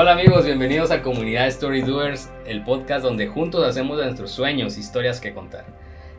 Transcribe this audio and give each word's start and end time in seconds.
Hola 0.00 0.12
amigos, 0.12 0.46
bienvenidos 0.46 0.92
a 0.92 1.02
Comunidad 1.02 1.48
Story 1.48 1.80
Doers, 1.80 2.30
el 2.46 2.62
podcast 2.62 3.02
donde 3.02 3.26
juntos 3.26 3.66
hacemos 3.66 3.98
de 3.98 4.04
nuestros 4.04 4.30
sueños 4.30 4.78
historias 4.78 5.20
que 5.20 5.34
contar. 5.34 5.66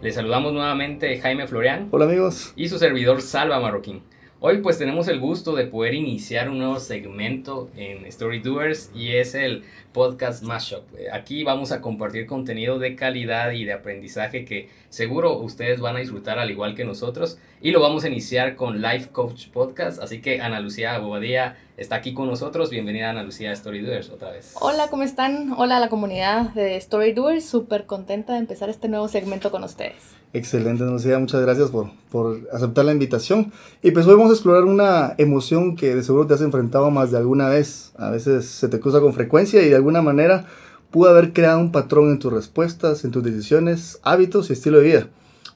Les 0.02 0.16
saludamos 0.16 0.52
nuevamente 0.52 1.18
Jaime 1.21 1.48
Florian. 1.48 1.88
Hola 1.89 2.04
amigos. 2.04 2.52
Y 2.57 2.68
su 2.68 2.78
servidor 2.78 3.21
Salva 3.21 3.57
Marroquín. 3.62 4.02
Hoy 4.42 4.57
pues 4.57 4.78
tenemos 4.78 5.07
el 5.07 5.21
gusto 5.21 5.56
de 5.56 5.66
poder 5.66 5.94
iniciar 5.94 6.50
un 6.50 6.57
nuevo 6.57 6.78
segmento 6.82 7.70
en 7.78 8.04
Story 8.07 8.39
Doers 8.39 8.92
y 8.94 9.16
es 9.16 9.34
el 9.34 9.64
podcast 9.93 10.43
Mashup. 10.43 10.84
Aquí 11.14 11.46
vamos 11.46 11.71
a 11.71 11.80
compartir 11.80 12.25
contenido 12.25 12.80
de 12.80 12.98
calidad 12.98 13.52
y 13.52 13.64
de 13.64 13.71
aprendizaje 13.71 14.43
que 14.43 14.68
seguro 14.89 15.38
ustedes 15.38 15.80
van 15.80 15.96
a 15.96 16.00
disfrutar 16.00 16.38
al 16.38 16.52
igual 16.52 16.75
que 16.75 16.84
nosotros 16.84 17.39
y 17.62 17.72
lo 17.72 17.82
vamos 17.82 18.04
a 18.04 18.08
iniciar 18.08 18.56
con 18.56 18.82
Life 18.82 19.10
Coach 19.12 19.50
Podcast, 19.50 20.02
así 20.02 20.22
que 20.22 20.40
Ana 20.42 20.62
Lucía 20.62 20.98
Bobadilla 21.00 21.58
está 21.76 21.96
aquí 21.96 22.14
con 22.14 22.28
nosotros. 22.28 22.70
Bienvenida 22.70 23.10
Ana 23.10 23.24
Lucía 23.24 23.50
a 23.50 23.54
Story 23.54 23.82
Doers 23.82 24.10
otra 24.10 24.32
vez. 24.32 24.54
Hola, 24.62 24.88
¿cómo 24.90 25.04
están? 25.04 25.54
Hola 25.58 25.78
a 25.78 25.80
la 25.82 25.90
comunidad 25.90 26.54
de 26.54 26.78
Story 26.78 27.12
Doers, 27.12 27.46
súper 27.46 27.86
contenta 27.86 28.34
de 28.34 28.40
empezar 28.40 28.70
este 28.70 28.88
nuevo 28.88 29.10
segmento 29.10 29.52
con 29.52 29.64
ustedes. 29.64 29.98
Excelente, 30.32 30.84
Lucía, 30.84 31.20
muchas 31.20 31.42
gracias 31.42 31.70
por, 31.70 31.92
por 32.12 32.48
aceptar 32.54 32.86
la 32.86 32.94
invitación. 32.94 33.52
Y 33.82 33.92
pues 33.92 34.06
hoy 34.06 34.16
vamos 34.16 34.30
a 34.30 34.36
explorar 34.36 34.64
una 34.64 35.16
emoción 35.18 35.76
que 35.76 35.96
de 35.96 36.04
seguro 36.04 36.28
te 36.28 36.36
has 36.36 36.42
enfrentado 36.42 36.90
más 36.92 37.12
de 37.12 37.18
alguna 37.18 37.50
vez. 37.50 37.92
A 37.98 38.10
veces 38.10 38.46
se 38.46 38.70
te 38.70 38.80
cruza 38.80 39.02
con 39.02 39.14
frecuencia 39.14 39.62
y 39.62 39.70
de 39.70 39.76
alguna 39.76 40.02
manera 40.02 40.46
pudo 40.92 41.10
haber 41.10 41.34
creado 41.34 41.60
un 41.60 41.72
patrón 41.72 42.10
en 42.10 42.20
tus 42.20 42.32
respuestas, 42.32 43.04
en 43.04 43.12
tus 43.12 43.23
decisiones, 43.23 44.00
hábitos 44.04 44.50
y 44.50 44.54
estilo 44.54 44.80
de 44.80 44.84
vida. 44.86 45.08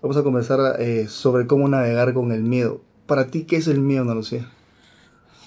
Vamos 0.03 0.17
a 0.17 0.23
conversar 0.23 0.81
eh, 0.81 1.07
sobre 1.07 1.47
cómo 1.47 1.69
navegar 1.69 2.13
con 2.13 2.33
el 2.33 2.43
miedo. 2.43 2.81
Para 3.05 3.27
ti, 3.27 3.45
¿qué 3.45 3.55
es 3.55 3.69
el 3.69 3.79
miedo, 3.79 4.01
Ana 4.01 4.13
Lucía? 4.13 4.51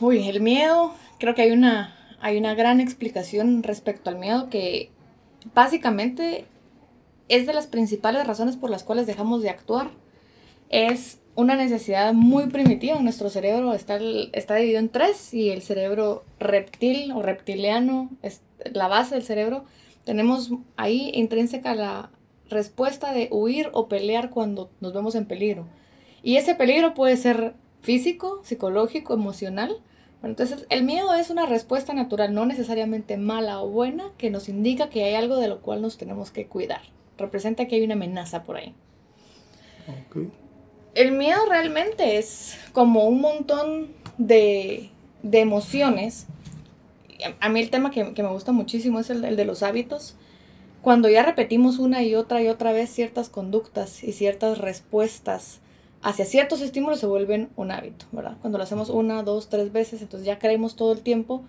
Uy, 0.01 0.27
el 0.27 0.41
miedo, 0.41 0.95
creo 1.19 1.35
que 1.35 1.43
hay 1.43 1.51
una, 1.51 1.95
hay 2.23 2.39
una 2.39 2.55
gran 2.55 2.81
explicación 2.81 3.63
respecto 3.63 4.09
al 4.09 4.17
miedo 4.17 4.49
que 4.49 4.91
básicamente 5.55 6.47
es 7.29 7.47
de 7.47 7.53
las 7.53 7.67
principales 7.67 8.27
razones 8.27 8.57
por 8.57 8.71
las 8.71 8.83
cuales 8.83 9.07
dejamos 9.07 9.43
de 9.43 9.51
actuar. 9.51 9.91
Es 10.71 11.19
una 11.35 11.55
necesidad 11.55 12.15
muy 12.15 12.47
primitiva. 12.47 12.99
Nuestro 13.01 13.29
cerebro 13.29 13.75
está, 13.75 13.99
está 14.33 14.55
dividido 14.55 14.79
en 14.79 14.89
tres 14.89 15.35
y 15.35 15.51
el 15.51 15.61
cerebro 15.61 16.25
reptil 16.41 17.13
o 17.13 17.21
reptiliano 17.21 18.09
es 18.23 18.41
la 18.73 18.89
base 18.89 19.17
del 19.17 19.25
cerebro. 19.25 19.67
Tenemos 20.07 20.51
ahí 20.79 21.11
intrínseca 21.13 21.75
la 21.75 22.09
respuesta 22.49 23.13
de 23.13 23.29
huir 23.31 23.71
o 23.73 23.89
pelear 23.89 24.31
cuando 24.31 24.71
nos 24.81 24.93
vemos 24.93 25.15
en 25.15 25.27
peligro. 25.27 25.67
Y 26.23 26.37
ese 26.37 26.55
peligro 26.55 26.95
puede 26.95 27.17
ser 27.17 27.55
físico, 27.83 28.41
psicológico, 28.45 29.15
emocional. 29.15 29.77
entonces 30.23 30.67
el 30.71 30.83
miedo 30.83 31.15
es 31.15 31.31
una 31.31 31.47
respuesta 31.47 31.93
natural, 31.93 32.35
no 32.35 32.47
necesariamente 32.47 33.17
mala 33.17 33.63
o 33.63 33.69
buena, 33.69 34.11
que 34.19 34.31
nos 34.31 34.49
indica 34.49 34.89
que 34.89 35.05
hay 35.05 35.15
algo 35.15 35.37
de 35.37 35.49
lo 35.49 35.61
cual 35.63 35.83
nos 35.83 35.99
tenemos 35.99 36.31
que 36.31 36.47
cuidar 36.47 36.81
representa 37.19 37.67
que 37.67 37.77
hay 37.77 37.83
una 37.83 37.95
amenaza 37.95 38.43
por 38.43 38.57
ahí. 38.57 38.75
El 40.95 41.13
miedo 41.13 41.39
realmente 41.49 42.19
es 42.19 42.59
como 42.73 43.05
un 43.05 43.21
montón 43.21 43.89
de, 44.19 44.91
emociones. 45.23 46.27
A 47.41 47.49
mí 47.49 47.61
el 47.61 47.71
tema 47.71 47.91
que, 47.91 48.05
me 48.05 48.29
gusta 48.29 48.53
muchísimo 48.53 49.01
es 49.01 49.11
el, 49.11 49.25
el, 49.25 49.37
de 49.37 49.45
los 49.45 49.63
hábitos. 49.63 50.17
Cuando 50.87 51.09
ya 51.09 51.25
repetimos 51.25 51.81
una 51.81 52.05
y 52.05 52.15
otra 52.15 52.41
y 52.43 52.47
otra 52.47 52.71
vez 52.71 52.91
ciertas 52.91 53.29
conductas 53.29 54.05
y 54.05 54.13
ciertas 54.13 54.59
respuestas 54.59 55.59
hacia 56.01 56.25
ciertos 56.25 56.61
estímulos 56.61 57.01
se 57.01 57.07
vuelven 57.07 57.49
un 57.57 57.73
hábito, 57.73 58.07
¿verdad? 58.13 58.37
Cuando 58.41 58.57
lo 58.57 58.63
hacemos 58.63 58.89
una, 58.89 59.25
dos, 59.25 59.49
tres 59.49 59.73
veces, 59.73 60.01
entonces 60.01 60.25
ya 60.25 60.39
creemos 60.39 60.77
todo 60.77 60.93
el 60.93 61.01
tiempo 61.01 61.43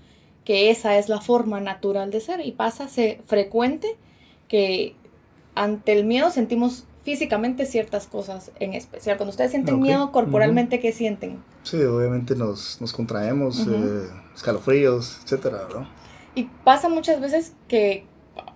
que 0.44 0.72
esa 0.72 0.98
es 0.98 1.08
la 1.08 1.22
forma 1.22 1.59
natural 1.59 2.09
de 2.09 2.20
ser 2.20 2.44
y 2.44 2.52
pasa 2.52 2.88
frecuente 3.28 3.96
que 4.48 4.96
ante 5.54 5.94
el 5.94 6.06
miedo 6.06 6.31
sentimos 6.31 6.86
físicamente 7.04 7.68
ciertas 7.68 8.08
cosas 8.08 8.52
en 8.59 8.74
especial. 8.74 9.18
Cuando 9.18 9.30
ustedes 9.30 9.52
sienten 9.52 9.80
miedo 9.80 10.12
corporalmente, 10.12 10.80
¿qué 10.80 10.92
sienten? 10.92 11.44
Sí, 11.62 11.78
obviamente 11.84 12.36
nos, 12.36 12.81
nos 12.81 12.92
contraemos, 12.92 13.68
eh, 13.68 14.09
escalofríos, 14.36 15.19
etcétera, 15.25 15.68
¿no? 15.72 15.88
Y 16.34 16.46
pasa 16.64 16.90
muchas 16.90 17.22
veces 17.22 17.54
que, 17.68 18.08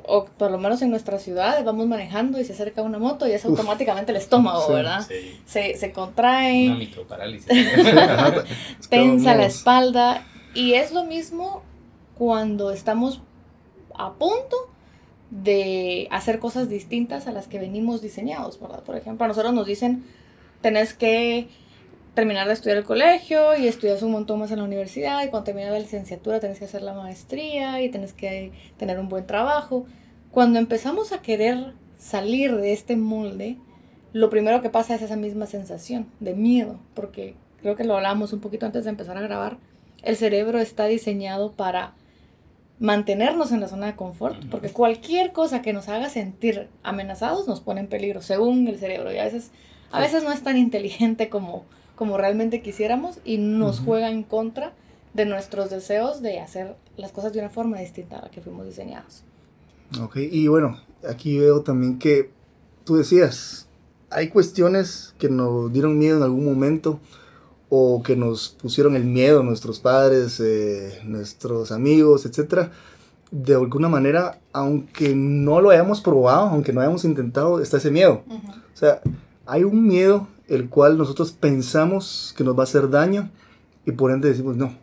o 0.07 0.25
por 0.25 0.51
lo 0.51 0.57
menos 0.57 0.81
en 0.81 0.89
nuestra 0.89 1.19
ciudad, 1.19 1.63
vamos 1.63 1.87
manejando 1.87 2.39
y 2.39 2.45
se 2.45 2.53
acerca 2.53 2.81
una 2.81 2.99
moto 2.99 3.27
y 3.27 3.31
es 3.31 3.45
automáticamente 3.45 4.11
el 4.11 4.17
estómago, 4.17 4.73
¿verdad? 4.73 5.05
Sí. 5.07 5.39
Se, 5.45 5.77
se 5.77 5.91
contrae. 5.91 6.67
Una 6.67 6.77
microparálisis. 6.77 7.47
tensa 8.89 9.35
la 9.35 9.45
espalda. 9.45 10.25
Y 10.53 10.73
es 10.73 10.91
lo 10.91 11.03
mismo 11.05 11.63
cuando 12.17 12.71
estamos 12.71 13.21
a 13.95 14.13
punto 14.13 14.69
de 15.29 16.07
hacer 16.11 16.39
cosas 16.39 16.69
distintas 16.69 17.27
a 17.27 17.31
las 17.31 17.47
que 17.47 17.57
venimos 17.57 18.01
diseñados, 18.01 18.59
¿verdad? 18.59 18.83
Por 18.83 18.97
ejemplo, 18.97 19.25
a 19.25 19.27
nosotros 19.27 19.53
nos 19.53 19.65
dicen, 19.65 20.03
tenés 20.61 20.93
que 20.93 21.49
terminar 22.13 22.47
de 22.47 22.53
estudiar 22.53 22.77
el 22.77 22.83
colegio 22.83 23.55
y 23.55 23.67
estudias 23.67 24.03
un 24.03 24.11
montón 24.11 24.39
más 24.39 24.51
en 24.51 24.57
la 24.57 24.65
universidad 24.65 25.23
y 25.23 25.29
cuando 25.29 25.45
terminas 25.45 25.71
la 25.71 25.79
licenciatura 25.79 26.39
tenés 26.39 26.59
que 26.59 26.65
hacer 26.65 26.81
la 26.81 26.93
maestría 26.93 27.81
y 27.81 27.89
tenés 27.89 28.13
que 28.13 28.51
tener 28.77 28.99
un 28.99 29.09
buen 29.09 29.25
trabajo. 29.25 29.85
Cuando 30.31 30.59
empezamos 30.59 31.13
a 31.13 31.21
querer 31.21 31.73
salir 31.97 32.55
de 32.55 32.73
este 32.73 32.95
molde, 32.95 33.57
lo 34.13 34.29
primero 34.29 34.61
que 34.61 34.69
pasa 34.69 34.95
es 34.95 35.01
esa 35.01 35.15
misma 35.15 35.45
sensación 35.45 36.07
de 36.19 36.33
miedo, 36.33 36.79
porque 36.93 37.35
creo 37.61 37.75
que 37.75 37.85
lo 37.85 37.95
hablamos 37.95 38.33
un 38.33 38.41
poquito 38.41 38.65
antes 38.65 38.83
de 38.83 38.89
empezar 38.89 39.17
a 39.17 39.21
grabar, 39.21 39.57
el 40.03 40.17
cerebro 40.17 40.59
está 40.59 40.85
diseñado 40.85 41.51
para 41.51 41.93
mantenernos 42.79 43.51
en 43.51 43.61
la 43.61 43.67
zona 43.67 43.85
de 43.85 43.95
confort, 43.95 44.43
porque 44.49 44.69
cualquier 44.69 45.31
cosa 45.31 45.61
que 45.61 45.71
nos 45.71 45.87
haga 45.87 46.09
sentir 46.09 46.67
amenazados 46.81 47.47
nos 47.47 47.61
pone 47.61 47.81
en 47.81 47.87
peligro, 47.87 48.21
según 48.21 48.67
el 48.67 48.79
cerebro, 48.79 49.13
y 49.13 49.19
a 49.19 49.23
veces, 49.23 49.51
a 49.91 49.99
veces 49.99 50.23
no 50.23 50.31
es 50.31 50.41
tan 50.41 50.57
inteligente 50.57 51.29
como, 51.29 51.63
como 52.01 52.17
realmente 52.17 52.63
quisiéramos 52.63 53.19
y 53.23 53.37
nos 53.37 53.79
juega 53.79 54.09
en 54.09 54.23
contra 54.23 54.73
de 55.13 55.27
nuestros 55.27 55.69
deseos 55.69 56.23
de 56.23 56.39
hacer 56.39 56.75
las 56.97 57.11
cosas 57.11 57.31
de 57.31 57.37
una 57.37 57.51
forma 57.51 57.77
distinta 57.77 58.17
a 58.17 58.23
la 58.23 58.31
que 58.31 58.41
fuimos 58.41 58.65
diseñados. 58.65 59.21
Ok, 60.01 60.15
y 60.15 60.47
bueno, 60.47 60.79
aquí 61.07 61.37
veo 61.37 61.61
también 61.61 61.99
que 61.99 62.31
tú 62.85 62.95
decías, 62.95 63.67
hay 64.09 64.29
cuestiones 64.29 65.13
que 65.19 65.29
nos 65.29 65.71
dieron 65.71 65.99
miedo 65.99 66.17
en 66.17 66.23
algún 66.23 66.43
momento, 66.43 66.99
o 67.69 68.01
que 68.01 68.15
nos 68.15 68.49
pusieron 68.49 68.95
el 68.95 69.03
miedo 69.05 69.43
nuestros 69.43 69.79
padres, 69.79 70.39
eh, 70.39 71.01
nuestros 71.05 71.71
amigos, 71.71 72.25
etc. 72.25 72.71
De 73.29 73.53
alguna 73.53 73.89
manera, 73.89 74.39
aunque 74.53 75.13
no 75.13 75.61
lo 75.61 75.69
hayamos 75.69 76.01
probado, 76.01 76.47
aunque 76.47 76.73
no 76.73 76.81
hayamos 76.81 77.05
intentado, 77.05 77.61
está 77.61 77.77
ese 77.77 77.91
miedo. 77.91 78.23
O 78.27 78.75
sea, 78.75 79.01
hay 79.45 79.63
un 79.63 79.85
miedo 79.85 80.27
el 80.51 80.67
cual 80.67 80.97
nosotros 80.97 81.31
pensamos 81.31 82.33
que 82.37 82.43
nos 82.43 82.57
va 82.57 82.61
a 82.61 82.63
hacer 82.63 82.89
daño 82.89 83.31
y 83.85 83.93
por 83.93 84.11
ende 84.11 84.27
decimos 84.27 84.57
no. 84.57 84.75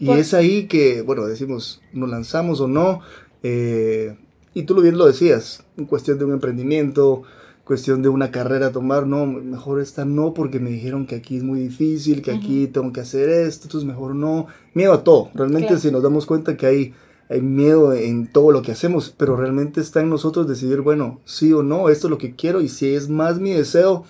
Y 0.00 0.06
pues 0.06 0.18
es 0.18 0.34
ahí 0.34 0.66
que, 0.66 1.02
bueno, 1.02 1.24
decimos, 1.24 1.80
nos 1.92 2.08
lanzamos 2.08 2.60
o 2.60 2.66
no. 2.66 3.00
Eh, 3.44 4.16
y 4.54 4.64
tú 4.64 4.74
lo 4.74 4.82
bien 4.82 4.98
lo 4.98 5.06
decías, 5.06 5.64
en 5.76 5.84
cuestión 5.84 6.18
de 6.18 6.24
un 6.24 6.32
emprendimiento, 6.32 7.22
cuestión 7.62 8.02
de 8.02 8.08
una 8.08 8.32
carrera 8.32 8.72
tomar, 8.72 9.06
no, 9.06 9.24
mejor 9.24 9.80
esta 9.80 10.04
no 10.04 10.34
porque 10.34 10.58
me 10.58 10.70
dijeron 10.70 11.06
que 11.06 11.14
aquí 11.14 11.36
es 11.36 11.44
muy 11.44 11.60
difícil, 11.60 12.20
que 12.20 12.32
aquí 12.32 12.66
tengo 12.66 12.92
que 12.92 13.00
hacer 13.00 13.28
esto, 13.28 13.66
entonces 13.66 13.86
mejor 13.86 14.16
no. 14.16 14.48
Miedo 14.74 14.92
a 14.92 15.04
todo, 15.04 15.30
realmente 15.32 15.78
si 15.78 15.92
nos 15.92 16.02
damos 16.02 16.26
cuenta 16.26 16.56
que 16.56 16.66
hay, 16.66 16.94
hay 17.28 17.40
miedo 17.40 17.92
en 17.92 18.26
todo 18.32 18.50
lo 18.50 18.62
que 18.62 18.72
hacemos, 18.72 19.14
pero 19.16 19.36
realmente 19.36 19.80
está 19.80 20.00
en 20.00 20.10
nosotros 20.10 20.48
decidir, 20.48 20.80
bueno, 20.80 21.20
sí 21.24 21.52
o 21.52 21.62
no, 21.62 21.88
esto 21.88 22.08
es 22.08 22.10
lo 22.10 22.18
que 22.18 22.34
quiero 22.34 22.60
y 22.60 22.68
si 22.68 22.94
es 22.94 23.08
más 23.08 23.38
mi 23.38 23.52
deseo 23.52 24.04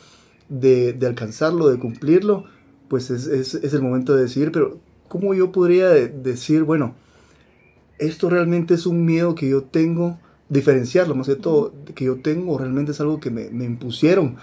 de, 0.49 0.93
de 0.93 1.07
alcanzarlo, 1.07 1.69
de 1.69 1.79
cumplirlo, 1.79 2.45
pues 2.89 3.11
es, 3.11 3.27
es, 3.27 3.55
es, 3.55 3.75
el 3.75 3.83
momento 3.83 4.17
de 4.17 4.23
decidir, 4.23 4.51
pero 4.53 4.79
¿cómo 5.09 5.35
yo 5.35 5.53
podría 5.53 5.89
decir, 5.89 6.63
bueno, 6.65 6.95
esto 7.99 8.31
realmente 8.31 8.75
es 8.75 8.87
un 8.87 9.05
miedo 9.05 9.35
que 9.35 9.49
yo 9.49 9.63
tengo? 9.65 10.19
diferenciarlo, 10.49 11.15
más 11.15 11.27
que 11.27 11.37
todo, 11.37 11.73
que 11.95 12.05
yo 12.05 12.21
tengo 12.21 12.57
realmente 12.59 12.93
es 12.93 13.01
algo 13.01 13.21
que 13.21 13.31
me, 13.31 13.51
me 13.51 13.65
impusieron 13.65 14.37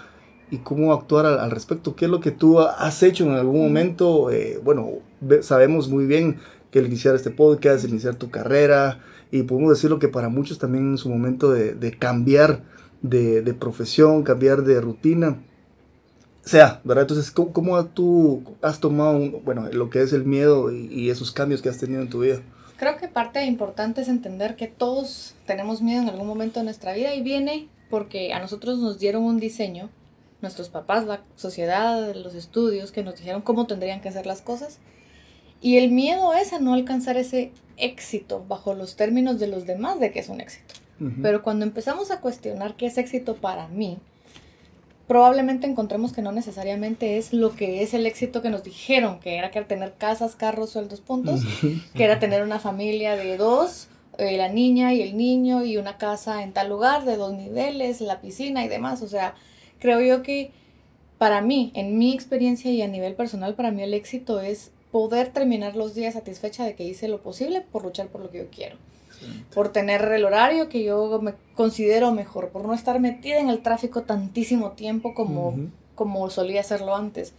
y 0.51 0.57
cómo 0.59 0.93
actuar 0.93 1.25
al, 1.25 1.51
respecto. 1.51 1.95
¿Qué 1.95 2.05
es 2.05 2.11
lo 2.11 2.19
que 2.19 2.31
tú 2.31 2.59
has 2.59 3.01
hecho 3.01 3.25
en 3.25 3.31
algún 3.31 3.61
momento? 3.61 4.29
Eh, 4.29 4.59
bueno, 4.63 4.89
sabemos 5.41 5.89
muy 5.89 6.05
bien 6.05 6.37
que 6.69 6.79
el 6.79 6.85
iniciar 6.85 7.15
este 7.15 7.31
podcast, 7.31 7.83
el 7.83 7.91
iniciar 7.91 8.15
tu 8.15 8.29
carrera, 8.29 8.99
y 9.31 9.43
podemos 9.43 9.71
decirlo 9.71 9.97
que 9.97 10.07
para 10.07 10.29
muchos 10.29 10.59
también 10.59 10.91
en 10.91 10.97
su 10.97 11.09
momento 11.09 11.51
de, 11.51 11.73
de 11.73 11.97
cambiar 11.97 12.63
de, 13.01 13.41
de, 13.41 13.53
profesión, 13.53 14.23
cambiar 14.23 14.63
de 14.63 14.79
rutina, 14.81 15.41
sea, 16.49 16.81
¿verdad? 16.83 17.03
Entonces, 17.03 17.31
¿cómo, 17.31 17.53
cómo 17.53 17.85
tú 17.85 18.43
has 18.61 18.79
tomado, 18.79 19.19
bueno, 19.41 19.67
lo 19.71 19.89
que 19.89 20.01
es 20.01 20.13
el 20.13 20.25
miedo 20.25 20.71
y, 20.71 20.87
y 20.91 21.09
esos 21.09 21.31
cambios 21.31 21.61
que 21.61 21.69
has 21.69 21.77
tenido 21.77 22.01
en 22.01 22.09
tu 22.09 22.21
vida? 22.21 22.41
Creo 22.77 22.97
que 22.97 23.07
parte 23.07 23.43
importante 23.45 24.01
es 24.01 24.09
entender 24.09 24.55
que 24.55 24.67
todos 24.67 25.35
tenemos 25.45 25.81
miedo 25.81 26.01
en 26.01 26.09
algún 26.09 26.27
momento 26.27 26.59
de 26.59 26.65
nuestra 26.65 26.93
vida 26.93 27.15
y 27.15 27.21
viene 27.21 27.69
porque 27.89 28.33
a 28.33 28.39
nosotros 28.39 28.79
nos 28.79 28.99
dieron 28.99 29.23
un 29.23 29.39
diseño, 29.39 29.89
nuestros 30.41 30.69
papás, 30.69 31.05
la 31.05 31.21
sociedad, 31.35 32.13
los 32.15 32.35
estudios, 32.35 32.91
que 32.91 33.03
nos 33.03 33.15
dijeron 33.15 33.41
cómo 33.41 33.67
tendrían 33.67 34.01
que 34.01 34.09
hacer 34.09 34.25
las 34.25 34.41
cosas. 34.41 34.79
Y 35.61 35.77
el 35.77 35.91
miedo 35.91 36.33
es 36.33 36.51
a 36.53 36.59
no 36.59 36.73
alcanzar 36.73 37.17
ese 37.17 37.51
éxito 37.77 38.43
bajo 38.47 38.73
los 38.73 38.95
términos 38.95 39.39
de 39.39 39.47
los 39.47 39.65
demás 39.65 39.99
de 39.99 40.11
que 40.11 40.19
es 40.19 40.29
un 40.29 40.41
éxito. 40.41 40.75
Pero 41.21 41.43
cuando 41.43 41.65
empezamos 41.65 42.09
a 42.09 42.21
cuestionar 42.21 42.77
qué 42.77 42.85
es 42.85 42.97
éxito 42.97 43.35
para 43.35 43.67
mí, 43.67 43.99
probablemente 45.07 45.67
encontremos 45.67 46.13
que 46.13 46.21
no 46.21 46.31
necesariamente 46.31 47.17
es 47.17 47.33
lo 47.33 47.55
que 47.55 47.83
es 47.83 47.93
el 47.93 48.05
éxito 48.05 48.41
que 48.41 48.49
nos 48.49 48.63
dijeron, 48.63 49.19
que 49.19 49.37
era 49.37 49.51
que 49.51 49.61
tener 49.61 49.93
casas, 49.93 50.35
carros, 50.35 50.71
sueldos, 50.71 51.01
puntos, 51.01 51.41
que 51.93 52.03
era 52.03 52.19
tener 52.19 52.41
una 52.43 52.59
familia 52.59 53.15
de 53.15 53.37
dos, 53.37 53.87
eh, 54.17 54.37
la 54.37 54.49
niña 54.49 54.93
y 54.93 55.01
el 55.01 55.17
niño 55.17 55.63
y 55.63 55.77
una 55.77 55.97
casa 55.97 56.43
en 56.43 56.53
tal 56.53 56.69
lugar 56.69 57.05
de 57.05 57.17
dos 57.17 57.33
niveles, 57.33 58.01
la 58.01 58.21
piscina 58.21 58.65
y 58.65 58.67
demás. 58.67 59.01
O 59.01 59.07
sea, 59.07 59.35
creo 59.79 60.01
yo 60.01 60.23
que 60.23 60.51
para 61.17 61.41
mí, 61.41 61.71
en 61.75 61.97
mi 61.97 62.13
experiencia 62.13 62.71
y 62.71 62.81
a 62.81 62.87
nivel 62.87 63.13
personal, 63.13 63.55
para 63.55 63.71
mí 63.71 63.83
el 63.83 63.93
éxito 63.93 64.41
es 64.41 64.71
poder 64.91 65.29
terminar 65.29 65.75
los 65.75 65.93
días 65.93 66.13
satisfecha 66.13 66.63
de 66.65 66.75
que 66.75 66.83
hice 66.83 67.07
lo 67.07 67.21
posible 67.21 67.61
por 67.61 67.83
luchar 67.83 68.07
por 68.07 68.21
lo 68.21 68.31
que 68.31 68.39
yo 68.39 68.49
quiero. 68.49 68.77
Por 69.53 69.69
tener 69.69 70.01
el 70.11 70.25
horario 70.25 70.69
que 70.69 70.83
yo 70.83 71.19
me 71.21 71.33
considero 71.55 72.11
mejor, 72.11 72.49
por 72.49 72.65
no 72.65 72.73
estar 72.73 72.99
metida 72.99 73.39
en 73.39 73.49
el 73.49 73.61
tráfico 73.61 74.03
tantísimo 74.03 74.71
tiempo 74.71 75.13
como, 75.13 75.55
como 75.95 76.29
solía 76.29 76.61
hacerlo 76.61 76.95
antes. 76.95 77.33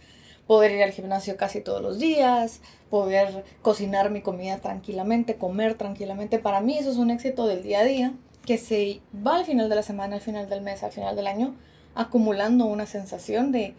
Poder 0.47 0.71
ir 0.71 0.83
al 0.83 0.91
gimnasio 0.91 1.35
casi 1.35 1.61
todos 1.61 1.81
los 1.81 1.99
días, 1.99 2.61
poder 2.89 3.43
cocinar 3.61 4.09
mi 4.11 4.21
comida 4.21 4.59
tranquilamente, 4.59 5.35
comer 5.35 5.75
tranquilamente. 5.75 6.39
Para 6.39 6.61
mí 6.61 6.77
eso 6.77 6.89
es 6.89 6.97
un 6.97 7.09
éxito 7.09 7.47
del 7.47 7.63
día 7.63 7.79
a 7.79 7.83
día 7.83 8.13
que 8.45 8.57
se 8.57 9.01
va 9.25 9.35
al 9.35 9.45
final 9.45 9.67
de 9.67 9.75
la 9.75 9.83
semana, 9.83 10.15
al 10.15 10.21
final 10.21 10.49
del 10.49 10.61
mes, 10.61 10.81
al 10.81 10.93
final 10.93 11.17
del 11.17 11.27
año, 11.27 11.53
acumulando 11.95 12.65
una 12.65 12.85
sensación 12.85 13.51
de, 13.51 13.75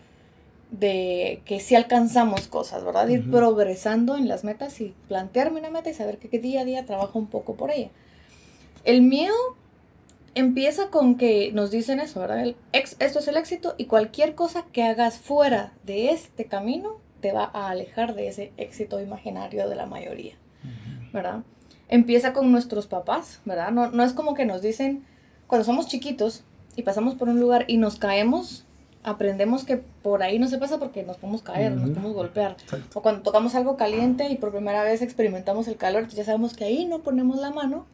de 0.71 1.43
que 1.45 1.61
si 1.61 1.75
alcanzamos 1.75 2.47
cosas, 2.47 2.85
¿verdad? 2.85 3.09
Ir 3.09 3.31
progresando 3.31 4.17
en 4.17 4.29
las 4.29 4.45
metas 4.45 4.81
y 4.81 4.95
plantearme 5.09 5.61
una 5.61 5.71
meta 5.71 5.91
y 5.91 5.95
saber 5.95 6.19
que, 6.19 6.39
día 6.39 6.61
a 6.61 6.65
día 6.65 6.85
trabajo 6.85 7.19
un 7.19 7.27
poco 7.27 7.55
por 7.55 7.71
ella. 7.71 7.91
El 8.85 9.03
miedo 9.03 9.35
empieza 10.35 10.91
con 10.91 11.17
que 11.17 11.53
nos 11.53 11.71
dicen 11.71 12.01
eso, 12.01 12.21
¿verdad? 12.21 12.41
El 12.41 12.57
esto 12.73 13.19
es 13.19 13.29
el 13.29 13.37
éxito 13.37 13.75
y 13.79 13.87
cualquier 13.87 14.35
cosa 14.35 14.65
que 14.73 14.85
hagas 14.85 15.19
fuera 15.19 15.73
de 15.85 16.11
este 16.11 16.45
camino 16.45 16.99
te 17.21 17.33
va 17.33 17.51
a 17.53 17.71
alejar 17.71 18.15
de 18.15 18.29
ese 18.29 18.53
éxito 18.57 19.01
imaginario 19.01 19.69
de 19.69 19.75
la 19.75 19.87
mayoría, 19.87 20.35
¿verdad? 21.13 21.43
Empieza 21.89 22.33
con 22.33 22.53
nuestros 22.53 22.87
papás, 22.87 23.41
¿verdad? 23.45 23.73
No, 23.73 23.91
no 23.91 24.05
es 24.05 24.13
como 24.13 24.35
que 24.35 24.45
nos 24.45 24.63
dicen, 24.63 25.05
cuando 25.47 25.65
somos 25.65 25.89
chiquitos 25.89 26.45
y 26.77 26.83
pasamos 26.83 27.15
por 27.15 27.29
un 27.29 27.41
lugar 27.41 27.65
y 27.67 27.79
nos 27.79 27.99
caemos, 27.99 28.67
aprendemos 29.09 29.65
que 29.65 29.77
por 29.77 30.23
ahí 30.23 30.39
no 30.39 30.49
se 30.49 30.59
pasa 30.59 30.79
porque 30.79 31.03
nos 31.03 31.17
podemos 31.17 31.43
caer, 31.43 31.73
nos 31.73 31.91
podemos 31.91 32.13
golpear. 32.13 32.57
O 32.95 33.03
cuando 33.03 33.23
tocamos 33.23 33.55
algo 33.55 33.77
caliente 33.77 34.29
y 34.29 34.37
por 34.37 34.53
primera 34.53 34.83
vez 34.83 35.03
experimentamos 35.03 35.69
el 35.69 35.77
calor, 35.77 36.09
ya 36.09 36.25
sabemos 36.25 36.55
que 36.55 36.65
ahí 36.65 36.87
no 36.87 37.01
ponemos 37.01 37.39
la 37.39 37.51
mano 37.51 37.87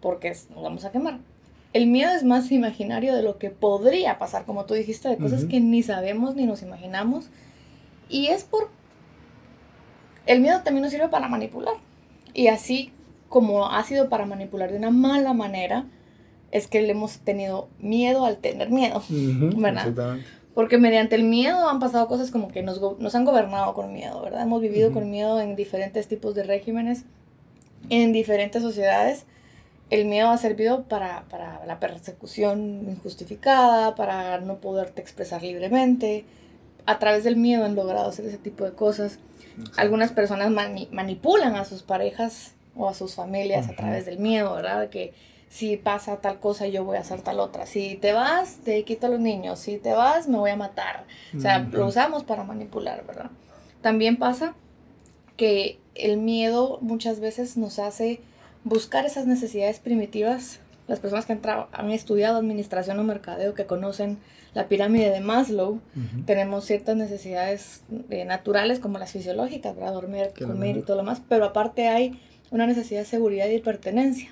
porque 0.00 0.36
nos 0.50 0.62
vamos 0.62 0.84
a 0.84 0.92
quemar. 0.92 1.18
El 1.72 1.86
miedo 1.86 2.10
es 2.12 2.22
más 2.22 2.52
imaginario 2.52 3.14
de 3.14 3.22
lo 3.22 3.38
que 3.38 3.50
podría 3.50 4.18
pasar, 4.18 4.44
como 4.44 4.66
tú 4.66 4.74
dijiste, 4.74 5.08
de 5.08 5.16
cosas 5.16 5.46
que 5.46 5.58
ni 5.60 5.82
sabemos 5.82 6.34
ni 6.34 6.44
nos 6.44 6.62
imaginamos. 6.62 7.26
Y 8.08 8.26
es 8.26 8.44
por... 8.44 8.68
El 10.26 10.40
miedo 10.40 10.60
también 10.62 10.82
nos 10.82 10.92
sirve 10.92 11.08
para 11.08 11.28
manipular. 11.28 11.74
Y 12.34 12.48
así 12.48 12.92
como 13.28 13.70
ha 13.70 13.82
sido 13.84 14.10
para 14.10 14.26
manipular 14.26 14.70
de 14.70 14.76
una 14.76 14.90
mala 14.90 15.32
manera, 15.32 15.86
es 16.50 16.66
que 16.66 16.82
le 16.82 16.90
hemos 16.90 17.18
tenido 17.20 17.68
miedo 17.78 18.26
al 18.26 18.36
tener 18.36 18.70
miedo, 18.70 19.02
¿verdad? 19.56 20.18
Porque 20.54 20.76
mediante 20.76 21.16
el 21.16 21.24
miedo 21.24 21.68
han 21.68 21.80
pasado 21.80 22.08
cosas 22.08 22.30
como 22.30 22.48
que 22.48 22.62
nos, 22.62 22.80
nos 22.98 23.14
han 23.14 23.24
gobernado 23.24 23.72
con 23.74 23.92
miedo, 23.92 24.20
¿verdad? 24.22 24.42
Hemos 24.42 24.60
vivido 24.60 24.92
con 24.92 25.10
miedo 25.10 25.40
en 25.40 25.56
diferentes 25.56 26.08
tipos 26.08 26.34
de 26.34 26.42
regímenes, 26.42 27.04
en 27.88 28.12
diferentes 28.12 28.62
sociedades. 28.62 29.24
El 29.88 30.06
miedo 30.06 30.28
ha 30.28 30.36
servido 30.36 30.84
para, 30.84 31.24
para 31.30 31.64
la 31.66 31.80
persecución 31.80 32.86
injustificada, 32.88 33.94
para 33.94 34.40
no 34.40 34.58
poderte 34.58 35.00
expresar 35.00 35.42
libremente. 35.42 36.24
A 36.84 36.98
través 36.98 37.24
del 37.24 37.36
miedo 37.36 37.64
han 37.64 37.74
logrado 37.74 38.08
hacer 38.08 38.26
ese 38.26 38.38
tipo 38.38 38.64
de 38.64 38.72
cosas. 38.72 39.18
Algunas 39.76 40.12
personas 40.12 40.50
manipulan 40.90 41.56
a 41.56 41.64
sus 41.64 41.82
parejas 41.82 42.54
o 42.74 42.88
a 42.88 42.94
sus 42.94 43.14
familias 43.14 43.68
a 43.68 43.76
través 43.76 44.06
del 44.06 44.18
miedo, 44.18 44.54
¿verdad? 44.54 44.88
Que 44.88 45.12
si 45.52 45.76
pasa 45.76 46.16
tal 46.16 46.40
cosa, 46.40 46.66
yo 46.66 46.82
voy 46.82 46.96
a 46.96 47.00
hacer 47.00 47.20
tal 47.20 47.38
otra. 47.38 47.66
Si 47.66 47.96
te 47.96 48.14
vas, 48.14 48.60
te 48.64 48.82
quito 48.84 49.08
a 49.08 49.10
los 49.10 49.20
niños. 49.20 49.58
Si 49.58 49.76
te 49.76 49.92
vas, 49.92 50.26
me 50.26 50.38
voy 50.38 50.48
a 50.48 50.56
matar. 50.56 51.04
O 51.36 51.40
sea, 51.40 51.58
lo 51.58 51.86
usamos 51.86 52.24
para 52.24 52.42
manipular, 52.42 53.04
¿verdad? 53.06 53.30
También 53.82 54.16
pasa 54.16 54.54
que 55.36 55.78
el 55.94 56.16
miedo 56.16 56.78
muchas 56.80 57.20
veces 57.20 57.58
nos 57.58 57.78
hace 57.78 58.22
buscar 58.64 59.04
esas 59.04 59.26
necesidades 59.26 59.78
primitivas. 59.78 60.60
Las 60.88 61.00
personas 61.00 61.26
que 61.26 61.34
han, 61.34 61.40
han 61.70 61.90
estudiado 61.90 62.38
administración 62.38 62.98
o 62.98 63.04
mercadeo, 63.04 63.52
que 63.52 63.66
conocen 63.66 64.16
la 64.54 64.68
pirámide 64.68 65.10
de 65.10 65.20
Maslow, 65.20 65.80
tenemos 66.24 66.64
ciertas 66.64 66.96
necesidades 66.96 67.82
eh, 68.08 68.24
naturales 68.24 68.80
como 68.80 68.98
las 68.98 69.12
fisiológicas, 69.12 69.76
¿verdad? 69.76 69.92
Dormir, 69.92 70.30
comer 70.38 70.78
y 70.78 70.82
todo 70.82 70.96
lo 70.96 71.02
más, 71.02 71.20
pero 71.28 71.44
aparte 71.44 71.88
hay 71.88 72.18
una 72.50 72.66
necesidad 72.66 73.00
de 73.00 73.06
seguridad 73.06 73.48
y 73.48 73.58
pertenencia. 73.58 74.30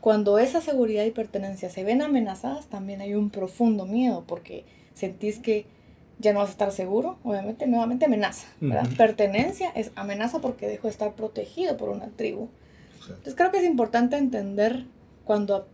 Cuando 0.00 0.38
esa 0.38 0.60
seguridad 0.60 1.04
y 1.04 1.10
pertenencia 1.10 1.68
se 1.68 1.84
ven 1.84 2.00
amenazadas, 2.00 2.66
también 2.66 3.00
hay 3.00 3.14
un 3.14 3.30
profundo 3.30 3.84
miedo 3.84 4.24
porque 4.26 4.64
sentís 4.94 5.38
que 5.38 5.66
ya 6.18 6.32
no 6.32 6.40
vas 6.40 6.48
a 6.48 6.52
estar 6.52 6.72
seguro, 6.72 7.18
obviamente, 7.24 7.66
nuevamente 7.66 8.06
amenaza, 8.06 8.48
¿verdad? 8.60 8.88
Pertenencia 8.96 9.70
es 9.74 9.90
amenaza 9.96 10.40
porque 10.40 10.68
dejo 10.68 10.84
de 10.84 10.92
estar 10.92 11.14
protegido 11.14 11.76
por 11.76 11.88
una 11.88 12.08
tribu. 12.08 12.48
Entonces 13.02 13.34
creo 13.34 13.50
que 13.50 13.58
es 13.58 13.64
importante 13.64 14.16
entender 14.16 14.84
cuando 15.24 15.66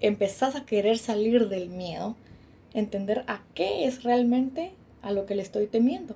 empezás 0.00 0.56
a 0.56 0.64
querer 0.64 0.98
salir 0.98 1.48
del 1.48 1.68
miedo, 1.68 2.16
entender 2.74 3.24
a 3.26 3.42
qué 3.54 3.86
es 3.86 4.02
realmente 4.02 4.72
a 5.02 5.12
lo 5.12 5.26
que 5.26 5.34
le 5.34 5.42
estoy 5.42 5.66
temiendo. 5.66 6.14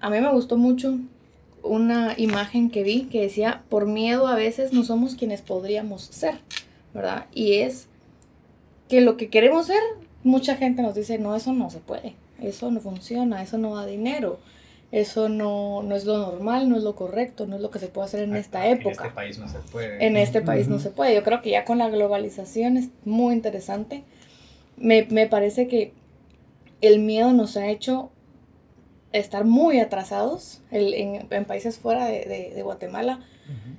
A 0.00 0.10
mí 0.10 0.20
me 0.20 0.30
gustó 0.30 0.56
mucho 0.56 0.98
una 1.62 2.14
imagen 2.16 2.70
que 2.70 2.82
vi 2.82 3.04
que 3.04 3.22
decía, 3.22 3.62
por 3.68 3.86
miedo 3.86 4.28
a 4.28 4.34
veces 4.34 4.72
no 4.72 4.84
somos 4.84 5.14
quienes 5.14 5.42
podríamos 5.42 6.02
ser, 6.02 6.34
¿verdad? 6.94 7.26
Y 7.32 7.58
es 7.58 7.88
que 8.88 9.00
lo 9.00 9.16
que 9.16 9.28
queremos 9.28 9.66
ser, 9.66 9.80
mucha 10.24 10.56
gente 10.56 10.82
nos 10.82 10.94
dice, 10.94 11.18
no, 11.18 11.34
eso 11.36 11.52
no 11.52 11.70
se 11.70 11.78
puede, 11.78 12.14
eso 12.40 12.70
no 12.70 12.80
funciona, 12.80 13.42
eso 13.42 13.58
no 13.58 13.76
da 13.76 13.86
dinero, 13.86 14.38
eso 14.90 15.28
no, 15.28 15.82
no 15.82 15.94
es 15.94 16.06
lo 16.06 16.16
normal, 16.16 16.68
no 16.70 16.76
es 16.76 16.82
lo 16.82 16.94
correcto, 16.94 17.46
no 17.46 17.56
es 17.56 17.62
lo 17.62 17.70
que 17.70 17.78
se 17.78 17.88
puede 17.88 18.06
hacer 18.06 18.22
en 18.22 18.36
esta 18.36 18.66
época. 18.66 19.04
En 19.04 19.06
este 19.06 19.10
país 19.10 19.38
no 19.38 19.48
se 19.48 19.58
puede. 19.58 20.06
En 20.06 20.16
este 20.16 20.40
país 20.40 20.68
no 20.68 20.78
se 20.78 20.90
puede. 20.90 21.14
Yo 21.14 21.22
creo 21.22 21.42
que 21.42 21.50
ya 21.50 21.64
con 21.64 21.78
la 21.78 21.90
globalización 21.90 22.78
es 22.78 22.88
muy 23.04 23.34
interesante. 23.34 24.04
Me, 24.78 25.06
me 25.10 25.26
parece 25.26 25.68
que 25.68 25.92
el 26.80 27.00
miedo 27.00 27.32
nos 27.32 27.56
ha 27.58 27.68
hecho 27.68 28.10
estar 29.12 29.44
muy 29.44 29.80
atrasados 29.80 30.60
en, 30.70 31.26
en, 31.30 31.44
países 31.44 31.78
fuera 31.78 32.06
de, 32.06 32.52
de, 32.54 32.62
Guatemala. 32.62 33.20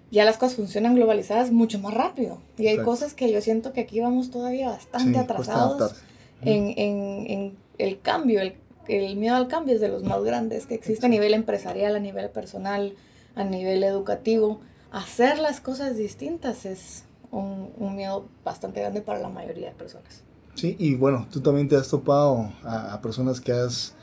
Ya 0.09 0.25
las 0.25 0.37
cosas 0.37 0.55
funcionan 0.55 0.95
globalizadas 0.95 1.51
mucho 1.51 1.77
más 1.77 1.93
rápido. 1.93 2.39
Y 2.57 2.67
hay 2.67 2.77
cosas 2.77 3.13
que 3.13 3.31
yo 3.31 3.39
siento 3.41 3.71
que 3.71 3.81
aquí 3.81 3.99
vamos 3.99 4.31
todavía 4.31 4.69
bastante 4.69 5.19
atrasados 5.19 5.95
en, 6.41 6.73
en, 6.77 7.57
el 7.77 8.01
cambio. 8.01 8.41
El, 8.41 8.55
el, 8.87 9.15
miedo 9.17 9.35
al 9.35 9.47
cambio 9.47 9.75
es 9.75 9.81
de 9.81 9.89
los 9.89 10.03
más 10.03 10.23
grandes 10.23 10.65
que 10.65 10.73
existe 10.73 11.05
a 11.05 11.09
nivel 11.09 11.35
empresarial, 11.35 11.95
a 11.95 11.99
nivel 11.99 12.29
personal, 12.31 12.95
a 13.35 13.43
nivel 13.43 13.83
educativo. 13.83 14.61
Hacer 14.91 15.37
las 15.37 15.61
cosas 15.61 15.95
distintas 15.95 16.65
es 16.65 17.03
un, 17.29 17.71
un 17.77 17.95
miedo 17.95 18.25
bastante 18.43 18.79
grande 18.79 19.01
para 19.01 19.19
la 19.19 19.29
mayoría 19.29 19.67
de 19.67 19.75
personas. 19.75 20.23
Sí, 20.55 20.75
y 20.79 20.95
bueno, 20.95 21.27
tú 21.31 21.41
también 21.41 21.67
te 21.67 21.75
has 21.75 21.87
topado 21.87 22.51
a, 22.63 22.95
a 22.95 23.01
personas 23.01 23.39
que 23.39 23.51
has 23.51 23.93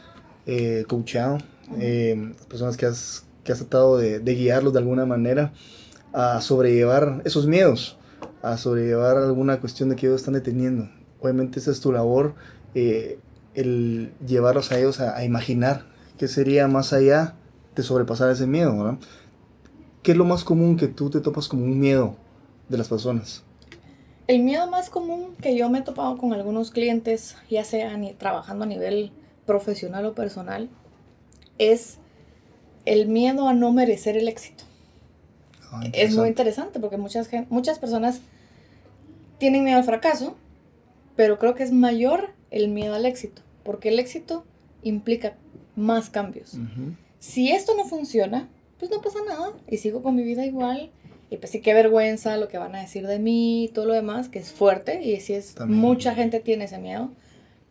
eh, 0.46 0.84
coachado, 0.86 1.38
eh, 1.80 2.32
personas 2.48 2.76
que 2.76 2.86
has, 2.86 3.24
que 3.42 3.52
has 3.52 3.58
tratado 3.58 3.98
de, 3.98 4.20
guiarlos 4.20 4.72
de 4.72 4.78
alguna 4.78 5.04
manera 5.04 5.52
a 6.12 6.40
sobrellevar 6.40 7.20
esos 7.24 7.46
miedos, 7.46 7.98
a 8.42 8.56
sobrellevar 8.56 9.16
alguna 9.16 9.60
cuestión 9.60 9.88
de 9.88 9.96
que 9.96 10.06
ellos 10.06 10.20
están 10.20 10.34
deteniendo. 10.34 10.88
Obviamente 11.20 11.58
esa 11.58 11.72
es 11.72 11.80
tu 11.80 11.90
labor, 11.90 12.34
eh, 12.74 13.18
el 13.54 14.12
llevarlos 14.24 14.70
a 14.70 14.78
ellos 14.78 15.00
a, 15.00 15.24
imaginar 15.24 15.86
qué 16.18 16.28
sería 16.28 16.68
más 16.68 16.92
allá 16.92 17.34
de 17.74 17.82
sobrepasar 17.82 18.30
ese 18.30 18.46
miedo. 18.46 18.98
¿Qué 20.02 20.12
es 20.12 20.16
lo 20.16 20.24
más 20.24 20.44
común 20.44 20.76
que 20.76 20.86
tú 20.86 21.10
te 21.10 21.20
topas 21.20 21.48
como 21.48 21.64
un 21.64 21.80
miedo 21.80 22.16
de 22.68 22.78
las 22.78 22.88
personas? 22.88 23.42
El 24.28 24.42
miedo 24.42 24.68
más 24.68 24.90
común 24.90 25.34
que 25.40 25.56
yo 25.56 25.68
me 25.70 25.78
he 25.78 25.82
topado 25.82 26.16
con 26.18 26.32
algunos 26.32 26.70
clientes, 26.70 27.36
ya 27.50 27.64
sea 27.64 27.96
trabajando 28.18 28.64
a 28.64 28.68
nivel 28.68 29.12
profesional 29.46 30.04
o 30.06 30.14
personal, 30.14 30.68
es 31.58 31.98
el 32.84 33.08
miedo 33.08 33.48
a 33.48 33.54
no 33.54 33.72
merecer 33.72 34.16
el 34.16 34.28
éxito. 34.28 34.64
Ah, 35.72 35.82
es 35.92 36.14
muy 36.14 36.28
interesante 36.28 36.78
porque 36.78 36.96
muchas, 36.96 37.28
muchas 37.48 37.78
personas 37.78 38.20
tienen 39.38 39.64
miedo 39.64 39.78
al 39.78 39.84
fracaso, 39.84 40.36
pero 41.16 41.38
creo 41.38 41.54
que 41.54 41.62
es 41.62 41.72
mayor 41.72 42.30
el 42.50 42.68
miedo 42.68 42.94
al 42.94 43.06
éxito, 43.06 43.42
porque 43.64 43.88
el 43.88 43.98
éxito 43.98 44.44
implica 44.82 45.34
más 45.74 46.10
cambios. 46.10 46.56
Si 47.18 47.50
esto 47.50 47.74
no 47.76 47.84
funciona, 47.84 48.48
pues 48.78 48.90
no 48.90 49.00
pasa 49.00 49.18
nada 49.26 49.52
y 49.68 49.78
sigo 49.78 50.02
con 50.02 50.14
mi 50.14 50.22
vida 50.22 50.46
igual. 50.46 50.90
Y 51.28 51.38
pues 51.38 51.50
sí, 51.50 51.60
qué 51.60 51.74
vergüenza 51.74 52.36
lo 52.36 52.46
que 52.46 52.56
van 52.56 52.76
a 52.76 52.80
decir 52.80 53.06
de 53.06 53.18
mí 53.18 53.64
y 53.64 53.68
todo 53.68 53.86
lo 53.86 53.94
demás, 53.94 54.28
que 54.28 54.38
es 54.38 54.52
fuerte 54.52 55.02
y 55.02 55.18
sí 55.20 55.34
es, 55.34 55.58
mucha 55.66 56.14
gente 56.14 56.38
tiene 56.38 56.66
ese 56.66 56.78
miedo, 56.78 57.10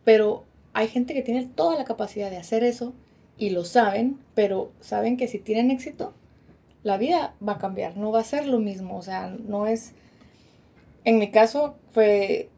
pero 0.04 0.44
hay 0.76 0.88
gente 0.88 1.14
que 1.14 1.22
tiene 1.22 1.46
toda 1.46 1.74
la 1.78 1.84
capacidad 1.84 2.30
de 2.30 2.36
hacer 2.36 2.62
eso 2.62 2.92
y 3.38 3.48
lo 3.48 3.64
saben, 3.64 4.18
pero 4.34 4.72
saben 4.80 5.16
que 5.16 5.26
si 5.26 5.38
tienen 5.38 5.70
éxito, 5.70 6.12
la 6.82 6.98
vida 6.98 7.34
va 7.46 7.54
a 7.54 7.58
cambiar, 7.58 7.96
no 7.96 8.12
va 8.12 8.20
a 8.20 8.24
ser 8.24 8.46
lo 8.46 8.58
mismo, 8.58 8.98
o 8.98 9.02
sea, 9.02 9.34
no 9.48 9.66
es... 9.66 9.94
En 11.04 11.18
mi 11.18 11.30
caso 11.30 11.76
fue 11.92 12.50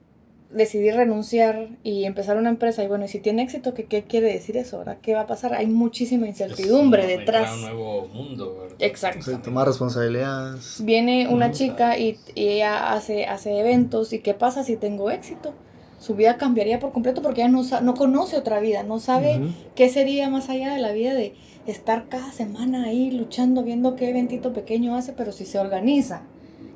decidí 0.51 0.91
renunciar 0.91 1.69
y 1.85 2.05
empezar 2.05 2.39
una 2.39 2.49
empresa. 2.49 2.83
Y 2.83 2.89
bueno, 2.89 3.05
y 3.05 3.09
si 3.09 3.21
tiene 3.21 3.43
éxito, 3.43 3.75
¿qué, 3.75 3.85
qué 3.85 4.03
quiere 4.03 4.33
decir 4.33 4.57
eso? 4.57 4.79
¿verdad? 4.79 4.99
¿Qué 5.01 5.15
va 5.15 5.21
a 5.21 5.27
pasar? 5.27 5.55
Hay 5.55 5.67
muchísima 5.67 6.27
incertidumbre 6.27 7.07
detrás. 7.07 7.53
Un 7.53 7.61
nuevo 7.61 8.09
mundo, 8.09 8.57
¿verdad? 8.63 8.77
Exacto. 8.81 9.39
tomar 9.41 9.69
responsabilidades. 9.69 10.83
Viene 10.83 11.29
una 11.29 11.53
chica 11.53 11.99
y, 11.99 12.19
y, 12.35 12.49
ella 12.49 12.95
hace, 12.95 13.27
hace 13.27 13.61
eventos. 13.61 14.13
¿Y 14.13 14.21
qué 14.21 14.35
pasa 14.35 14.65
si 14.65 14.77
tengo 14.77 15.11
éxito? 15.11 15.55
Su 15.99 16.15
vida 16.15 16.37
cambiaría 16.37 16.79
por 16.79 16.93
completo 16.93 17.23
porque 17.23 17.43
ella 17.43 17.51
no, 17.51 17.63
no 17.81 17.95
conoce 17.95 18.37
otra 18.37 18.61
vida, 18.61 18.83
no 18.83 19.01
sabe 19.01 19.41
qué 19.75 19.89
sería 19.89 20.31
más 20.31 20.49
allá 20.49 20.73
de 20.73 20.81
la 20.81 20.93
vida 20.93 21.15
de 21.15 21.35
estar 21.67 22.09
cada 22.09 22.31
semana 22.33 22.85
ahí 22.85 23.11
luchando, 23.11 23.65
viendo 23.65 23.97
qué 23.97 24.11
eventito 24.11 24.53
pequeño 24.53 24.95
hace, 24.95 25.13
pero 25.13 25.33
si 25.33 25.45
se 25.45 25.59
organiza, 25.59 26.23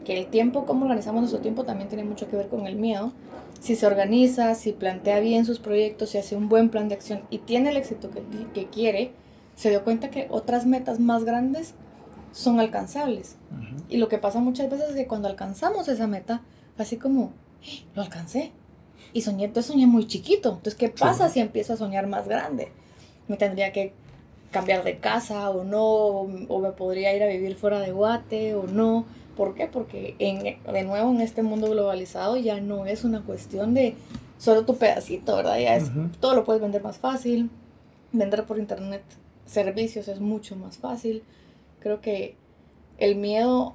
que 0.05 0.19
el 0.19 0.27
tiempo, 0.27 0.67
cómo 0.67 0.85
organizamos 0.87 1.21
nuestro 1.21 1.41
tiempo, 1.41 1.65
también 1.65 1.89
tiene 1.89 2.05
mucho 2.05 2.29
que 2.29 2.37
ver 2.37 2.49
con 2.49 2.67
el 2.67 2.77
miedo 2.77 3.13
si 3.61 3.77
se 3.77 3.87
organiza, 3.87 4.57
si 4.57 4.73
plantea 4.73 5.21
bien 5.21 5.45
sus 5.45 5.61
proyectos, 5.61 6.11
si 6.11 6.19
hace 6.19 6.35
un 6.35 6.49
buen 6.49 6.69
plan 6.69 6.89
de 6.89 6.97
acción 6.97 7.23
y 7.31 7.39
tiene 7.39 7.71
el 7.71 7.77
éxito 7.77 8.11
que, 8.11 8.21
que 8.53 8.67
quiere, 8.67 9.13
se 9.55 9.71
dio 9.71 9.85
cuenta 9.85 10.11
que 10.11 10.27
otras 10.31 10.67
metas 10.67 10.99
más 10.99 11.25
grandes 11.25 11.75
son 12.33 12.59
alcanzables. 12.59 13.37
Y 13.89 13.99
lo 13.99 14.09
que 14.09 14.19
pasa 14.19 14.41
muchas 14.41 14.69
veces 14.69 14.91
es 14.91 14.97
que 14.97 15.07
cuando 15.07 15.29
alcanzamos 15.29 15.87
esa 15.87 16.09
meta, 16.09 16.43
así 16.77 16.97
como, 16.97 17.33
¡Eh, 17.63 17.85
lo 17.95 18.03
alcancé. 18.03 18.51
Y 19.13 19.23
soñé, 19.23 19.45
entonces 19.45 19.73
soñé 19.73 19.87
muy 19.87 20.07
chiquito. 20.07 20.51
Entonces, 20.51 20.75
¿qué 20.75 20.89
pasa 20.89 21.29
si 21.29 21.41
empiezo 21.41 21.75
a 21.75 21.77
soñar 21.77 22.07
más 22.07 22.29
grande? 22.29 22.69
Me 23.29 23.37
tendría 23.37 23.73
que 23.73 23.93
cambiar 24.51 24.85
de 24.85 24.99
casa 24.99 25.51
o 25.51 25.65
no, 25.65 25.85
o 25.85 26.59
me 26.61 26.73
podría 26.73 27.15
ir 27.15 27.23
a 27.23 27.27
vivir 27.27 27.57
fuera 27.57 27.81
de 27.81 27.93
Guate 27.93 28.55
o 28.55 28.67
no 28.67 29.07
¿Por 29.37 29.55
qué? 29.55 29.67
Porque 29.67 30.15
en, 30.19 30.43
de 30.43 30.85
nuevo 30.85 31.11
en 31.11 31.21
este 31.21 31.43
mundo 31.43 31.71
globalizado 31.71 32.37
ya 32.37 32.61
no 32.61 32.87
es 32.87 33.05
una 33.05 33.23
cuestión 33.23 33.75
de 33.75 33.95
solo 34.39 34.65
tu 34.65 34.77
pedacito, 34.77 35.37
¿verdad? 35.37 35.59
Ya 35.59 35.77
es, 35.77 35.91
todo 36.21 36.35
lo 36.35 36.45
puedes 36.45 36.61
vender 36.61 36.83
más 36.83 36.99
fácil, 36.99 37.51
vender 38.13 38.45
por 38.45 38.59
internet 38.59 39.03
servicios 39.47 40.09
es 40.09 40.21
mucho 40.21 40.57
más 40.57 40.77
fácil. 40.77 41.23
Creo 41.81 42.01
que 42.01 42.37
el 42.99 43.17
miedo 43.17 43.75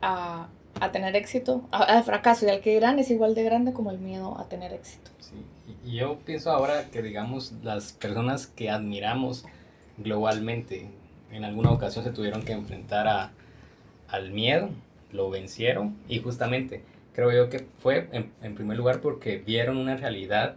a, 0.00 0.48
a 0.80 0.92
tener 0.92 1.16
éxito, 1.16 1.62
al 1.70 2.04
fracaso 2.04 2.46
y 2.46 2.50
al 2.50 2.60
que 2.60 2.74
dirán 2.74 2.98
es 2.98 3.10
igual 3.10 3.34
de 3.34 3.44
grande 3.44 3.72
como 3.72 3.90
el 3.90 3.98
miedo 3.98 4.38
a 4.38 4.48
tener 4.48 4.72
éxito. 4.72 5.10
Sí, 5.20 5.44
y 5.84 5.96
yo 5.96 6.18
pienso 6.24 6.50
ahora 6.50 6.90
que 6.90 7.02
digamos 7.02 7.52
las 7.62 7.92
personas 7.92 8.46
que 8.46 8.70
admiramos 8.70 9.44
globalmente 9.98 10.88
en 11.30 11.44
alguna 11.44 11.70
ocasión 11.70 12.04
se 12.04 12.10
tuvieron 12.10 12.42
que 12.42 12.52
enfrentar 12.52 13.08
a, 13.08 13.32
al 14.08 14.30
miedo 14.30 14.70
lo 15.12 15.30
vencieron 15.30 15.96
y 16.08 16.20
justamente 16.20 16.82
creo 17.14 17.32
yo 17.32 17.48
que 17.48 17.66
fue 17.78 18.08
en, 18.12 18.54
primer 18.54 18.76
lugar 18.76 19.00
porque 19.00 19.38
vieron 19.38 19.76
una 19.76 19.96
realidad 19.96 20.56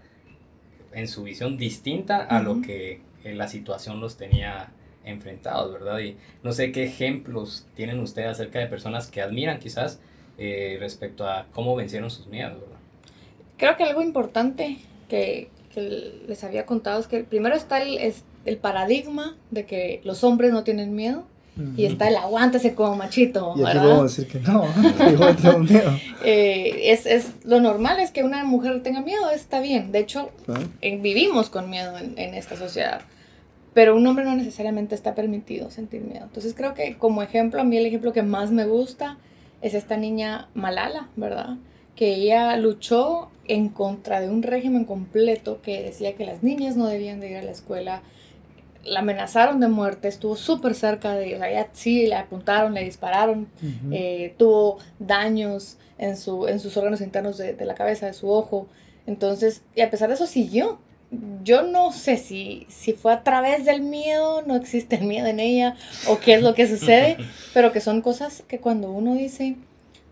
en 0.94 1.08
su 1.08 1.24
visión 1.24 1.58
distinta 1.58 2.24
a 2.24 2.42
lo 2.42 2.62
que 2.62 3.02
la 3.24 3.48
situación 3.48 4.00
los 4.00 4.18
tenía 4.18 4.72
enfrentados, 5.08 5.74
¿verdad? 5.74 6.00
Y 6.00 6.18
no 6.44 6.52
sé 6.52 6.72
qué 6.72 6.84
ejemplos 6.84 7.66
tienen 7.76 8.00
ustedes 8.00 8.30
acerca 8.30 8.60
de 8.60 8.68
personas 8.68 9.08
que 9.10 9.22
admiran 9.22 9.60
quizás 9.60 10.00
eh, 10.38 10.78
respecto 10.80 11.28
a 11.28 11.48
cómo 11.54 11.76
vencieron 11.76 12.12
sus 12.12 12.28
miedos, 12.28 12.60
¿verdad? 12.60 12.78
Creo 13.58 13.76
que 13.76 13.84
algo 13.84 14.02
importante 14.02 14.78
que, 15.10 15.50
que 15.74 15.82
les 16.28 16.44
había 16.44 16.66
contado 16.66 17.00
es 17.00 17.08
que 17.08 17.24
primero 17.24 17.56
está 17.56 17.82
el, 17.82 17.98
es 17.98 18.24
el 18.46 18.58
paradigma 18.58 19.36
de 19.52 19.66
que 19.66 20.02
los 20.04 20.24
hombres 20.24 20.52
no 20.52 20.64
tienen 20.64 20.96
miedo 20.96 21.26
y 21.76 21.86
está 21.86 22.08
el 22.08 22.16
aguántese 22.18 22.76
como 22.76 22.96
machito. 22.96 23.56
Y 23.58 23.64
aquí 23.66 23.80
decir 24.04 24.28
que 24.28 24.40
no, 24.40 24.68
igual 25.12 25.36
tengo 25.36 25.60
miedo. 25.60 25.92
Eh, 26.24 26.92
es, 26.92 27.06
es, 27.06 27.32
lo 27.46 27.60
normal 27.60 28.00
es 28.00 28.12
que 28.12 28.24
una 28.24 28.44
mujer 28.44 28.84
tenga 28.84 29.02
miedo, 29.02 29.30
está 29.32 29.60
bien. 29.60 29.92
De 29.92 30.00
hecho, 30.00 30.30
ah. 30.48 30.60
eh, 30.82 30.98
vivimos 30.98 31.50
con 31.50 31.70
miedo 31.70 31.98
en, 31.98 32.18
en, 32.18 32.36
esta 32.36 32.56
sociedad. 32.56 33.02
Pero 33.78 33.96
un 33.96 34.08
hombre 34.08 34.26
no 34.26 34.36
necesariamente 34.36 34.96
está 34.96 35.14
permitido 35.14 35.70
sentir 35.70 36.02
miedo. 36.02 36.24
Entonces 36.24 36.56
creo 36.56 36.74
que 36.74 36.98
como 36.98 37.22
ejemplo, 37.22 37.62
a 37.62 37.64
mí 37.64 37.78
el 37.78 37.86
ejemplo 37.86 38.12
que 38.12 38.24
más 38.24 38.50
me 38.50 38.66
gusta 38.66 39.20
es 39.62 39.76
esta 39.76 39.98
niña 39.98 40.50
Malala, 40.56 41.10
¿verdad? 41.16 41.58
Que 41.96 42.16
ella 42.16 42.58
luchó 42.58 43.30
en 43.48 43.70
contra 43.70 44.20
de 44.20 44.30
un 44.30 44.42
régimen 44.42 44.84
completo 44.84 45.62
que 45.62 45.84
decía 45.84 46.16
que 46.16 46.26
las 46.26 46.42
niñas 46.42 46.76
no 46.76 46.88
debían 46.88 47.20
de 47.20 47.30
ir 47.30 47.38
a 47.38 47.44
la 47.44 47.52
escuela, 47.52 48.02
la 48.84 49.02
amenazaron 49.02 49.60
de 49.60 49.68
muerte, 49.68 50.08
estuvo 50.08 50.36
súper 50.36 50.74
cerca 50.74 51.14
de, 51.14 51.36
o 51.36 51.38
sea, 51.38 51.52
ya 51.52 51.70
sí, 51.74 52.08
le 52.08 52.16
apuntaron, 52.16 52.74
le 52.74 52.84
dispararon, 52.84 53.48
eh, 53.92 54.34
tuvo 54.40 54.80
daños 54.98 55.78
en, 56.00 56.18
su, 56.18 56.48
en 56.48 56.60
sus 56.60 56.76
órganos 56.78 57.00
internos 57.02 57.38
de, 57.38 57.56
la 57.64 57.76
cabeza, 57.76 58.08
de 58.08 58.14
su 58.14 58.28
ojo. 58.28 58.66
Entonces, 59.06 59.62
y 59.76 59.82
a 59.82 59.92
pesar 59.92 60.08
de 60.08 60.16
eso 60.16 60.26
siguió. 60.26 60.80
Yo 61.44 61.62
no 61.64 61.92
sé 61.94 62.18
si, 62.18 62.66
si 62.70 62.94
fue 62.94 63.14
a 63.14 63.24
través 63.24 63.66
del 63.66 63.82
miedo, 63.82 64.42
no 64.42 64.56
existe 64.56 64.98
el 64.98 65.06
miedo 65.06 65.28
en 65.28 65.40
ella, 65.40 65.76
o 66.08 66.20
qué 66.20 66.34
es 66.34 66.44
lo 66.44 66.54
que 66.54 66.68
sucede, 66.68 67.18
pero 67.54 67.72
que 67.72 67.80
son 67.80 68.02
cosas 68.02 68.44
que 68.48 68.60
cuando 68.60 68.92
uno 68.92 69.16
dice, 69.16 69.56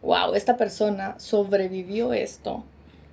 wow, 0.01 0.33
esta 0.35 0.55
persona 0.55 1.15
sobrevivió 1.19 2.13
esto 2.13 2.63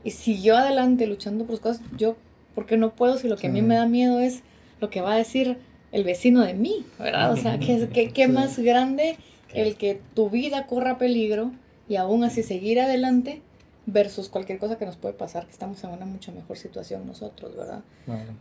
y 0.05 0.13
siguió 0.13 0.57
adelante 0.57 1.07
luchando 1.07 1.45
por 1.45 1.57
sus 1.57 1.61
cosas, 1.61 1.83
yo, 1.97 2.17
¿por 2.55 2.67
qué 2.67 2.77
no 2.77 2.95
puedo 2.95 3.19
si 3.19 3.29
lo 3.29 3.37
que 3.37 3.49
a 3.49 3.51
mí 3.51 3.63
me 3.63 3.75
da 3.75 3.87
miedo 3.87 4.21
es 4.21 4.43
lo 4.81 4.91
que 4.91 5.01
va 5.01 5.15
a 5.15 5.17
decir 5.17 5.59
el 5.93 6.05
vecino 6.05 6.43
de 6.43 6.55
mí, 6.55 6.85
¿verdad? 6.99 7.33
O 7.33 7.37
sea, 7.37 7.59
¿qué, 7.59 8.11
qué, 8.13 8.29
más 8.29 8.59
grande 8.59 9.17
el 9.55 9.77
que 9.77 10.01
tu 10.15 10.31
vida 10.31 10.67
corra 10.67 10.99
peligro 10.99 11.53
y 11.89 11.97
aún 11.97 12.25
así 12.25 12.43
seguir 12.43 12.81
adelante 12.81 13.43
versus 13.87 14.29
cualquier 14.29 14.59
cosa 14.59 14.79
que 14.79 14.87
nos 14.87 14.97
puede 14.97 15.15
pasar, 15.15 15.45
que 15.47 15.53
estamos 15.53 15.83
en 15.83 15.91
una 15.91 16.07
mucho 16.07 16.33
mejor 16.33 16.57
situación 16.57 17.07
nosotros, 17.07 17.57
¿verdad? 17.57 17.81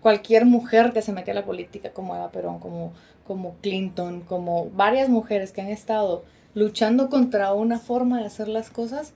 Cualquier 0.02 0.46
mujer 0.46 0.94
que 0.94 1.02
se 1.02 1.14
mete 1.14 1.32
a 1.32 1.34
la 1.34 1.46
política, 1.46 1.92
como 1.92 2.16
Eva 2.16 2.32
Perón, 2.32 2.60
como, 2.60 2.94
como 3.26 3.56
Clinton, 3.62 4.22
como 4.22 4.70
varias 4.70 5.10
mujeres 5.10 5.52
que 5.52 5.62
han 5.62 5.70
estado 5.70 6.24
luchando 6.54 7.10
contra 7.10 7.54
una 7.54 7.80
forma 7.80 8.20
de 8.20 8.26
hacer 8.26 8.48
las 8.48 8.70
cosas, 8.70 9.14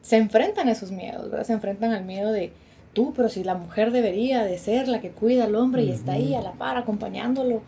se 0.00 0.16
enfrentan 0.16 0.68
a 0.68 0.72
esos 0.72 0.90
miedos, 0.90 1.30
¿verdad? 1.30 1.46
Se 1.46 1.52
enfrentan 1.52 1.92
al 1.92 2.04
miedo 2.04 2.32
de, 2.32 2.52
tú, 2.92 3.12
pero 3.14 3.28
si 3.28 3.44
la 3.44 3.54
mujer 3.54 3.92
debería 3.92 4.44
de 4.44 4.58
ser 4.58 4.88
la 4.88 5.00
que 5.00 5.10
cuida 5.10 5.44
al 5.44 5.54
hombre 5.54 5.82
y 5.82 5.90
está 5.90 6.12
ahí 6.12 6.34
a 6.34 6.40
la 6.40 6.52
par 6.52 6.76
acompañándolo, 6.76 7.62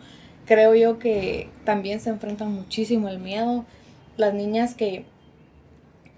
creo 0.45 0.75
yo 0.75 0.99
que 0.99 1.49
también 1.63 1.99
se 1.99 2.09
enfrentan 2.09 2.51
muchísimo 2.51 3.07
al 3.07 3.19
miedo. 3.19 3.65
Las 4.17 4.33
niñas 4.33 4.75
que 4.75 5.05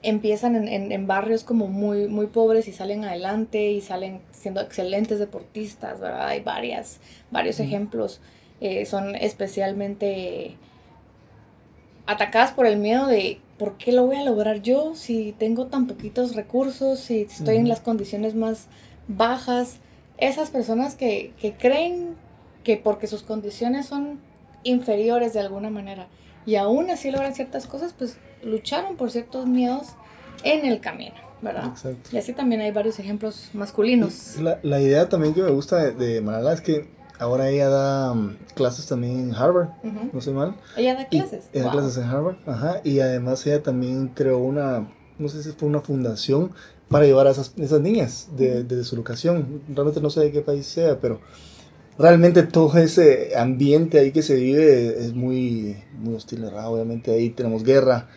empiezan 0.04 0.56
en, 0.56 0.92
en, 0.92 1.08
barrios 1.08 1.44
como 1.44 1.68
muy, 1.68 2.08
muy 2.08 2.28
pobres 2.28 2.68
y 2.68 2.74
salen 2.74 3.06
adelante 3.06 3.72
y 3.72 3.82
salen 3.82 4.22
siendo 4.32 4.62
excelentes 4.62 5.18
deportistas, 5.18 6.00
¿verdad? 6.00 6.28
Hay 6.28 6.42
varias, 6.42 7.00
varios 7.32 7.60
ejemplos. 7.60 8.20
Eh, 8.62 8.86
son 8.86 9.16
especialmente 9.16 10.56
atacadas 12.06 12.52
por 12.52 12.66
el 12.66 12.78
miedo 12.78 13.08
de 13.08 13.40
¿por 13.58 13.78
qué 13.78 13.92
lo 13.92 14.06
voy 14.06 14.18
a 14.18 14.24
lograr 14.24 14.62
yo 14.62 14.94
si 14.96 15.34
tengo 15.38 15.68
tan 15.68 15.88
poquitos 15.88 16.36
recursos, 16.36 17.00
si 17.00 17.22
estoy 17.22 17.58
en 17.58 17.70
las 17.70 17.80
condiciones 17.80 18.36
más 18.36 18.68
bajas, 19.08 19.78
esas 20.18 20.50
personas 20.50 20.96
que, 20.96 21.34
creen 21.60 22.16
que 22.64 22.78
porque 22.78 23.08
sus 23.08 23.24
condiciones 23.24 23.86
son 23.86 24.20
inferiores 24.64 25.34
de 25.34 25.42
alguna 25.42 25.70
manera 25.70 26.08
y 26.46 26.56
aún 26.56 26.90
así 26.90 27.12
logran 27.12 27.34
ciertas 27.36 27.68
cosas, 27.68 27.94
pues 27.98 28.18
lucharon 28.44 28.96
por 28.96 29.12
ciertos 29.12 29.48
miedos 29.48 29.90
en 30.44 30.66
el 30.66 30.80
camino, 30.80 31.16
¿verdad? 31.42 31.68
Exacto. 31.68 32.10
Y 32.12 32.18
así 32.18 32.34
también 32.34 32.62
hay 32.62 32.72
varios 32.72 33.00
ejemplos 33.00 33.50
masculinos. 33.54 34.38
La, 34.40 34.82
idea 34.82 35.10
también 35.10 35.34
que 35.34 35.42
me 35.42 35.52
gusta 35.52 35.78
de, 35.78 35.92
de 35.92 36.22
Malala 36.22 36.54
es 36.54 36.62
que 36.62 36.90
ahora 37.20 37.50
ella 37.50 37.70
da 37.70 38.12
um, 38.12 38.36
clases 38.56 38.86
también 38.86 39.20
en 39.20 39.36
Harvard, 39.36 39.70
no 40.12 40.22
sé 40.22 40.32
mal. 40.32 40.56
Ella 40.76 40.96
da 40.96 41.08
clases. 41.08 41.50
ella 41.54 41.66
da 41.66 41.72
clases 41.72 41.98
en 41.98 42.04
Harvard, 42.04 42.38
ajá, 42.46 42.82
y 42.84 43.00
además 43.00 43.46
ella 43.48 43.64
también 43.64 44.10
creó 44.10 44.40
una, 44.40 44.88
no 45.18 45.30
sé 45.30 45.44
si 45.44 45.52
fue 45.52 45.70
una 45.70 45.82
fundación 45.82 46.52
para 46.90 47.06
llevar 47.06 47.28
a 47.28 47.32
esas, 47.32 47.54
esas 47.58 47.82
niñas 47.82 48.30
de, 48.36 48.64
de, 48.64 48.84
su 48.84 48.96
educación. 48.96 49.62
Realmente 49.68 50.00
no 50.00 50.10
sé 50.10 50.20
de 50.20 50.32
qué 50.32 50.42
país 50.42 50.68
sea, 50.68 51.00
pero 51.00 51.22
realmente 51.98 52.44
todo 52.44 52.78
ese 52.78 53.36
ambiente 53.36 54.00
ahí 54.00 54.12
que 54.12 54.22
se 54.22 54.36
vive 54.36 55.06
es 55.06 55.14
muy, 55.14 55.78
muy 56.00 56.16
hostil, 56.16 56.42
¿verdad? 56.42 56.68
Obviamente 56.68 57.12
ahí 57.12 57.30
tenemos 57.30 57.64
guerra. 57.64 58.08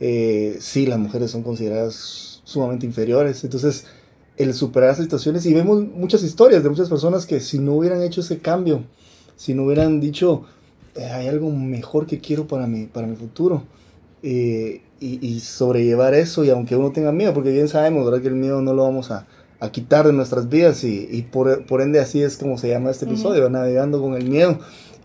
Eh, 0.00 0.56
sí, 0.60 0.86
las 0.86 0.98
mujeres 0.98 1.30
son 1.30 1.42
consideradas 1.42 2.42
sumamente 2.44 2.86
inferiores. 2.86 3.42
Entonces, 3.44 3.86
el 4.36 4.54
superar 4.54 4.90
esas 4.90 5.04
situaciones, 5.04 5.46
y 5.46 5.54
vemos 5.54 5.82
muchas 5.82 6.22
historias 6.22 6.62
de 6.62 6.68
muchas 6.68 6.88
personas 6.88 7.26
que 7.26 7.40
si 7.40 7.58
no 7.58 7.74
hubieran 7.74 8.02
hecho 8.02 8.20
ese 8.20 8.38
cambio, 8.38 8.84
si 9.36 9.54
no 9.54 9.64
hubieran 9.64 10.00
dicho, 10.00 10.44
eh, 10.94 11.04
hay 11.04 11.28
algo 11.28 11.50
mejor 11.50 12.06
que 12.06 12.20
quiero 12.20 12.46
para 12.46 12.66
mi, 12.66 12.86
para 12.86 13.06
mi 13.06 13.16
futuro. 13.16 13.62
Eh, 14.22 14.82
y, 15.00 15.26
y, 15.26 15.40
sobrellevar 15.40 16.14
eso, 16.14 16.44
y 16.44 16.50
aunque 16.50 16.76
uno 16.76 16.92
tenga 16.92 17.10
miedo, 17.10 17.34
porque 17.34 17.50
bien 17.50 17.66
sabemos, 17.66 18.04
¿verdad? 18.04 18.22
Que 18.22 18.28
el 18.28 18.36
miedo 18.36 18.62
no 18.62 18.72
lo 18.72 18.84
vamos 18.84 19.10
a, 19.10 19.26
a 19.62 19.70
quitar 19.70 20.06
de 20.06 20.12
nuestras 20.12 20.48
vidas, 20.48 20.82
y, 20.84 21.08
y 21.10 21.22
por, 21.22 21.64
por, 21.66 21.80
ende 21.80 22.00
así 22.00 22.22
es 22.22 22.36
como 22.36 22.58
se 22.58 22.68
llama 22.68 22.90
este 22.90 23.04
episodio, 23.04 23.48
navegando 23.48 24.00
con 24.00 24.14
el 24.14 24.28
miedo, 24.28 24.58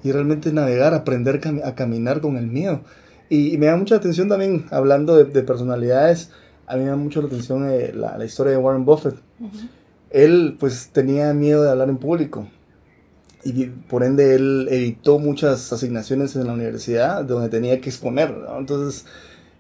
y 0.03 0.11
realmente 0.11 0.51
navegar, 0.51 0.93
aprender 0.93 1.39
a 1.63 1.75
caminar 1.75 2.21
con 2.21 2.37
el 2.37 2.47
miedo. 2.47 2.81
Y, 3.29 3.57
me 3.57 3.67
da 3.67 3.75
mucha 3.75 3.95
atención 3.95 4.29
también, 4.29 4.65
hablando 4.71 5.15
de, 5.15 5.25
de, 5.25 5.43
personalidades, 5.43 6.31
a 6.65 6.75
mí 6.75 6.83
me 6.83 6.89
da 6.89 6.95
mucho 6.95 7.21
la 7.21 7.27
atención 7.27 7.69
eh, 7.69 7.91
la, 7.93 8.17
la, 8.17 8.25
historia 8.25 8.51
de 8.53 8.57
Warren 8.57 8.85
Buffett. 8.85 9.15
Él 10.09 10.57
pues 10.59 10.89
tenía 10.91 11.33
miedo 11.33 11.63
de 11.63 11.69
hablar 11.69 11.89
en 11.89 11.97
público 11.97 12.47
y 13.43 13.65
por 13.65 14.03
ende 14.03 14.35
él 14.35 14.67
evitó 14.71 15.19
muchas 15.19 15.71
asignaciones 15.71 16.35
en 16.35 16.47
la 16.47 16.53
universidad 16.53 17.23
donde 17.23 17.49
tenía 17.49 17.79
que 17.79 17.89
exponer. 17.89 18.33
Entonces, 18.57 19.05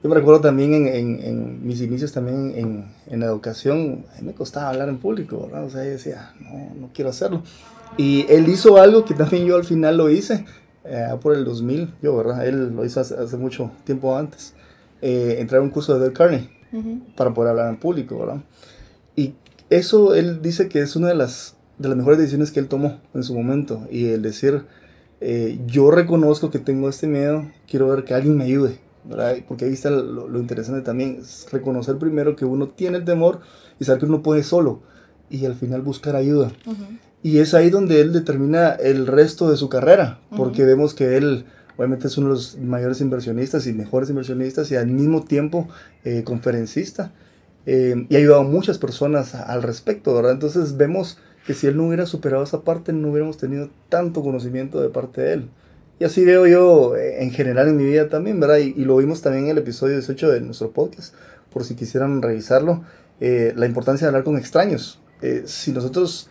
yo 0.01 0.09
me 0.09 0.15
recuerdo 0.15 0.41
también 0.41 0.73
en, 0.73 0.87
en, 0.87 1.19
en 1.23 1.67
mis 1.67 1.81
inicios 1.81 2.11
también 2.11 2.53
en, 2.55 2.85
en, 3.07 3.23
educación, 3.23 4.05
a 4.13 4.21
mí 4.21 4.27
me 4.27 4.33
costaba 4.33 4.69
hablar 4.69 4.89
en 4.89 4.97
público, 4.99 5.47
¿verdad? 5.47 5.65
O 5.65 5.69
sea, 5.69 5.83
yo 5.83 5.91
decía, 5.91 6.33
no, 6.39 6.75
no 6.79 6.89
quiero 6.93 7.09
hacerlo. 7.09 7.43
Y 7.97 8.25
él 8.29 8.47
hizo 8.47 8.77
algo 8.77 9.05
que 9.05 9.13
también 9.13 9.45
yo 9.45 9.55
al 9.55 9.63
final 9.63 9.97
lo 9.97 10.09
hice, 10.09 10.45
eh, 10.85 11.07
por 11.21 11.35
el 11.35 11.43
2000, 11.45 11.95
yo, 12.01 12.15
¿verdad? 12.15 12.45
Él 12.47 12.75
lo 12.75 12.85
hizo 12.85 12.99
hace, 12.99 13.15
hace 13.15 13.37
mucho 13.37 13.71
tiempo 13.83 14.15
antes. 14.15 14.53
Eh, 15.01 15.37
entrar 15.39 15.61
a 15.61 15.63
un 15.63 15.69
curso 15.69 15.93
de 15.95 15.99
Del 16.05 16.13
Carney 16.13 16.49
uh 16.73 16.77
-huh. 16.77 17.15
para 17.15 17.33
poder 17.33 17.51
hablar 17.51 17.69
en 17.69 17.77
público, 17.77 18.17
¿verdad? 18.19 18.41
Y 19.15 19.33
eso 19.69 20.15
él 20.15 20.41
dice 20.41 20.69
que 20.69 20.79
es 20.79 20.95
una 20.95 21.07
de 21.07 21.15
las 21.15 21.57
de 21.77 21.89
las 21.89 21.97
mejores 21.97 22.17
decisiones 22.17 22.51
que 22.51 22.59
él 22.59 22.67
tomó 22.67 22.99
en 23.13 23.23
su 23.23 23.35
momento. 23.35 23.87
Y 23.91 24.07
el 24.07 24.21
decir, 24.21 24.63
eh, 25.21 25.59
yo 25.67 25.91
reconozco 25.91 26.49
que 26.49 26.59
tengo 26.59 26.89
este 26.89 27.07
miedo, 27.07 27.45
quiero 27.67 27.87
ver 27.87 28.03
que 28.03 28.13
alguien 28.13 28.37
me 28.37 28.45
ayude. 28.45 28.79
¿Verdad? 29.07 29.37
Porque 29.47 29.65
ahí 29.65 29.73
está 29.73 29.89
lo, 29.89 30.27
lo, 30.27 30.39
interesante 30.39 30.81
también, 30.81 31.17
es 31.21 31.47
reconocer 31.51 31.97
primero 31.97 32.35
que 32.35 32.45
uno 32.45 32.69
tiene 32.69 32.97
el 32.97 33.05
temor 33.05 33.39
y 33.79 33.85
saber 33.85 34.01
que 34.01 34.05
uno 34.05 34.23
puede 34.23 34.43
solo 34.43 34.81
y 35.29 35.45
al 35.45 35.55
final 35.55 35.81
buscar 35.81 36.15
ayuda. 36.15 36.51
Uh 36.65 36.71
-huh. 36.71 36.99
Y 37.23 37.39
es 37.39 37.53
ahí 37.53 37.69
donde 37.69 38.01
él 38.01 38.13
determina 38.13 38.69
el 38.71 39.07
resto 39.07 39.49
de 39.49 39.57
su 39.57 39.69
carrera, 39.69 40.19
porque 40.35 40.61
uh 40.61 40.65
-huh. 40.65 40.69
vemos 40.69 40.93
que 40.93 41.17
él 41.17 41.45
obviamente 41.77 42.07
es 42.07 42.17
uno 42.17 42.27
de 42.29 42.33
los 42.33 42.57
mayores 42.57 43.01
inversionistas 43.01 43.67
y 43.67 43.73
mejores 43.73 44.09
inversionistas 44.09 44.71
y 44.71 44.75
al 44.75 44.87
mismo 44.87 45.23
tiempo 45.23 45.67
eh, 46.03 46.23
conferencista. 46.23 47.13
Eh, 47.65 48.05
y 48.09 48.15
ha 48.15 48.19
ayudado 48.19 48.41
a 48.41 48.45
muchas 48.45 48.77
personas 48.77 49.35
al 49.35 49.61
respecto, 49.61 50.13
¿verdad? 50.15 50.31
Entonces 50.31 50.77
vemos 50.77 51.19
que 51.45 51.53
si 51.53 51.67
él 51.67 51.77
no 51.77 51.87
hubiera 51.87 52.05
superado 52.05 52.43
esa 52.43 52.61
parte, 52.61 52.93
no 52.93 53.09
hubiéramos 53.09 53.37
tenido 53.37 53.69
tanto 53.89 54.21
conocimiento 54.23 54.81
de 54.81 54.89
parte 54.89 55.21
de 55.21 55.33
él. 55.33 55.49
Y 55.99 56.03
así 56.03 56.23
veo 56.23 56.45
yo 56.45 56.95
eh, 56.95 57.23
en 57.23 57.31
general 57.31 57.69
en 57.69 57.77
mi 57.77 57.83
vida 57.83 58.07
también, 58.07 58.39
¿verdad? 58.39 58.57
Y, 58.57 58.73
lo 58.85 58.97
vimos 58.97 59.21
también 59.21 59.45
en 59.45 59.51
el 59.51 59.57
episodio 59.57 59.95
18 59.95 60.31
de 60.31 60.41
nuestro 60.41 60.71
podcast, 60.71 61.15
por 61.51 61.63
si 61.63 61.75
quisieran 61.75 62.21
revisarlo, 62.21 62.83
eh, 63.19 63.53
la 63.55 63.65
importancia 63.65 64.05
de 64.05 64.09
hablar 64.09 64.23
con 64.23 64.37
extraños. 64.37 64.99
Eh, 65.23 65.43
si 65.45 65.71
nosotros 65.71 66.29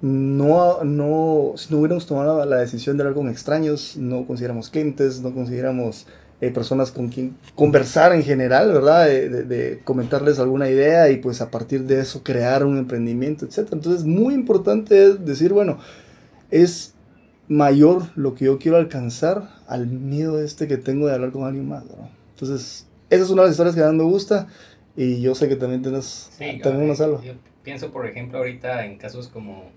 no, 0.00 0.82
no, 0.84 1.52
si 1.56 1.72
no 1.72 1.80
hubiéramos 1.80 2.06
tomado 2.06 2.44
la 2.46 2.56
decisión 2.56 2.96
de 2.96 3.02
hablar 3.02 3.14
con 3.14 3.28
extraños, 3.28 3.96
no 3.98 4.26
consideramos 4.26 4.70
clientes, 4.70 5.20
no 5.20 5.34
consideramos 5.34 6.06
personas 6.52 6.90
con 6.90 7.08
quien 7.08 7.38
conversar 7.54 8.12
en 8.12 8.22
general, 8.22 8.70
¿verdad? 8.70 9.06
De, 9.06 9.80
comentarles 9.82 10.38
alguna 10.38 10.68
idea 10.68 11.08
y 11.08 11.16
pues 11.16 11.40
a 11.40 11.50
partir 11.50 11.84
de 11.84 12.00
eso 12.00 12.22
crear 12.22 12.66
un 12.66 12.76
emprendimiento, 12.76 13.46
etc. 13.46 13.68
Entonces, 13.72 14.04
muy 14.04 14.34
importante 14.34 15.06
es 15.06 15.24
decir, 15.24 15.54
bueno, 15.54 15.78
es 16.50 16.93
mayor 17.48 18.04
lo 18.16 18.34
que 18.34 18.46
yo 18.46 18.58
quiero 18.58 18.76
alcanzar 18.78 19.48
al 19.66 19.86
miedo 19.86 20.42
este 20.42 20.66
que 20.68 20.76
tengo 20.76 21.06
de 21.06 21.14
hablar 21.14 21.30
con 21.30 21.44
alguien 21.44 21.68
más, 21.68 21.84
¿no? 21.84 22.08
Entonces, 22.30 22.86
esa 23.10 23.24
es 23.24 23.30
una 23.30 23.42
de 23.42 23.48
las 23.48 23.54
historias 23.54 23.74
que 23.74 23.82
a 23.82 23.90
mí 23.90 23.98
me 23.98 24.04
gusta 24.04 24.48
y 24.96 25.20
yo 25.20 25.34
sé 25.34 25.48
que 25.48 25.56
también 25.56 25.82
tienes 25.82 26.30
sí, 26.38 26.60
también 26.62 26.84
una 26.84 26.94
salva. 26.94 27.20
Yo 27.22 27.34
pienso, 27.62 27.90
por 27.90 28.06
ejemplo, 28.06 28.38
ahorita 28.38 28.84
en 28.86 28.96
casos 28.96 29.28
como 29.28 29.70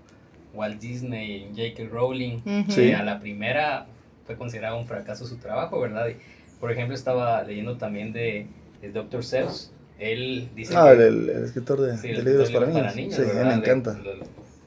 Walt 0.54 0.80
Disney 0.80 1.48
y 1.50 1.50
J.K. 1.50 1.88
Rowling, 1.92 2.36
uh 2.36 2.48
-huh. 2.48 2.70
sí. 2.70 2.92
a 2.92 3.02
la 3.02 3.20
primera 3.20 3.86
fue 4.26 4.36
considerado 4.36 4.78
un 4.78 4.86
fracaso 4.86 5.26
su 5.26 5.36
trabajo, 5.36 5.80
¿verdad? 5.80 6.08
Y, 6.08 6.16
por 6.60 6.72
ejemplo, 6.72 6.94
estaba 6.94 7.42
leyendo 7.44 7.76
también 7.76 8.12
de, 8.12 8.46
de 8.80 8.90
Dr. 8.90 9.24
Seuss. 9.24 9.72
Él 9.98 10.48
dice 10.54 10.74
ah, 10.76 10.94
que, 10.96 11.06
el, 11.06 11.30
el, 11.30 11.44
escritor 11.44 11.80
de, 11.80 11.96
sí, 11.96 12.08
de 12.08 12.22
libros 12.22 12.50
para, 12.50 12.66
para, 12.66 12.92
niños. 12.92 12.96
niños. 12.96 13.14
Sí, 13.14 13.22
me 13.44 13.54
encanta. 13.54 13.94
De, 13.94 14.20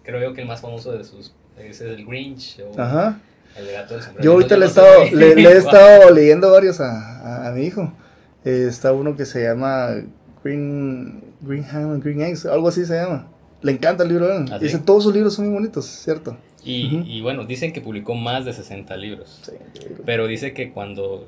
creo 0.03 0.21
yo 0.21 0.33
que 0.33 0.41
el 0.41 0.47
más 0.47 0.61
famoso 0.61 0.91
de 0.91 1.03
sus 1.03 1.33
es 1.57 1.81
el 1.81 2.05
Grinch. 2.05 2.59
O 2.59 2.79
Ajá. 2.81 3.19
El 3.55 3.71
gato 3.71 3.93
del 3.95 4.03
sombrero. 4.03 4.23
Yo 4.23 4.31
ahorita 4.33 4.57
le, 4.57 4.65
he 4.65 4.67
estado, 4.67 5.03
le, 5.11 5.35
le, 5.35 5.49
he 5.49 5.57
estado 5.57 6.11
leyendo 6.11 6.51
varios 6.51 6.79
a, 6.79 7.19
a, 7.45 7.47
a 7.47 7.51
mi 7.51 7.65
hijo. 7.65 7.91
Eh, 8.45 8.65
está 8.69 8.93
uno 8.93 9.15
que 9.15 9.25
se 9.25 9.43
llama 9.43 9.89
Green, 10.43 11.23
Green 11.41 11.65
Ham 11.71 11.91
and 11.91 12.03
Green 12.03 12.21
Eggs, 12.21 12.45
algo 12.45 12.67
así 12.69 12.85
se 12.85 12.95
llama. 12.95 13.27
Le 13.61 13.73
encanta 13.73 14.03
el 14.03 14.09
libro. 14.09 14.27
¿Ah, 14.51 14.57
Dice, 14.57 14.79
todos 14.79 15.03
sus 15.03 15.13
libros 15.13 15.33
son 15.35 15.45
muy 15.45 15.53
bonitos, 15.53 15.85
¿cierto? 15.85 16.35
Y, 16.63 16.86
uh 16.86 17.00
-huh. 17.00 17.08
y, 17.08 17.21
bueno, 17.21 17.45
dicen 17.45 17.74
que 17.74 17.82
publicó 17.82 18.13
más 18.13 18.45
de 18.45 18.54
60 18.54 18.95
libros. 18.97 19.39
Sí, 19.41 19.54
pero 20.06 20.28
dice 20.28 20.54
que 20.54 20.71
cuando 20.71 21.28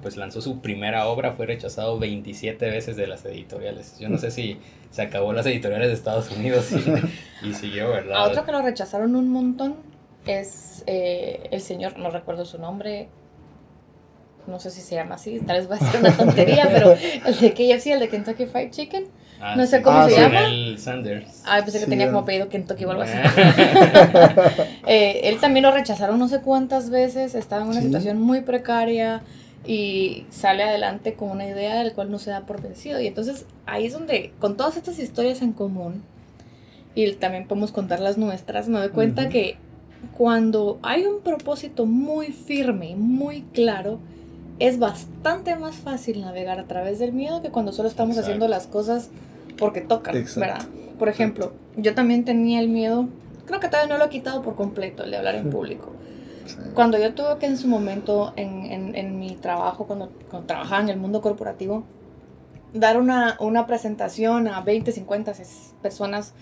pues, 0.00 0.16
lanzó 0.16 0.40
su 0.40 0.60
primera 0.60 1.06
obra 1.08 1.32
fue 1.32 1.46
rechazado 1.46 1.98
27 1.98 2.70
veces 2.70 2.96
de 2.96 3.06
las 3.06 3.24
editoriales. 3.26 3.98
Yo 3.98 4.08
no 4.08 4.16
sé 4.16 4.30
si 4.30 4.56
se 4.90 5.02
acabó 5.02 5.32
las 5.32 5.44
editoriales 5.46 5.88
de 5.88 5.94
Estados 5.94 6.30
Unidos 6.30 6.72
y, 6.72 7.48
y 7.48 7.54
siguió, 7.54 7.90
¿verdad? 7.90 8.16
A 8.16 8.28
otro 8.28 8.44
que 8.44 8.52
lo 8.52 8.62
rechazaron 8.62 9.14
un 9.14 9.28
montón 9.28 9.76
es 10.26 10.84
eh, 10.86 11.48
el 11.50 11.60
señor, 11.60 11.98
no 11.98 12.10
recuerdo 12.10 12.44
su 12.44 12.58
nombre, 12.58 13.08
no 14.46 14.58
sé 14.58 14.70
si 14.70 14.80
se 14.80 14.94
llama 14.94 15.16
así, 15.16 15.40
tal 15.40 15.58
vez 15.58 15.70
va 15.70 15.76
a 15.76 15.78
ser 15.78 16.00
una 16.00 16.16
tontería, 16.16 16.68
pero 16.72 16.92
el 16.92 17.38
de 17.38 17.52
KFC, 17.52 17.86
el 17.88 18.00
de 18.00 18.08
Kentucky 18.08 18.46
Fried 18.46 18.70
Chicken, 18.70 19.04
ah, 19.42 19.56
no 19.56 19.66
sé 19.66 19.78
sí. 19.78 19.82
cómo 19.82 19.98
ah, 19.98 20.08
se 20.08 20.14
sí. 20.14 20.20
llama. 20.20 20.46
El 20.46 20.78
Sanders. 20.78 21.42
Ah, 21.44 21.58
pensé 21.62 21.78
que 21.78 21.84
sí, 21.84 21.90
tenía 21.90 22.06
como 22.06 22.20
apellido 22.20 22.48
Kentucky 22.48 22.84
o 22.84 22.90
algo 22.90 23.02
así. 23.02 23.16
eh, 24.86 25.20
él 25.24 25.38
también 25.40 25.64
lo 25.64 25.72
rechazaron 25.72 26.18
no 26.18 26.28
sé 26.28 26.40
cuántas 26.40 26.90
veces, 26.90 27.34
estaba 27.34 27.62
en 27.62 27.68
una 27.68 27.82
situación 27.82 28.20
muy 28.20 28.40
precaria 28.42 29.22
y 29.66 30.26
sale 30.30 30.62
adelante 30.64 31.14
con 31.14 31.30
una 31.30 31.46
idea 31.46 31.82
del 31.82 31.92
cual 31.92 32.10
no 32.10 32.18
se 32.18 32.30
da 32.30 32.46
por 32.46 32.62
vencido. 32.62 33.00
Y 33.00 33.06
entonces 33.06 33.46
ahí 33.66 33.86
es 33.86 33.92
donde, 33.92 34.32
con 34.38 34.56
todas 34.56 34.76
estas 34.76 34.98
historias 34.98 35.42
en 35.42 35.52
común, 35.52 36.02
y 36.94 37.10
también 37.12 37.46
podemos 37.46 37.72
contar 37.72 38.00
las 38.00 38.18
nuestras, 38.18 38.68
me 38.68 38.78
doy 38.78 38.90
cuenta 38.90 39.22
uh 39.22 39.24
-huh. 39.26 39.30
que 39.30 39.56
cuando 40.16 40.78
hay 40.82 41.06
un 41.06 41.20
propósito 41.22 41.86
muy 41.86 42.32
firme 42.32 42.90
y 42.90 42.94
muy 42.94 43.42
claro, 43.52 43.98
es 44.58 44.78
bastante 44.78 45.56
más 45.56 45.76
fácil 45.76 46.20
navegar 46.20 46.58
a 46.58 46.64
través 46.64 46.98
del 46.98 47.12
miedo 47.12 47.42
que 47.42 47.50
cuando 47.50 47.72
solo 47.72 47.88
estamos 47.88 48.16
Exacto. 48.16 48.26
haciendo 48.26 48.48
las 48.48 48.66
cosas 48.66 49.10
porque 49.62 49.80
tocan, 49.80 50.16
Exacto. 50.16 50.40
¿verdad? 50.40 50.66
Por 50.98 51.08
ejemplo, 51.08 51.52
yo 51.76 51.94
también 51.94 52.24
tenía 52.24 52.58
el 52.58 52.68
miedo, 52.68 53.08
creo 53.46 53.60
que 53.60 53.68
todavía 53.68 53.94
no 53.94 53.96
lo 53.96 54.06
he 54.06 54.08
quitado 54.08 54.42
por 54.42 54.56
completo, 54.56 55.04
el 55.04 55.12
de 55.12 55.18
hablar 55.18 55.36
en 55.36 55.50
público. 55.50 55.92
Sí. 56.46 56.56
Cuando 56.74 56.98
yo 56.98 57.14
tuve 57.14 57.38
que 57.38 57.46
en 57.46 57.56
su 57.56 57.68
momento, 57.68 58.32
en, 58.34 58.66
en, 58.66 58.96
en 58.96 59.20
mi 59.20 59.36
trabajo, 59.36 59.86
cuando, 59.86 60.10
cuando, 60.28 60.48
trabajaba 60.48 60.82
en 60.82 60.88
el 60.88 60.96
mundo 60.96 61.20
corporativo, 61.20 61.84
dar 62.74 62.98
una, 62.98 63.36
una 63.38 63.68
presentación 63.68 64.48
a 64.48 64.62
20, 64.62 64.90
50 64.90 65.32
personas, 65.80 66.34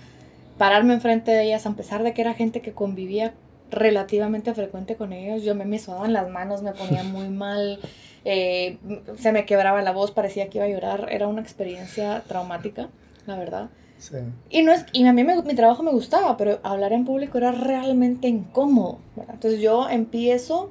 pararme 0.56 0.94
enfrente 0.94 1.30
de 1.30 1.42
ellas, 1.44 1.66
a 1.66 1.72
pesar 1.72 2.02
de 2.02 2.14
que 2.14 2.22
era 2.22 2.32
gente 2.32 2.62
que 2.62 2.72
convivía 2.72 3.34
relativamente 3.70 4.54
frecuente 4.54 4.96
con 4.96 5.12
ellos. 5.12 5.44
Yo 5.44 5.54
me, 5.54 5.66
me 5.66 5.78
sudaban 5.78 6.14
las 6.14 6.30
manos, 6.30 6.62
me 6.62 6.72
ponía 6.72 7.02
muy 7.02 7.28
mal, 7.44 7.80
eh, 8.24 8.78
se 9.16 9.30
me 9.32 9.44
quebraba 9.44 9.82
la 9.82 9.92
voz, 9.92 10.10
parecía 10.10 10.48
que 10.48 10.56
iba 10.56 10.64
a 10.64 10.70
llorar. 10.70 11.08
Era 11.10 11.28
una 11.28 11.42
experiencia 11.42 12.22
traumática, 12.26 12.88
la 13.26 13.36
verdad. 13.36 13.70
Sí. 13.98 14.16
Y, 14.48 14.62
no 14.62 14.72
es, 14.72 14.86
y 14.92 15.04
a 15.06 15.12
mí 15.12 15.24
me, 15.24 15.42
mi 15.42 15.54
trabajo 15.54 15.82
me 15.82 15.90
gustaba, 15.90 16.36
pero 16.36 16.58
hablar 16.62 16.92
en 16.92 17.04
público 17.04 17.38
era 17.38 17.52
realmente 17.52 18.28
incómodo. 18.28 18.98
¿verdad? 19.14 19.34
Entonces 19.34 19.60
yo 19.60 19.88
empiezo, 19.88 20.70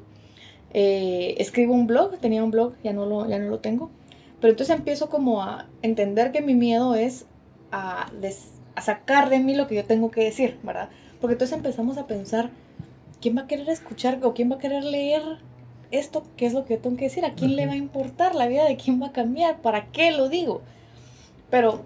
eh, 0.74 1.36
escribo 1.38 1.74
un 1.74 1.86
blog, 1.86 2.18
tenía 2.18 2.44
un 2.44 2.52
blog, 2.52 2.74
ya 2.84 2.92
no, 2.92 3.06
lo, 3.06 3.30
ya 3.30 3.38
no 3.38 3.50
lo 3.50 3.60
tengo, 3.60 3.92
pero 4.42 4.52
entonces 4.52 4.76
empiezo 4.76 5.10
como 5.10 5.44
a 5.44 5.68
entender 5.82 6.32
que 6.32 6.42
mi 6.42 6.56
miedo 6.56 6.96
es 6.96 7.26
a, 7.72 8.12
des, 8.20 8.54
a 8.76 8.82
sacar 8.82 9.30
de 9.30 9.40
mí 9.40 9.56
lo 9.56 9.68
que 9.68 9.76
yo 9.76 9.86
tengo 9.86 10.10
que 10.10 10.24
decir, 10.24 10.58
¿verdad? 10.64 10.90
Porque 11.22 11.34
entonces 11.34 11.56
empezamos 11.56 11.98
a 11.98 12.08
pensar, 12.08 12.50
¿quién 13.22 13.38
va 13.38 13.42
a 13.42 13.48
querer 13.48 13.70
escuchar 13.70 14.20
o 14.24 14.34
quién 14.34 14.50
va 14.50 14.56
a 14.56 14.60
querer 14.60 14.84
leer 14.84 15.22
esto? 15.92 16.24
¿Qué 16.38 16.46
es 16.46 16.54
lo 16.54 16.66
que 16.66 16.76
yo 16.76 16.82
tengo 16.82 16.98
que 16.98 17.06
decir? 17.06 17.26
¿A 17.26 17.34
quién 17.34 17.52
uh 17.52 17.54
-huh. 17.54 17.58
le 17.58 17.68
va 17.68 17.74
a 17.74 17.78
importar? 17.78 18.36
¿La 18.36 18.48
vida 18.48 18.66
de 18.66 18.78
quién 18.78 19.02
va 19.02 19.08
a 19.08 19.12
cambiar? 19.12 19.62
¿Para 19.62 19.88
qué 19.92 20.12
lo 20.12 20.30
digo? 20.30 20.62
Pero 21.50 21.82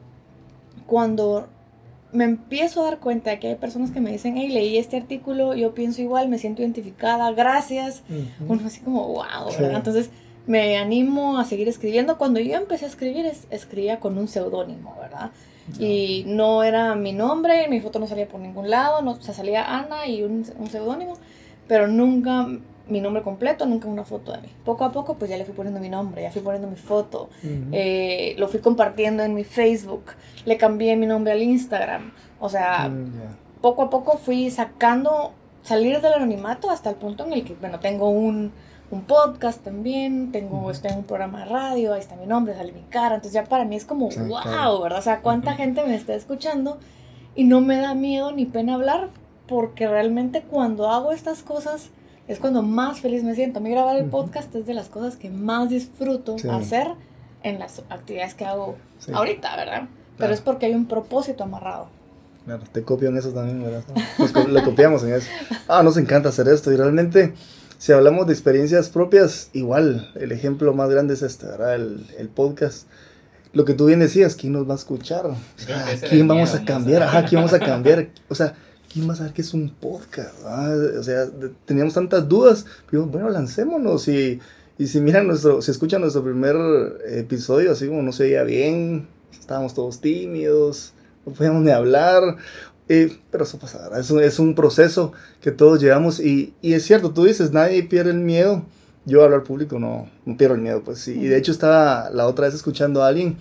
cuando 0.86 1.48
me 2.12 2.26
empiezo 2.26 2.82
a 2.82 2.86
dar 2.86 3.00
cuenta 3.00 3.32
de 3.32 3.39
que 3.39 3.48
hay 3.48 3.56
personas 3.56 3.91
que 3.91 4.00
me 4.00 4.12
dicen, 4.12 4.38
hey, 4.38 4.50
leí 4.50 4.78
este 4.78 4.98
artículo, 4.98 5.56
yo 5.56 5.74
pienso 5.74 6.02
igual, 6.02 6.30
me 6.30 6.38
siento 6.38 6.62
identificada, 6.62 7.32
gracias. 7.32 8.04
Uh 8.10 8.13
-huh. 8.13 8.28
Uno 8.50 8.67
así 8.67 8.82
como, 8.82 9.08
wow, 9.08 9.50
sí. 9.50 9.63
Entonces 9.63 10.10
me 10.46 10.78
animo 10.78 11.38
a 11.38 11.46
seguir 11.46 11.67
escribiendo. 11.67 12.17
Cuando 12.17 12.39
yo 12.39 12.56
empecé 12.56 12.86
a 12.86 12.89
escribir, 12.89 13.26
es, 13.26 13.48
escribía 13.50 14.00
con 14.00 14.17
un 14.17 14.28
seudónimo, 14.28 14.96
¿verdad? 15.02 15.32
Y 15.80 16.26
no 16.28 16.62
era 16.62 16.93
mi 16.96 17.13
nombre, 17.13 17.69
mi 17.69 17.80
foto 17.80 17.98
no 17.98 18.06
salía 18.06 18.28
por 18.28 18.41
ningún 18.41 18.69
lado, 18.69 19.02
no, 19.02 19.12
o 19.12 19.22
sea, 19.22 19.34
salía 19.34 19.78
Ana 19.80 20.08
y 20.08 20.22
un, 20.22 20.46
un 20.60 20.67
seudónimo, 20.67 21.13
pero 21.69 21.88
nunca 21.88 22.48
mi 22.88 23.00
nombre 23.00 23.24
completo, 23.24 23.65
nunca 23.65 23.88
una 23.88 24.04
foto 24.04 24.32
de 24.34 24.39
mí. 24.39 24.50
Poco 24.65 24.84
a 24.84 24.91
poco, 24.91 25.15
pues 25.15 25.30
ya 25.32 25.38
le 25.38 25.46
fui 25.46 25.54
poniendo 25.54 25.80
mi 25.80 25.89
nombre, 25.89 26.22
ya 26.22 26.32
fui 26.32 26.41
poniendo 26.41 26.67
mi 26.67 26.76
foto, 26.76 27.30
eh, 27.72 28.36
lo 28.38 28.48
fui 28.48 28.60
compartiendo 28.60 29.24
en 29.24 29.34
mi 29.34 29.43
Facebook, 29.43 30.04
le 30.46 30.58
cambié 30.58 30.96
mi 30.96 31.06
nombre 31.06 31.32
al 31.32 31.41
Instagram. 31.41 32.12
O 32.39 32.50
sea, 32.50 32.89
mm, 32.89 33.62
poco 33.62 33.84
a 33.84 33.89
poco 33.89 34.17
fui 34.17 34.52
sacando, 34.52 35.34
salir 35.62 36.02
del 36.02 36.13
anonimato 36.13 36.69
hasta 36.69 36.89
el 36.89 36.98
punto 36.98 37.26
en 37.26 37.34
el 37.34 37.46
que, 37.46 37.54
bueno, 37.56 37.80
tengo 37.80 38.10
un, 38.10 38.52
podcast 39.08 39.63
también, 39.63 40.32
tengo, 40.32 40.69
estoy 40.69 40.91
en 40.91 41.00
un 41.00 41.04
programa 41.04 41.39
de 41.39 41.46
radio, 41.46 41.93
ahí 41.93 42.00
está 42.00 42.15
mi 42.15 42.28
nombre, 42.28 42.54
sale 42.54 42.72
mi 42.74 42.84
cara. 42.91 43.15
Entonces 43.15 43.34
ya 43.34 43.43
para 43.43 43.65
mí 43.65 43.76
es 43.76 43.86
como, 43.86 44.10
wow, 44.10 44.84
¿verdad? 44.84 45.00
O 45.00 45.02
sea, 45.02 45.22
cuánta 45.22 45.56
gente 45.56 45.84
me 45.84 45.96
está 45.96 46.13
escuchando 46.13 46.78
y 47.34 47.46
no 47.46 47.60
me 47.60 47.78
da 47.78 47.96
miedo 47.96 48.32
ni 48.32 48.46
pena 48.46 48.76
hablar 48.76 49.10
porque 49.48 49.88
realmente 49.88 50.43
cuando 50.43 50.91
hago 50.91 51.12
estas 51.12 51.41
cosas 51.41 51.89
es 52.28 52.40
cuando 52.40 52.64
más 52.64 53.00
feliz 53.00 53.24
me 53.24 53.36
siento. 53.36 53.60
A 53.60 53.62
mí 53.62 53.70
grabar 53.70 53.98
el 53.98 54.06
podcast 54.06 54.54
es 54.56 54.66
de 54.66 54.74
las 54.74 54.88
cosas 54.88 55.16
que 55.18 55.30
más 55.30 55.70
disfruto 55.70 56.36
hacer 56.50 56.88
en 57.44 57.60
las 57.60 57.84
actividades 57.90 58.34
que 58.34 58.46
hago 58.46 58.76
ahorita, 59.14 59.56
¿verdad? 59.56 59.88
Pero 60.18 60.34
es 60.34 60.42
porque 60.42 60.68
hay 60.68 60.74
un 60.74 60.88
propósito 60.88 61.44
amarrado. 61.44 61.88
Claro, 62.46 62.64
te 62.72 62.84
copio 62.84 63.10
en 63.10 63.18
eso 63.18 63.32
también, 63.32 63.64
¿verdad? 63.64 63.84
lo 64.48 64.64
copiamos 64.64 65.04
en 65.04 65.14
eso. 65.14 65.28
Ah, 65.68 65.82
nos 65.82 65.98
encanta 65.98 66.30
hacer 66.30 66.48
esto 66.50 66.72
y 66.72 66.76
realmente, 66.76 67.34
si 67.78 67.94
hablamos 67.94 68.28
de 68.28 68.34
experiencias 68.34 68.90
propias, 68.90 69.50
igual, 69.54 70.12
el 70.16 70.32
ejemplo 70.32 70.74
más 70.74 70.90
grande 70.90 71.14
es 71.14 71.22
este, 71.22 71.48
¿verdad? 71.48 71.76
El, 71.76 72.06
el 72.18 72.30
podcast. 72.30 72.88
Lo 73.54 73.66
que 73.66 73.74
tú 73.74 73.86
bien 73.86 74.00
decías, 74.00 74.36
¿quién 74.36 74.54
nos 74.54 74.68
va 74.68 74.74
a 74.74 74.78
escuchar? 74.78 75.26
¿Quién 76.10 76.28
vamos 76.28 76.54
a 76.56 76.66
cambiar? 76.66 77.04
Ajá, 77.04 77.24
¿quién 77.26 77.40
vamos 77.40 77.54
a 77.54 77.60
cambiar? 77.60 78.10
O 78.28 78.36
sea, 78.36 78.56
¿quién 78.93 79.10
va 79.10 79.13
a 79.13 79.15
saber 79.15 79.34
qué 79.34 79.41
es 79.41 79.53
un 79.53 79.69
podcast? 79.69 80.36
Ah, 80.45 80.71
o 80.99 81.03
sea, 81.03 81.27
teníamos 81.65 81.95
tantas 81.95 82.29
dudas, 82.29 82.65
pero 82.89 83.08
bueno, 83.08 83.29
lancémonos 83.29 84.08
y, 84.08 84.39
y 84.77 84.88
si 84.88 85.01
miran 85.01 85.27
nuestro, 85.27 85.62
si 85.62 85.71
escuchan 85.71 86.01
nuestro 86.01 86.23
primer 86.23 86.56
episodio, 87.08 87.71
así 87.71 87.88
como 87.88 88.03
no 88.03 88.12
se 88.12 88.23
veía 88.23 88.43
bien, 88.43 89.08
estábamos 89.32 89.73
todos 89.73 89.99
tímidos, 89.99 90.93
no 91.25 91.34
podíamos 91.34 91.63
ni 91.63 91.71
hablar, 91.71 92.38
eh, 92.88 93.17
pero 93.32 93.45
eso 93.45 93.58
pasa, 93.58 93.89
es 93.99 94.12
un, 94.12 94.21
es 94.21 94.38
un 94.38 94.53
proceso 94.53 95.12
que 95.41 95.51
todos 95.51 95.82
llevamos 95.82 96.19
y, 96.19 96.53
y, 96.62 96.73
es 96.73 96.84
cierto, 96.84 97.12
tú 97.12 97.23
dices, 97.25 97.51
nadie 97.51 97.82
pierde 97.84 98.12
el 98.12 98.19
miedo, 98.19 98.63
yo 99.06 99.23
hablar 99.23 99.43
público 99.43 99.79
no, 99.79 100.08
no 100.25 100.38
pierdo 100.38 100.56
el 100.56 100.62
miedo, 100.62 100.84
pues 100.84 100.99
sí, 100.99 101.13
y 101.19 101.25
de 101.25 101.38
hecho 101.38 101.51
estaba 101.51 102.12
la 102.12 102.27
otra 102.27 102.45
vez 102.45 102.53
escuchando 102.53 103.01
a 103.01 103.08
alguien 103.08 103.38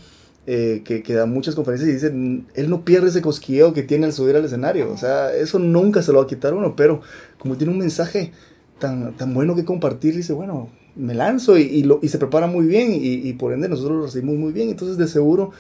eh, 0.47 0.83
que, 0.85 1.05
que, 1.05 1.15
da 1.15 1.25
muchas 1.27 1.55
conferencias 1.55 1.89
y 1.89 1.93
dice, 1.93 2.09
él 2.09 2.69
no 2.71 2.85
pierde 2.85 3.09
ese 3.09 3.23
cosquilleo 3.23 3.73
que 3.73 3.85
tiene 3.85 4.07
al 4.07 4.13
subir 4.13 4.35
al 4.35 4.45
escenario. 4.45 4.91
O 4.93 4.97
sea, 4.97 5.33
eso 5.33 5.61
nunca 5.61 6.03
se 6.03 6.13
lo 6.13 6.19
va 6.19 6.25
a 6.25 6.27
quitar 6.27 6.53
uno, 6.55 6.75
pero 6.75 7.01
como 7.39 7.57
tiene 7.57 7.73
un 7.73 7.79
mensaje 7.79 8.33
tan, 8.81 9.17
tan 9.17 9.35
bueno 9.35 9.55
que 9.55 9.65
compartir, 9.65 10.17
dice, 10.17 10.33
bueno, 10.33 10.69
me 10.97 11.15
lanzo 11.15 11.57
y, 11.59 11.63
y, 11.63 11.85
lo, 11.85 12.01
y 12.03 12.09
se 12.09 12.19
prepara 12.19 12.49
muy 12.49 12.67
bien 12.67 12.93
y, 12.93 13.29
y, 13.29 13.33
por 13.35 13.53
ende 13.53 13.69
nosotros 13.69 13.99
lo 13.99 14.05
recibimos 14.07 14.37
muy 14.37 14.53
bien. 14.53 14.69
Entonces, 14.69 14.99
de 14.99 15.07
seguro, 15.07 15.53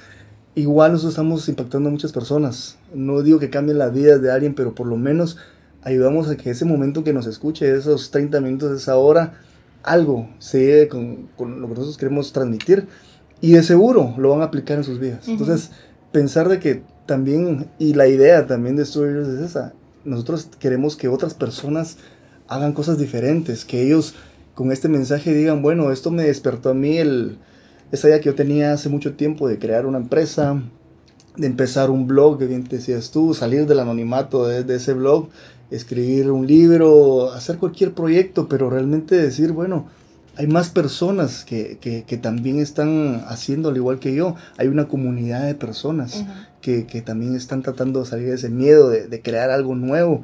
igual 0.56 0.90
nosotros 0.90 1.12
estamos 1.12 1.48
impactando 1.48 1.88
a 1.88 1.92
muchas 1.92 2.12
personas. 2.12 2.76
No 2.92 3.22
digo 3.22 3.38
que 3.38 3.50
cambien 3.50 3.78
la 3.78 3.88
vida 3.88 4.18
de 4.18 4.32
alguien, 4.32 4.54
pero 4.54 4.74
por 4.74 4.88
lo 4.88 4.96
menos 4.96 5.38
ayudamos 5.82 6.28
a 6.28 6.36
que 6.36 6.50
ese 6.50 6.64
momento 6.64 7.04
que 7.04 7.12
nos 7.12 7.26
escuche, 7.26 7.72
esos 7.72 8.10
30 8.10 8.40
minutos, 8.40 8.76
esa 8.76 8.96
hora, 8.96 9.34
algo 9.84 10.28
se 10.40 10.58
lleve 10.58 10.88
con, 10.88 11.28
con 11.36 11.60
lo 11.60 11.68
que 11.68 11.74
nosotros 11.74 11.96
queremos 11.96 12.32
transmitir 12.32 12.88
y 13.42 13.52
de 13.52 13.62
seguro 13.62 14.14
lo 14.16 14.30
van 14.30 14.40
a 14.40 14.44
aplicar 14.44 14.78
en 14.78 14.84
sus 14.84 14.98
vidas. 14.98 15.28
Entonces, 15.28 15.72
pensar 16.12 16.48
de 16.48 16.60
que 16.60 16.82
también, 17.04 17.68
y 17.78 17.92
la 17.92 18.06
idea 18.06 18.46
también 18.46 18.76
de 18.76 18.86
Storyers 18.86 19.28
es 19.28 19.40
esa, 19.40 19.74
nosotros 20.04 20.48
queremos 20.58 20.96
que 20.96 21.08
otras 21.08 21.34
personas 21.34 21.98
hagan 22.48 22.72
cosas 22.72 22.98
diferentes, 22.98 23.64
que 23.64 23.82
ellos 23.82 24.14
con 24.54 24.70
este 24.70 24.88
mensaje 24.88 25.34
digan, 25.34 25.60
bueno, 25.60 25.90
esto 25.90 26.10
me 26.10 26.22
despertó 26.22 26.70
a 26.70 26.74
mí 26.74 26.98
el, 26.98 27.38
esa 27.90 28.08
idea 28.08 28.20
que 28.20 28.26
yo 28.26 28.34
tenía 28.34 28.72
hace 28.72 28.88
mucho 28.88 29.14
tiempo 29.14 29.48
de 29.48 29.58
crear 29.58 29.86
una 29.86 29.98
empresa, 29.98 30.62
de 31.36 31.46
empezar 31.46 31.90
un 31.90 32.06
blog, 32.06 32.38
que 32.38 32.46
bien 32.46 32.64
decías 32.64 33.10
tú, 33.10 33.34
salir 33.34 33.66
del 33.66 33.80
anonimato 33.80 34.46
de, 34.46 34.62
de 34.62 34.76
ese 34.76 34.92
blog, 34.92 35.28
escribir 35.70 36.30
un 36.30 36.46
libro, 36.46 37.32
hacer 37.32 37.56
cualquier 37.56 37.92
proyecto, 37.92 38.48
pero 38.48 38.70
realmente 38.70 39.16
decir, 39.16 39.52
bueno, 39.52 39.88
hay 40.36 40.46
más 40.46 40.70
personas 40.70 41.44
que, 41.44 41.78
que, 41.80 42.04
que, 42.04 42.16
también 42.16 42.58
están 42.58 43.24
haciendo 43.26 43.68
al 43.68 43.76
igual 43.76 43.98
que 43.98 44.14
yo. 44.14 44.34
Hay 44.56 44.68
una 44.68 44.88
comunidad 44.88 45.46
de 45.46 45.54
personas 45.54 46.24
que, 46.60 46.86
que, 46.86 47.02
también 47.02 47.36
están 47.36 47.62
tratando 47.62 48.00
de 48.00 48.06
salir 48.06 48.28
de 48.28 48.34
ese 48.34 48.48
miedo 48.48 48.88
de, 48.88 49.08
de 49.08 49.22
crear 49.22 49.50
algo 49.50 49.74
nuevo. 49.74 50.22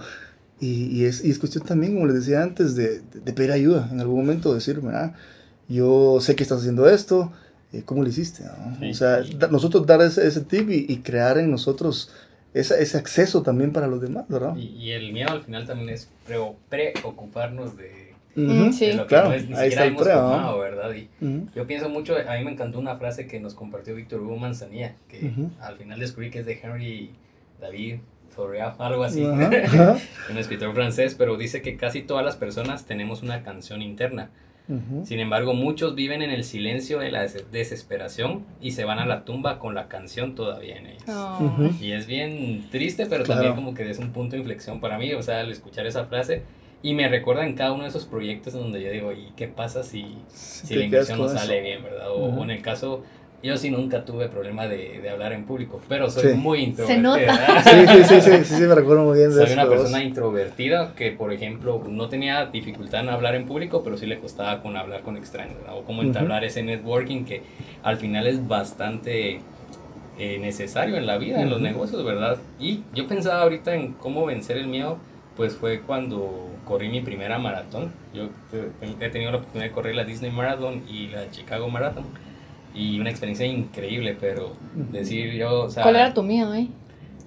Y, 0.60 0.86
y, 0.86 1.04
es, 1.04 1.24
y, 1.24 1.30
es, 1.30 1.38
cuestión 1.38 1.64
también, 1.64 1.94
como 1.94 2.06
les 2.06 2.16
decía 2.16 2.42
antes, 2.42 2.74
de, 2.74 3.00
de 3.00 3.32
pedir 3.32 3.52
ayuda 3.52 3.88
en 3.92 4.00
algún 4.00 4.20
momento, 4.20 4.54
decir, 4.54 4.80
ah, 4.92 5.12
yo 5.68 6.18
sé 6.20 6.34
que 6.34 6.42
estás 6.42 6.60
haciendo 6.60 6.88
esto, 6.88 7.30
eh, 7.72 7.82
¿cómo 7.84 8.02
lo 8.02 8.08
hiciste? 8.08 8.44
O 8.90 8.94
sea, 8.94 9.20
nosotros 9.50 9.86
dar 9.86 10.00
ese, 10.00 10.26
ese 10.26 10.40
tip 10.40 10.70
y, 10.70 10.86
y, 10.88 10.98
crear 10.98 11.36
en 11.36 11.50
nosotros 11.50 12.10
ese, 12.54 12.82
ese 12.82 12.96
acceso 12.96 13.42
también 13.42 13.72
para 13.72 13.86
los 13.86 14.00
demás, 14.00 14.24
¿verdad? 14.28 14.56
Y, 14.56 14.68
y 14.68 14.92
el 14.92 15.12
miedo 15.12 15.30
al 15.30 15.42
final 15.42 15.66
también 15.66 15.90
es 15.90 16.08
preocuparnos 16.66 17.76
de 17.76 18.07
sí. 18.72 18.92
lo 18.92 19.02
que 19.02 19.08
claro, 19.08 19.28
no 19.28 19.34
es, 19.34 19.48
ni 19.48 19.56
ahí 19.56 19.68
está 19.68 19.86
hemos 19.86 20.02
tomado, 20.02 20.58
¿verdad? 20.58 20.92
Y 20.94 21.08
yo 21.54 21.66
pienso 21.66 21.88
mucho, 21.88 22.16
a 22.16 22.36
mí 22.36 22.44
me 22.44 22.52
encantó 22.52 22.78
una 22.78 22.96
frase 22.96 23.26
que 23.26 23.40
nos 23.40 23.54
compartió 23.54 23.94
Víctor 23.94 24.20
Hugo 24.20 24.36
Manzanilla, 24.36 24.94
que 25.08 25.32
al 25.60 25.76
final 25.76 25.98
descubrí 25.98 26.30
que 26.30 26.40
es 26.40 26.46
de 26.46 26.58
Henry 26.62 27.10
David 27.60 27.96
Thoreau, 28.34 28.72
algo 28.78 29.04
así, 29.04 29.24
un 30.30 30.38
escritor 30.38 30.74
francés, 30.74 31.14
pero 31.16 31.36
dice 31.36 31.62
que 31.62 31.76
casi 31.76 32.02
todas 32.02 32.24
las 32.24 32.36
personas 32.36 32.86
tenemos 32.86 33.22
una 33.22 33.42
canción 33.42 33.82
interna. 33.82 34.30
Sin 35.04 35.18
embargo, 35.18 35.54
muchos 35.54 35.94
viven 35.94 36.20
en 36.20 36.30
el 36.30 36.44
silencio 36.44 36.98
de 36.98 37.10
la 37.10 37.22
desesperación 37.22 38.44
y 38.60 38.72
se 38.72 38.84
van 38.84 38.98
a 38.98 39.06
la 39.06 39.24
tumba 39.24 39.58
con 39.58 39.74
la 39.74 39.88
canción 39.88 40.34
todavía 40.34 40.76
en 40.76 40.88
ellos. 40.88 41.04
Oh. 41.08 41.70
Y 41.80 41.92
es 41.92 42.06
bien 42.06 42.66
triste, 42.70 43.06
pero 43.06 43.24
también 43.24 43.54
como 43.54 43.72
que 43.72 43.88
es 43.88 43.98
un 43.98 44.12
punto 44.12 44.32
de 44.32 44.40
inflexión 44.40 44.78
para 44.78 44.98
mí, 44.98 45.14
o 45.14 45.22
sea, 45.22 45.40
al 45.40 45.50
escuchar 45.50 45.86
esa 45.86 46.04
frase, 46.04 46.42
y 46.82 46.94
me 46.94 47.08
recuerda 47.08 47.44
en 47.44 47.54
cada 47.54 47.72
uno 47.72 47.82
de 47.82 47.88
esos 47.88 48.04
proyectos 48.04 48.52
donde 48.52 48.80
yo 48.80 48.90
digo, 48.90 49.12
¿y 49.12 49.32
qué 49.36 49.48
pasa 49.48 49.82
si, 49.82 50.16
si 50.28 50.76
la 50.76 50.84
inversión 50.84 51.18
no 51.18 51.28
sale 51.28 51.60
bien, 51.60 51.82
verdad? 51.82 52.10
O, 52.12 52.42
en 52.44 52.50
el 52.50 52.62
caso, 52.62 53.02
yo 53.42 53.56
sí 53.56 53.70
nunca 53.70 54.04
tuve 54.04 54.28
problema 54.28 54.68
de, 54.68 55.00
de 55.00 55.10
hablar 55.10 55.32
en 55.32 55.44
público, 55.44 55.80
pero 55.88 56.08
soy 56.08 56.34
muy 56.34 56.60
introvertida. 56.60 57.24
Se 57.24 57.26
nota. 57.26 57.62
Sí, 57.64 58.04
sí, 58.04 58.20
sí, 58.20 58.30
sí, 58.44 58.54
sí, 58.56 58.62
me 58.62 58.74
recuerdo 58.76 59.04
muy 59.04 59.18
bien 59.18 59.30
de 59.34 59.44
Soy 59.44 59.54
una 59.54 59.68
persona 59.68 60.04
introvertida 60.04 60.94
que, 60.94 61.10
por 61.10 61.32
ejemplo, 61.32 61.82
no 61.88 62.08
tenía 62.08 62.46
dificultad 62.46 63.00
en 63.00 63.08
hablar 63.08 63.34
en 63.34 63.46
público, 63.46 63.82
pero 63.82 63.96
sí 63.96 64.06
le 64.06 64.20
costaba 64.20 64.62
con 64.62 64.76
hablar 64.76 65.02
con 65.02 65.16
extraños, 65.16 65.56
¿verdad? 65.58 65.78
O 65.78 65.82
cómo 65.82 66.02
entablar 66.02 66.44
ese 66.44 66.62
networking 66.62 67.24
que 67.24 67.42
al 67.82 67.96
final 67.96 68.26
es 68.26 68.46
bastante... 68.46 69.40
Eh, 70.20 70.38
necesario 70.40 70.96
en 70.96 71.06
la 71.06 71.16
vida, 71.16 71.40
en 71.40 71.48
los 71.48 71.60
negocios, 71.60 72.04
¿verdad? 72.04 72.38
Y 72.58 72.80
yo 72.92 73.06
pensaba 73.06 73.42
ahorita 73.42 73.72
en 73.76 73.92
cómo 73.92 74.26
vencer 74.26 74.56
el 74.56 74.66
miedo, 74.66 74.98
pues 75.38 75.54
fue 75.54 75.82
cuando 75.82 76.48
corrí 76.64 76.88
mi 76.88 77.00
primera 77.00 77.38
maratón. 77.38 77.92
Yo 78.12 78.28
he 79.00 79.08
tenido 79.08 79.30
la 79.30 79.36
oportunidad 79.36 79.68
de 79.68 79.72
correr 79.72 79.94
la 79.94 80.02
Disney 80.04 80.32
Marathon 80.32 80.82
y 80.88 81.06
la 81.06 81.30
Chicago 81.30 81.70
Marathon. 81.70 82.06
Y 82.74 82.98
una 82.98 83.08
experiencia 83.08 83.46
increíble, 83.46 84.16
pero 84.20 84.54
decir 84.74 85.32
yo... 85.34 85.62
O 85.62 85.70
sea, 85.70 85.84
¿Cuál 85.84 85.94
era 85.94 86.12
tu 86.12 86.24
miedo 86.24 86.50
ahí? 86.50 86.72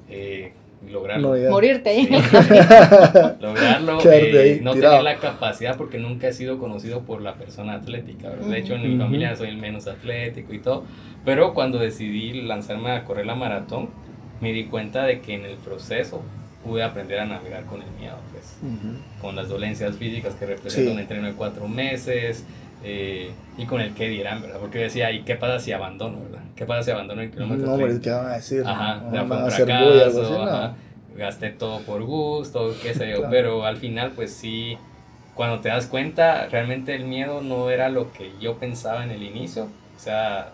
Eh, 0.09 0.51
lograrlo. 0.89 1.35
Morirte 1.49 1.89
ahí. 1.89 2.09
lograrlo, 3.39 3.99
eh, 4.03 4.59
no 4.61 4.73
tener 4.73 5.03
la 5.03 5.15
capacidad 5.15 5.77
porque 5.77 5.97
nunca 5.97 6.27
he 6.27 6.33
sido 6.33 6.59
conocido 6.59 7.03
por 7.03 7.21
la 7.21 7.35
persona 7.35 7.75
atlética. 7.75 8.29
De 8.29 8.59
hecho, 8.59 8.75
en 8.75 8.91
mi 8.91 8.97
familia 9.01 9.37
soy 9.37 9.47
el 9.47 9.57
menos 9.57 9.87
atlético 9.87 10.53
y 10.53 10.59
todo. 10.59 10.83
Pero 11.23 11.53
cuando 11.53 11.79
decidí 11.79 12.41
lanzarme 12.41 12.91
a 12.91 13.05
correr 13.05 13.25
la 13.25 13.35
maratón, 13.35 13.89
me 14.41 14.51
di 14.51 14.65
cuenta 14.65 15.05
de 15.05 15.21
que 15.21 15.33
en 15.33 15.45
el 15.45 15.55
proceso 15.55 16.21
pude 16.63 16.83
aprender 16.83 17.19
a 17.19 17.25
navegar 17.25 17.65
con 17.65 17.81
el 17.81 17.89
miedo, 17.99 18.17
pues, 18.31 18.57
con 19.19 19.35
las 19.35 19.49
dolencias 19.49 19.95
físicas 19.95 20.35
que 20.35 20.45
representan 20.45 20.93
un 20.93 20.99
entreno 20.99 21.27
de 21.27 21.33
cuatro 21.33 21.67
meses 21.67 22.45
eh, 22.83 23.31
y 23.57 23.65
con 23.65 23.81
el 23.81 23.93
qué 23.93 24.09
dirán, 24.09 24.41
¿verdad? 24.41 24.57
Porque 24.59 24.79
yo 24.79 24.83
decía, 24.85 25.11
¿y 25.11 25.21
qué 25.21 25.35
pasa 25.35 25.59
si 25.59 25.71
abandono, 25.71 26.19
verdad? 26.21 26.43
¿Qué 26.55 26.65
pasa 26.65 26.83
si 26.83 26.91
abandono 26.91 27.21
el 27.21 27.31
kilómetro 27.31 27.67
No, 27.67 27.77
pero 27.77 28.01
¿qué 28.01 28.09
van 28.09 28.25
a 28.27 28.35
decir? 28.35 28.63
Ajá, 28.65 29.03
ya 29.11 29.25
fue 29.25 29.43
un 29.43 29.51
fracaso, 29.51 30.43
ajá, 30.43 30.73
gasté 31.15 31.49
todo 31.49 31.79
por 31.81 32.03
gusto, 32.03 32.73
qué 32.81 32.93
sé 32.93 33.11
yo, 33.11 33.29
pero 33.29 33.65
al 33.65 33.77
final, 33.77 34.11
pues 34.15 34.31
sí, 34.33 34.77
cuando 35.35 35.59
te 35.59 35.69
das 35.69 35.87
cuenta, 35.87 36.47
realmente 36.47 36.95
el 36.95 37.05
miedo 37.05 37.41
no 37.41 37.69
era 37.69 37.89
lo 37.89 38.11
que 38.11 38.31
yo 38.39 38.57
pensaba 38.57 39.03
en 39.03 39.11
el 39.11 39.23
inicio, 39.23 39.65
o 39.95 39.99
sea, 39.99 40.51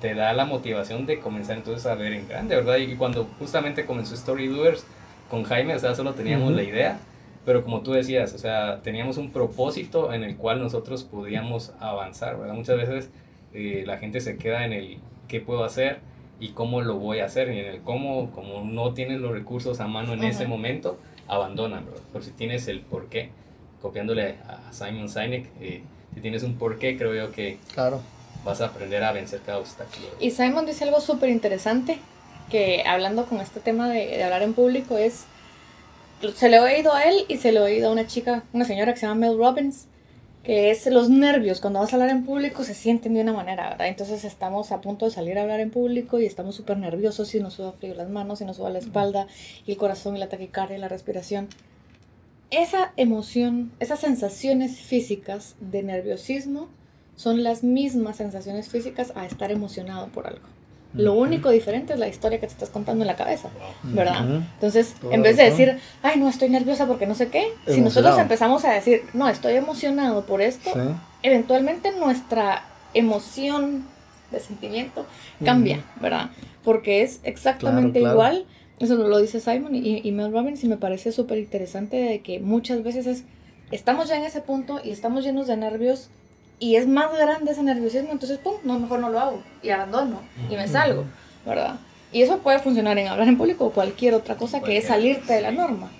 te 0.00 0.14
da 0.14 0.32
la 0.32 0.44
motivación 0.44 1.06
de 1.06 1.18
comenzar 1.18 1.56
entonces 1.56 1.86
a 1.86 1.94
ver 1.94 2.12
en 2.12 2.28
grande, 2.28 2.56
¿verdad? 2.56 2.76
Y 2.76 2.94
cuando 2.94 3.28
justamente 3.38 3.84
comenzó 3.84 4.14
Story 4.14 4.48
Doers, 4.48 4.84
con 5.30 5.44
Jaime, 5.44 5.74
o 5.74 5.78
sea, 5.78 5.94
solo 5.94 6.14
teníamos 6.14 6.52
la 6.52 6.62
idea, 6.62 6.98
pero 7.44 7.62
como 7.62 7.80
tú 7.82 7.92
decías, 7.92 8.34
o 8.34 8.38
sea, 8.38 8.80
teníamos 8.82 9.16
un 9.16 9.30
propósito 9.30 10.12
en 10.12 10.22
el 10.24 10.36
cual 10.36 10.60
nosotros 10.60 11.04
podíamos 11.04 11.72
avanzar, 11.80 12.38
¿verdad? 12.38 12.54
Muchas 12.54 12.76
veces 12.76 13.10
eh, 13.54 13.84
la 13.86 13.98
gente 13.98 14.20
se 14.20 14.36
queda 14.36 14.64
en 14.64 14.72
el 14.72 14.98
qué 15.28 15.40
puedo 15.40 15.64
hacer 15.64 16.00
y 16.40 16.50
cómo 16.50 16.80
lo 16.80 16.96
voy 16.96 17.20
a 17.20 17.24
hacer, 17.24 17.52
y 17.52 17.58
en 17.58 17.66
el 17.66 17.80
cómo, 17.80 18.30
como 18.30 18.64
no 18.64 18.94
tienes 18.94 19.20
los 19.20 19.32
recursos 19.32 19.80
a 19.80 19.86
mano 19.86 20.12
en 20.12 20.24
ese 20.24 20.46
momento, 20.46 20.98
abandonan, 21.26 21.84
¿verdad? 21.84 22.02
Por 22.12 22.22
si 22.22 22.30
tienes 22.30 22.68
el 22.68 22.80
por 22.80 23.06
qué. 23.08 23.30
copiándole 23.82 24.36
a 24.46 24.72
Simon 24.72 25.08
Sinek. 25.08 25.46
Eh, 25.60 25.82
si 26.14 26.20
tienes 26.20 26.42
un 26.42 26.54
porqué, 26.56 26.96
creo 26.96 27.14
yo 27.14 27.32
que 27.32 27.58
claro. 27.74 28.00
vas 28.44 28.60
a 28.60 28.66
aprender 28.66 29.04
a 29.04 29.12
vencer 29.12 29.40
cada 29.44 29.58
obstáculo. 29.58 30.06
Y 30.20 30.30
Simon 30.30 30.66
dice 30.66 30.84
algo 30.84 31.00
súper 31.00 31.28
interesante, 31.28 31.98
que 32.50 32.82
hablando 32.86 33.26
con 33.26 33.40
este 33.40 33.60
tema 33.60 33.88
de, 33.88 34.06
de, 34.06 34.24
hablar 34.24 34.42
en 34.42 34.54
público 34.54 34.96
es, 34.98 35.24
se 36.34 36.48
le 36.48 36.56
he 36.56 36.60
oído 36.60 36.92
a 36.92 37.04
él 37.04 37.24
y 37.28 37.36
se 37.36 37.52
le 37.52 37.60
he 37.60 37.62
oído 37.62 37.88
a 37.88 37.92
una 37.92 38.06
chica, 38.06 38.44
una 38.52 38.64
señora 38.64 38.92
que 38.92 39.00
se 39.00 39.06
llama 39.06 39.26
Mel 39.26 39.38
Robbins, 39.38 39.86
que 40.48 40.70
es 40.70 40.86
los 40.86 41.10
nervios, 41.10 41.60
cuando 41.60 41.80
vas 41.80 41.92
a 41.92 41.96
hablar 41.96 42.08
en 42.08 42.24
público 42.24 42.64
se 42.64 42.72
sienten 42.72 43.12
de 43.12 43.20
una 43.20 43.34
manera, 43.34 43.68
¿verdad? 43.68 43.88
Entonces 43.88 44.24
estamos 44.24 44.72
a 44.72 44.80
punto 44.80 45.04
de 45.04 45.10
salir 45.10 45.38
a 45.38 45.42
hablar 45.42 45.60
en 45.60 45.70
público 45.70 46.18
y 46.20 46.24
estamos 46.24 46.54
súper 46.54 46.78
nerviosos 46.78 47.34
y 47.34 47.40
nos 47.40 47.52
suda 47.52 47.72
frío 47.72 47.94
las 47.94 48.08
manos 48.08 48.40
y 48.40 48.46
nos 48.46 48.56
suda 48.56 48.70
la 48.70 48.78
espalda 48.78 49.26
y 49.66 49.72
el 49.72 49.76
corazón 49.76 50.16
y 50.16 50.20
la 50.20 50.30
taquicardia 50.30 50.78
y 50.78 50.80
la 50.80 50.88
respiración. 50.88 51.48
Esa 52.50 52.92
emoción, 52.96 53.72
esas 53.78 54.00
sensaciones 54.00 54.80
físicas 54.80 55.54
de 55.60 55.82
nerviosismo 55.82 56.68
son 57.14 57.42
las 57.42 57.62
mismas 57.62 58.16
sensaciones 58.16 58.70
físicas 58.70 59.12
a 59.16 59.26
estar 59.26 59.52
emocionado 59.52 60.06
por 60.08 60.26
algo. 60.26 60.57
Lo 60.98 61.14
único 61.14 61.50
diferente 61.50 61.92
es 61.92 61.98
la 61.98 62.08
historia 62.08 62.40
que 62.40 62.46
te 62.46 62.52
estás 62.52 62.70
contando 62.70 63.04
en 63.04 63.06
la 63.06 63.16
cabeza, 63.16 63.48
¿verdad? 63.84 64.42
Entonces, 64.54 64.94
en 65.10 65.22
vez 65.22 65.36
de 65.36 65.44
decir, 65.44 65.78
ay, 66.02 66.18
no, 66.18 66.28
estoy 66.28 66.50
nerviosa 66.50 66.86
porque 66.86 67.06
no 67.06 67.14
sé 67.14 67.28
qué, 67.28 67.52
si 67.66 67.80
nosotros 67.80 68.18
empezamos 68.18 68.64
a 68.64 68.72
decir, 68.72 69.04
no, 69.14 69.28
estoy 69.28 69.54
emocionado 69.54 70.26
por 70.26 70.42
esto, 70.42 70.70
eventualmente 71.22 71.92
nuestra 71.92 72.64
emoción 72.94 73.84
de 74.30 74.40
sentimiento 74.40 75.06
cambia, 75.44 75.84
¿verdad? 76.00 76.30
Porque 76.64 77.02
es 77.02 77.20
exactamente 77.22 78.00
igual, 78.00 78.44
eso 78.78 78.96
lo 78.96 79.18
dice 79.18 79.40
Simon 79.40 79.74
y, 79.74 80.00
y 80.06 80.12
Mel 80.12 80.32
Robbins 80.32 80.62
y 80.64 80.68
me 80.68 80.76
parece 80.76 81.12
súper 81.12 81.38
interesante 81.38 81.96
de 81.96 82.20
que 82.20 82.40
muchas 82.40 82.82
veces 82.82 83.06
es, 83.06 83.24
estamos 83.70 84.08
ya 84.08 84.16
en 84.16 84.24
ese 84.24 84.40
punto 84.40 84.80
y 84.84 84.90
estamos 84.90 85.24
llenos 85.24 85.46
de 85.46 85.56
nervios 85.56 86.10
y 86.58 86.76
es 86.76 86.86
más 86.86 87.16
grande 87.16 87.52
ese 87.52 87.62
nerviosismo, 87.62 88.12
entonces, 88.12 88.38
pum, 88.38 88.54
no, 88.64 88.78
mejor 88.78 89.00
no 89.00 89.10
lo 89.10 89.20
hago 89.20 89.42
y 89.62 89.70
abandono 89.70 90.20
y 90.50 90.56
me 90.56 90.66
salgo, 90.68 91.04
¿verdad? 91.46 91.78
Y 92.12 92.22
eso 92.22 92.38
puede 92.38 92.58
funcionar 92.58 92.98
en 92.98 93.08
hablar 93.08 93.28
en 93.28 93.36
público 93.36 93.66
o 93.66 93.70
cualquier 93.70 94.14
otra 94.14 94.36
cosa 94.36 94.60
que 94.60 94.76
es 94.76 94.86
salirte 94.86 95.34
de 95.34 95.42
la 95.42 95.50
norma. 95.50 95.90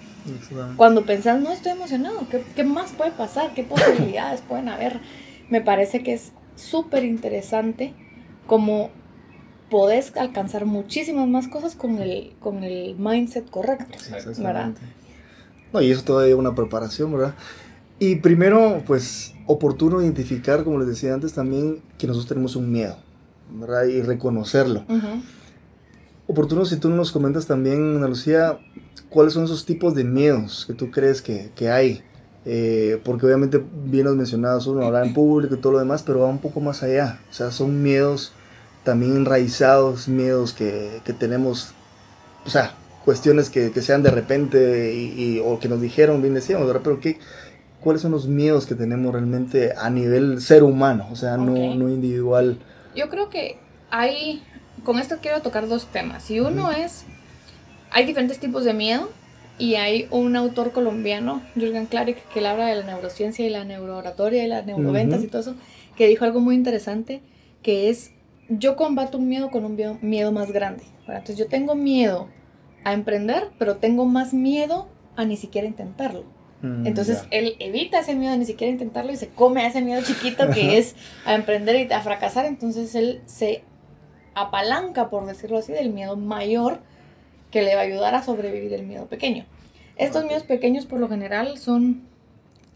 Cuando 0.77 1.05
pensás, 1.05 1.40
no 1.40 1.53
estoy 1.53 1.73
emocionado, 1.73 2.27
¿qué, 2.31 2.44
¿qué, 2.55 2.64
más 2.64 2.92
puede 2.92 3.12
pasar? 3.12 3.55
¿Qué 3.55 3.62
posibilidades 3.62 4.42
pueden 4.42 4.68
haber? 4.68 5.01
Me 5.49 5.61
parece 5.61 6.03
que 6.03 6.12
es 6.14 6.33
súper 6.55 7.05
interesante 7.05 7.94
como 8.47 8.90
podés 9.71 10.16
alcanzar 10.16 10.64
muchísimas 10.64 11.29
más 11.29 11.49
cosas 11.49 11.75
con 11.75 11.99
el, 11.99 12.33
con 12.40 12.64
el 12.64 12.97
mindset 12.97 13.49
correcto, 13.49 13.99
¿verdad? 14.38 14.73
No, 15.73 15.81
y 15.83 15.90
eso 15.90 16.03
todavía 16.03 16.33
es 16.33 16.38
una 16.38 16.55
preparación, 16.55 17.12
¿verdad? 17.12 17.35
Y 17.99 18.16
primero, 18.16 18.83
pues, 18.87 19.35
oportuno 19.49 20.03
identificar, 20.03 20.63
como 20.63 20.79
les 20.79 20.89
decía 20.89 21.15
antes, 21.15 21.33
también 21.33 21.81
que 21.97 22.07
nosotros 22.07 22.29
tenemos 22.29 22.55
un 22.55 22.71
miedo, 22.71 22.97
¿verdad? 23.51 23.85
Y 23.87 24.03
reconocerlo. 24.03 24.85
Oportuno 26.27 26.67
si 26.67 26.77
tú 26.77 26.91
nos 26.91 27.11
comentas 27.11 27.47
también, 27.47 27.97
Ana 27.97 28.09
Lucía, 28.09 28.59
cuáles 29.09 29.33
son 29.33 29.45
esos 29.45 29.65
tipos 29.65 29.95
de 29.95 30.05
miedos 30.05 30.67
que 30.67 30.75
tú 30.75 30.91
crees 30.91 31.23
que, 31.23 31.51
que 31.57 31.71
hay. 31.71 32.03
Eh, 32.45 33.01
porque 33.05 33.27
obviamente 33.27 33.63
bien 33.87 34.05
los 34.05 34.17
mencionados, 34.17 34.67
uno 34.67 34.87
hablar 34.87 35.07
en 35.07 35.15
público 35.15 35.55
y 35.55 35.59
todo 35.59 35.73
lo 35.73 35.79
demás, 35.79 36.03
pero 36.03 36.21
va 36.21 36.27
un 36.27 36.39
poco 36.39 36.61
más 36.61 36.83
allá. 36.83 37.19
O 37.31 37.33
sea, 37.33 37.51
son 37.51 37.83
miedos 37.83 38.33
también 38.85 39.17
enraizados, 39.17 40.09
miedos 40.09 40.53
que, 40.53 41.01
que 41.05 41.15
tenemos, 41.15 41.73
o 42.45 42.51
sea, 42.51 42.75
cuestiones 43.07 43.49
que, 43.49 43.71
que 43.71 43.81
sean 43.81 44.03
de 44.03 44.11
repente 44.11 44.93
y, 44.95 45.41
o 45.43 45.59
que 45.59 45.69
nos 45.69 45.81
dijeron, 45.81 46.21
bien 46.21 46.35
decíamos, 46.35 46.67
¿verdad? 46.67 46.83
Pero 46.85 47.01
¿qué, 47.01 47.19
cuáles 47.81 48.03
son 48.03 48.12
los 48.12 48.27
miedos 48.27 48.67
que 48.67 48.75
tenemos 48.75 49.12
realmente 49.12 49.73
a 49.77 49.91
nivel 49.91 50.41
ser 50.41 50.62
humano, 50.62 51.07
o 51.11 51.17
sea, 51.17 51.37
no, 51.37 51.75
no 51.75 51.88
individual. 51.88 52.59
Yo 52.95 53.09
creo 53.09 53.31
que 53.31 53.59
hay, 53.91 54.43
con 54.85 54.99
esto 54.99 55.17
quiero 55.21 55.43
tocar 55.43 55.69
dos 55.69 55.87
temas. 55.87 56.31
Y 56.31 56.41
uno 56.41 56.71
es, 56.71 57.05
hay 57.91 58.05
diferentes 58.05 58.38
tipos 58.38 58.64
de 58.64 58.75
miedo 58.75 59.09
y 59.59 59.75
hay 59.75 60.09
un 60.11 60.37
autor 60.37 60.73
colombiano, 60.73 61.43
Jürgen 61.55 61.87
Klarik, 61.87 62.19
que 62.33 62.47
habla 62.47 62.67
de 62.67 62.77
la 62.77 62.85
neurociencia 62.85 63.47
y 63.47 63.51
la 63.51 63.64
neurooratoria 63.64 64.45
y 64.45 64.49
las 64.49 64.67
neuroventas 64.67 65.23
y 65.23 65.29
todo 65.29 65.43
eso, 65.43 65.55
que 65.97 66.07
dijo 66.07 66.25
algo 66.25 66.41
muy 66.41 66.55
interesante, 66.55 67.23
que 67.62 67.91
es, 67.91 68.12
yo 68.49 68.77
combato 68.77 69.19
un 69.19 69.29
miedo 69.29 69.51
con 69.51 69.64
un 69.64 69.99
miedo 70.01 70.33
más 70.33 70.53
grande. 70.53 70.85
Entonces 71.07 71.37
yo 71.37 71.47
tengo 71.47 71.75
miedo 71.75 72.29
a 72.85 72.93
emprender, 72.93 73.49
pero 73.59 73.77
tengo 73.77 74.05
más 74.05 74.33
miedo 74.33 74.88
a 75.17 75.25
ni 75.25 75.37
siquiera 75.37 75.67
intentarlo. 75.67 76.38
Mm, 76.62 76.87
Entonces 76.87 77.25
él 77.31 77.55
evita 77.61 78.01
ese 78.01 78.14
miedo, 78.14 78.37
ni 78.37 78.44
siquiera 78.44 78.73
intentarlo 78.73 79.12
y 79.12 79.16
se 79.16 79.29
come 79.29 79.62
a 79.62 79.68
ese 79.68 79.81
miedo 79.81 80.03
chiquito 80.03 80.51
que 80.51 80.79
es 80.79 80.97
a 81.25 81.35
emprender 81.35 81.77
y 81.77 81.92
a 81.92 82.01
fracasar. 82.01 82.47
Entonces 82.47 82.94
él 82.94 83.21
se 83.27 83.62
apalanca, 84.35 85.11
por 85.11 85.27
decirlo 85.27 85.59
así, 85.59 85.73
del 85.73 85.90
miedo 85.90 86.16
mayor 86.16 86.81
que 87.51 87.62
le 87.62 87.75
va 87.75 87.83
a 87.83 87.85
ayudar 87.85 88.14
a 88.14 88.23
sobrevivir 88.23 88.73
el 88.73 88.85
miedo 88.87 89.07
pequeño. 89.07 89.44
Estos 89.97 90.25
miedos 90.25 90.44
pequeños 90.44 90.87
por 90.87 91.01
lo 91.01 91.09
general 91.09 91.59
son 91.59 92.03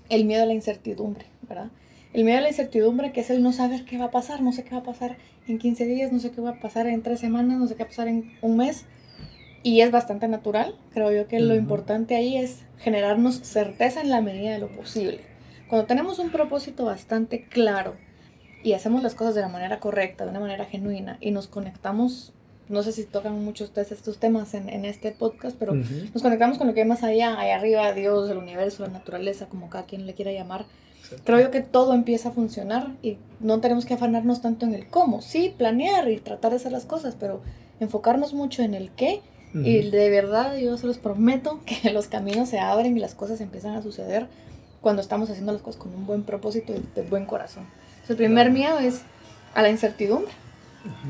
el 0.08 0.24
miedo 0.24 0.42
a 0.42 0.46
la 0.46 0.54
incertidumbre, 0.54 1.26
¿verdad? 1.48 1.68
El 2.12 2.24
miedo 2.24 2.38
a 2.38 2.42
la 2.42 2.48
incertidumbre 2.48 3.12
que 3.12 3.20
es 3.20 3.30
el 3.30 3.42
no 3.42 3.52
saber 3.52 3.84
qué 3.84 3.98
va 3.98 4.06
a 4.06 4.10
pasar, 4.10 4.42
no 4.42 4.52
sé 4.52 4.64
qué 4.64 4.70
va 4.70 4.78
a 4.78 4.84
pasar 4.84 5.16
en 5.48 5.58
15 5.58 5.86
días, 5.86 6.12
no 6.12 6.18
sé 6.18 6.30
qué 6.30 6.40
va 6.40 6.50
a 6.50 6.60
pasar 6.60 6.86
en 6.86 7.02
3 7.02 7.18
semanas, 7.18 7.58
no 7.58 7.66
sé 7.66 7.74
qué 7.74 7.82
va 7.84 7.86
a 7.86 7.88
pasar 7.88 8.08
en 8.08 8.32
un 8.42 8.56
mes 8.56 8.84
y 9.62 9.80
es 9.80 9.90
bastante 9.90 10.28
natural. 10.28 10.74
Creo 10.92 11.12
yo 11.12 11.28
que 11.28 11.40
lo 11.40 11.54
importante 11.54 12.16
ahí 12.16 12.36
es 12.36 12.60
generarnos 12.78 13.36
certeza 13.36 14.00
en 14.00 14.10
la 14.10 14.20
medida 14.20 14.52
de 14.52 14.58
lo 14.58 14.68
posible. 14.68 15.20
Cuando 15.68 15.86
tenemos 15.86 16.18
un 16.18 16.30
propósito 16.30 16.84
bastante 16.84 17.44
claro 17.44 17.94
y 18.62 18.74
hacemos 18.74 19.02
las 19.02 19.14
cosas 19.14 19.34
de 19.34 19.40
la 19.40 19.48
manera 19.48 19.80
correcta, 19.80 20.24
de 20.24 20.30
una 20.30 20.40
manera 20.40 20.64
genuina 20.64 21.16
y 21.20 21.30
nos 21.30 21.46
conectamos, 21.46 22.32
no 22.68 22.82
sé 22.82 22.92
si 22.92 23.04
tocan 23.04 23.44
muchos 23.44 23.72
de 23.74 23.82
estos 23.82 24.18
temas 24.18 24.54
en, 24.54 24.68
en 24.68 24.84
este 24.84 25.12
podcast, 25.12 25.56
pero 25.58 25.74
nos 25.74 26.22
conectamos 26.22 26.58
con 26.58 26.66
lo 26.66 26.74
que 26.74 26.82
hay 26.82 26.88
más 26.88 27.02
allá, 27.02 27.38
allá 27.38 27.56
arriba, 27.56 27.92
Dios, 27.92 28.30
el 28.30 28.38
universo, 28.38 28.84
la 28.84 28.92
naturaleza, 28.92 29.46
como 29.46 29.70
cada 29.70 29.86
quien 29.86 30.06
le 30.06 30.14
quiera 30.14 30.32
llamar. 30.32 30.66
Creo 31.24 31.40
yo 31.40 31.50
que 31.50 31.60
todo 31.60 31.94
empieza 31.94 32.30
a 32.30 32.32
funcionar 32.32 32.92
y 33.02 33.18
no 33.40 33.60
tenemos 33.60 33.84
que 33.84 33.94
afanarnos 33.94 34.40
tanto 34.40 34.66
en 34.66 34.74
el 34.74 34.86
cómo. 34.86 35.20
Sí, 35.20 35.54
planear 35.56 36.10
y 36.10 36.18
tratar 36.18 36.52
de 36.52 36.56
hacer 36.56 36.72
las 36.72 36.86
cosas, 36.86 37.16
pero 37.18 37.42
enfocarnos 37.80 38.32
mucho 38.32 38.62
en 38.62 38.74
el 38.74 38.90
qué 38.92 39.20
y 39.54 39.90
de 39.90 40.10
verdad 40.10 40.56
yo 40.56 40.76
se 40.78 40.86
los 40.86 40.98
prometo 40.98 41.60
que 41.66 41.90
los 41.90 42.06
caminos 42.06 42.48
se 42.48 42.58
abren 42.58 42.96
y 42.96 43.00
las 43.00 43.14
cosas 43.14 43.40
empiezan 43.40 43.74
a 43.74 43.82
suceder 43.82 44.26
cuando 44.80 45.00
estamos 45.02 45.30
haciendo 45.30 45.52
las 45.52 45.62
cosas 45.62 45.80
con 45.80 45.94
un 45.94 46.06
buen 46.06 46.24
propósito 46.24 46.72
y 46.72 46.82
de 46.94 47.02
buen 47.02 47.26
corazón. 47.26 47.66
el 48.08 48.16
primer 48.16 48.50
miedo 48.50 48.78
es 48.78 49.02
a 49.54 49.62
la 49.62 49.70
incertidumbre. 49.70 50.32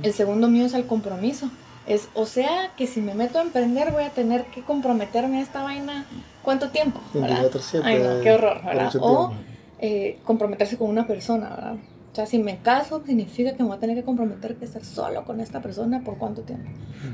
El 0.02 0.12
segundo 0.12 0.48
miedo 0.48 0.66
es 0.66 0.74
al 0.74 0.87
compromiso. 0.87 1.50
Es, 1.87 2.09
o 2.14 2.26
sea, 2.26 2.72
que 2.76 2.87
si 2.87 3.00
me 3.00 3.14
meto 3.14 3.38
a 3.38 3.42
emprender 3.42 3.90
voy 3.90 4.05
a 4.05 4.11
tener 4.11 4.44
que 4.46 4.62
comprometerme 4.62 5.38
a 5.38 5.40
esta 5.40 5.62
vaina. 5.62 6.05
¿Cuánto 6.42 6.70
tiempo? 6.70 7.00
¿verdad? 7.14 7.50
Ay, 7.83 7.98
no, 7.98 8.20
qué 8.20 8.33
horror, 8.33 8.62
¿verdad? 8.64 8.92
O 9.00 9.33
eh, 9.78 10.18
comprometerse 10.24 10.76
con 10.76 10.90
una 10.90 11.07
persona, 11.07 11.48
¿verdad? 11.48 11.76
O 12.12 12.14
sea, 12.14 12.27
si 12.27 12.38
me 12.38 12.59
caso, 12.59 13.03
significa 13.07 13.53
que 13.53 13.62
me 13.62 13.70
voy 13.70 13.79
a 13.79 13.81
tener 13.81 13.96
que 13.96 14.03
comprometer 14.03 14.57
que 14.57 14.66
estar 14.66 14.85
solo 14.85 15.25
con 15.25 15.40
esta 15.40 15.62
persona 15.62 16.03
por 16.05 16.18
cuánto 16.18 16.42
tiempo. 16.42 16.68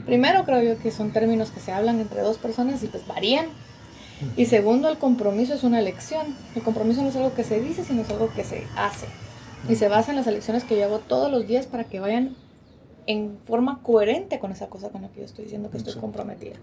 Primero, 0.05 0.45
creo 0.45 0.61
yo 0.61 0.83
que 0.83 0.91
son 0.91 1.13
términos 1.13 1.53
que 1.53 1.61
se 1.61 1.71
hablan 1.71 2.01
entre 2.01 2.21
dos 2.23 2.37
personas 2.39 2.83
y 2.83 2.89
pues 2.89 3.07
varían. 3.07 3.47
Y 4.37 4.47
segundo, 4.47 4.89
el 4.89 4.99
compromiso 4.99 5.55
es 5.55 5.63
una 5.63 5.79
elección. 5.79 6.35
El 6.57 6.63
compromiso 6.63 7.03
no 7.03 7.11
es 7.11 7.17
algo 7.17 7.33
que 7.33 7.45
se 7.45 7.61
dice, 7.61 7.85
sino 7.85 8.03
es 8.03 8.11
algo 8.11 8.29
que 8.35 8.43
se 8.43 8.65
hace. 8.77 9.07
Y 9.69 9.77
se 9.77 9.89
basa 9.89 10.11
en 10.11 10.17
las 10.17 10.27
elecciones 10.27 10.65
que 10.65 10.77
yo 10.77 10.85
hago 10.85 10.99
todos 10.99 11.31
los 11.31 11.47
días 11.47 11.67
para 11.67 11.85
que 11.85 12.01
vayan 12.01 12.35
en 13.07 13.39
forma 13.47 13.81
coherente 13.85 14.41
con 14.41 14.51
esa 14.51 14.67
cosa 14.67 14.91
con 14.91 15.03
la 15.03 15.09
que 15.09 15.21
yo 15.21 15.27
estoy 15.27 15.45
diciendo 15.45 15.71
que 15.71 15.77
estoy 15.77 15.95
comprometida. 15.95 16.57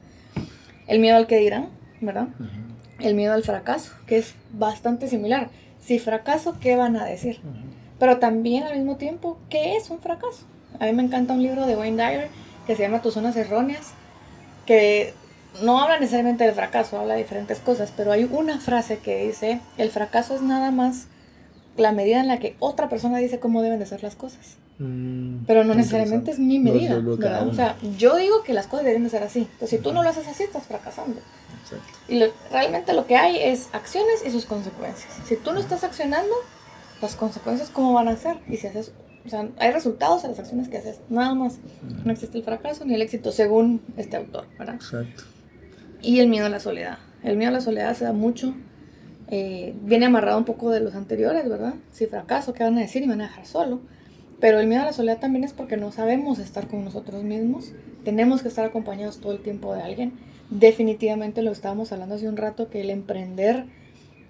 El 0.88 1.00
miedo 1.00 1.16
al 1.16 1.28
que 1.28 1.38
dirán, 1.38 1.70
¿verdad? 2.02 2.28
El 3.00 3.16
miedo 3.16 3.34
al 3.34 3.44
fracaso, 3.44 3.94
que 4.06 4.18
es 4.18 4.36
bastante 4.52 5.08
similar. 5.08 5.50
Si 5.80 6.00
fracaso, 6.00 6.58
¿qué 6.60 6.76
van 6.76 6.98
a 6.98 7.06
decir? 7.06 7.40
Pero 8.06 8.20
también 8.20 8.62
al 8.66 8.78
mismo 8.78 8.98
tiempo, 8.98 9.40
¿qué 9.50 9.78
es 9.78 9.90
un 9.90 9.98
fracaso? 9.98 10.44
A 10.80 10.86
mí 10.86 10.94
me 10.94 11.02
encanta 11.02 11.34
un 11.34 11.42
libro 11.42 11.66
de 11.66 11.76
Wayne 11.76 11.98
Dyer 11.98 12.28
que 12.68 12.76
se 12.76 12.84
llama 12.84 13.02
Tus 13.02 13.16
zonas 13.16 13.36
erróneas, 13.36 13.94
que 14.68 15.16
no 15.64 15.82
habla 15.82 15.98
necesariamente 15.98 16.44
del 16.44 16.54
fracaso, 16.54 17.00
habla 17.00 17.16
de 17.16 17.24
diferentes 17.24 17.58
cosas, 17.58 17.92
pero 17.98 18.12
hay 18.12 18.30
una 18.32 18.60
frase 18.60 19.00
que 19.00 19.26
dice, 19.26 19.60
el 19.80 19.90
fracaso 19.90 20.36
es 20.36 20.44
nada 20.44 20.70
más 20.70 21.08
la 21.78 21.94
medida 21.94 22.20
en 22.20 22.28
la 22.28 22.38
que 22.38 22.56
otra 22.60 22.90
persona 22.90 23.18
dice 23.18 23.40
cómo 23.40 23.64
deben 23.64 23.80
de 23.80 23.88
ser 23.88 24.04
las 24.04 24.16
cosas. 24.16 24.58
Mm, 24.78 25.46
pero 25.48 25.64
no 25.64 25.74
necesariamente 25.74 26.30
es 26.30 26.38
mi 26.38 26.60
medida. 26.60 27.00
o 27.00 27.54
sea, 27.56 27.76
yo 27.98 28.18
digo 28.18 28.44
que 28.44 28.54
las 28.54 28.68
cosas 28.68 28.86
deben 28.86 29.04
de 29.04 29.10
ser 29.10 29.24
así. 29.24 29.48
Entonces, 29.52 29.70
si 29.72 29.78
tú 29.80 29.94
no 29.94 30.04
lo 30.04 30.10
haces 30.10 30.28
así, 30.28 30.44
estás 30.44 30.66
fracasando. 30.66 31.22
Y 32.08 32.22
realmente 32.52 32.94
lo 32.94 33.08
que 33.08 33.18
hay 33.18 33.38
es 33.38 33.70
acciones 33.74 34.24
y 34.24 34.30
sus 34.30 34.46
consecuencias. 34.46 35.12
Si 35.28 35.38
tú 35.38 35.54
no 35.54 35.60
estás 35.60 35.84
accionando, 35.84 36.36
las 37.02 37.16
consecuencias 37.16 37.70
cómo 37.70 37.94
van 37.94 38.08
a 38.08 38.18
ser. 38.18 38.38
Y 38.48 38.58
si 38.58 38.68
haces, 38.68 38.92
o 39.26 39.30
sea, 39.30 39.48
hay 39.58 39.72
resultados 39.72 40.26
a 40.26 40.28
las 40.28 40.40
acciones 40.40 40.70
que 40.70 40.78
haces, 40.78 41.00
nada 41.10 41.34
más. 41.34 41.60
No 42.04 42.12
existe 42.12 42.38
el 42.38 42.44
fracaso 42.44 42.86
ni 42.86 42.96
el 42.96 43.02
éxito 43.02 43.32
según 43.32 43.82
este 43.98 44.18
autor, 44.18 44.46
¿verdad? 44.58 44.76
Exacto. 44.76 45.24
Y 46.02 46.20
el 46.20 46.28
miedo 46.28 46.46
a 46.46 46.50
la 46.50 46.60
soledad. 46.60 47.00
El 47.24 47.38
miedo 47.38 47.50
a 47.50 47.54
la 47.54 47.62
soledad 47.62 47.96
se 47.96 48.06
da 48.06 48.14
mucho 48.14 48.54
eh, 49.28 49.74
viene 49.82 50.06
amarrado 50.06 50.38
un 50.38 50.46
poco 50.46 50.70
de 50.70 50.80
los 50.80 50.94
anteriores, 50.96 51.48
¿verdad? 51.50 51.74
Si 51.92 52.06
fracaso, 52.06 52.54
¿qué 52.54 52.64
van 52.64 52.78
a 52.78 52.82
decir? 52.82 53.04
Y 53.04 53.08
van 53.08 53.22
a 53.22 53.28
dejar 53.28 53.46
solo. 53.46 53.80
Pero 54.40 54.60
el 54.60 54.68
miedo 54.68 54.84
a 54.84 54.86
la 54.86 54.94
soledad 54.94 55.20
también 55.20 55.44
es 55.44 55.54
porque 55.54 55.78
no 55.78 55.92
sabemos 55.92 56.40
estar 56.40 56.68
con 56.68 56.84
nosotros 56.84 57.24
mismos. 57.24 57.72
Tenemos 58.04 58.42
que 58.42 58.50
estar 58.50 58.66
acompañados 58.66 59.20
todo 59.20 59.32
el 59.32 59.40
tiempo 59.40 59.74
de 59.74 59.82
alguien. 59.82 60.14
Definitivamente 60.50 61.42
lo 61.42 61.52
estábamos 61.52 61.92
hablando 61.92 62.16
hace 62.16 62.30
un 62.30 62.38
rato, 62.38 62.70
que 62.70 62.82
el 62.82 62.92
emprender 62.92 63.66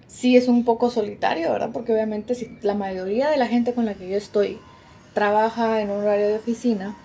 sí 0.06 0.36
es 0.36 0.48
un 0.48 0.64
poco 0.64 0.90
solitario, 0.90 1.52
¿verdad? 1.52 1.70
Porque 1.72 1.92
obviamente 1.92 2.34
si 2.34 2.56
la 2.62 2.74
mayoría 2.74 3.30
de 3.30 3.36
la 3.36 3.46
gente 3.46 3.74
con 3.74 3.86
la 3.86 3.94
que 3.94 4.08
yo 4.08 4.16
estoy 4.16 4.58
trabaja 5.14 5.80
en 5.80 5.90
un 5.90 6.02
horario 6.02 6.28
de 6.28 6.36
oficina 6.36 6.96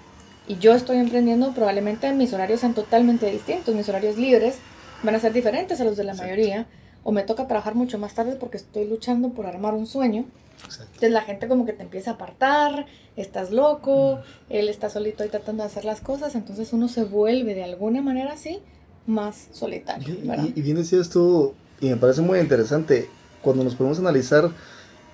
y 0.48 0.58
yo 0.58 0.74
estoy 0.74 0.98
emprendiendo, 0.98 1.54
probablemente 1.54 2.12
mis 2.14 2.34
horarios 2.34 2.60
sean 2.60 2.74
totalmente 2.74 3.30
distintos. 3.32 3.74
Mis 3.76 3.88
horarios 3.90 4.18
libres 4.18 4.58
van 5.04 5.16
a 5.16 5.20
ser 5.20 5.34
diferentes 5.34 5.80
a 5.80 5.84
los 5.84 5.98
de 5.98 6.04
la 6.04 6.14
mayoría. 6.14 6.68
O 7.04 7.12
me 7.12 7.24
toca 7.24 7.48
trabajar 7.48 7.74
mucho 7.74 7.98
más 7.98 8.14
tarde 8.14 8.36
porque 8.36 8.58
estoy 8.58 8.86
luchando 8.88 9.30
por 9.30 9.48
armar 9.48 9.74
un 9.74 9.88
sueño. 9.88 10.26
Entonces 10.64 11.12
la 11.12 11.22
gente 11.22 11.48
como 11.48 11.66
que 11.66 11.74
te 11.74 11.82
empieza 11.82 12.12
a 12.12 12.14
apartar, 12.14 12.86
estás 13.16 13.50
loco, 13.50 14.20
él 14.50 14.70
está 14.70 14.90
solito 14.90 15.24
ahí 15.24 15.30
tratando 15.30 15.64
de 15.64 15.68
hacer 15.68 15.86
las 15.86 16.02
cosas, 16.02 16.36
entonces 16.36 16.72
uno 16.74 16.88
se 16.88 17.04
vuelve 17.04 17.56
de 17.56 17.64
alguna 17.64 18.04
manera 18.04 18.34
así 18.34 18.60
más 19.08 19.48
solitario. 19.52 20.08
Y, 20.14 20.60
y, 20.60 20.62
bien 20.62 20.78
decías 20.78 21.10
tú, 21.10 21.56
y 21.82 21.90
me 21.90 21.98
parece 21.98 22.22
muy 22.22 22.40
interesante, 22.40 23.10
cuando 23.42 23.64
nos 23.64 23.76
podemos 23.76 24.00
analizar 24.00 24.50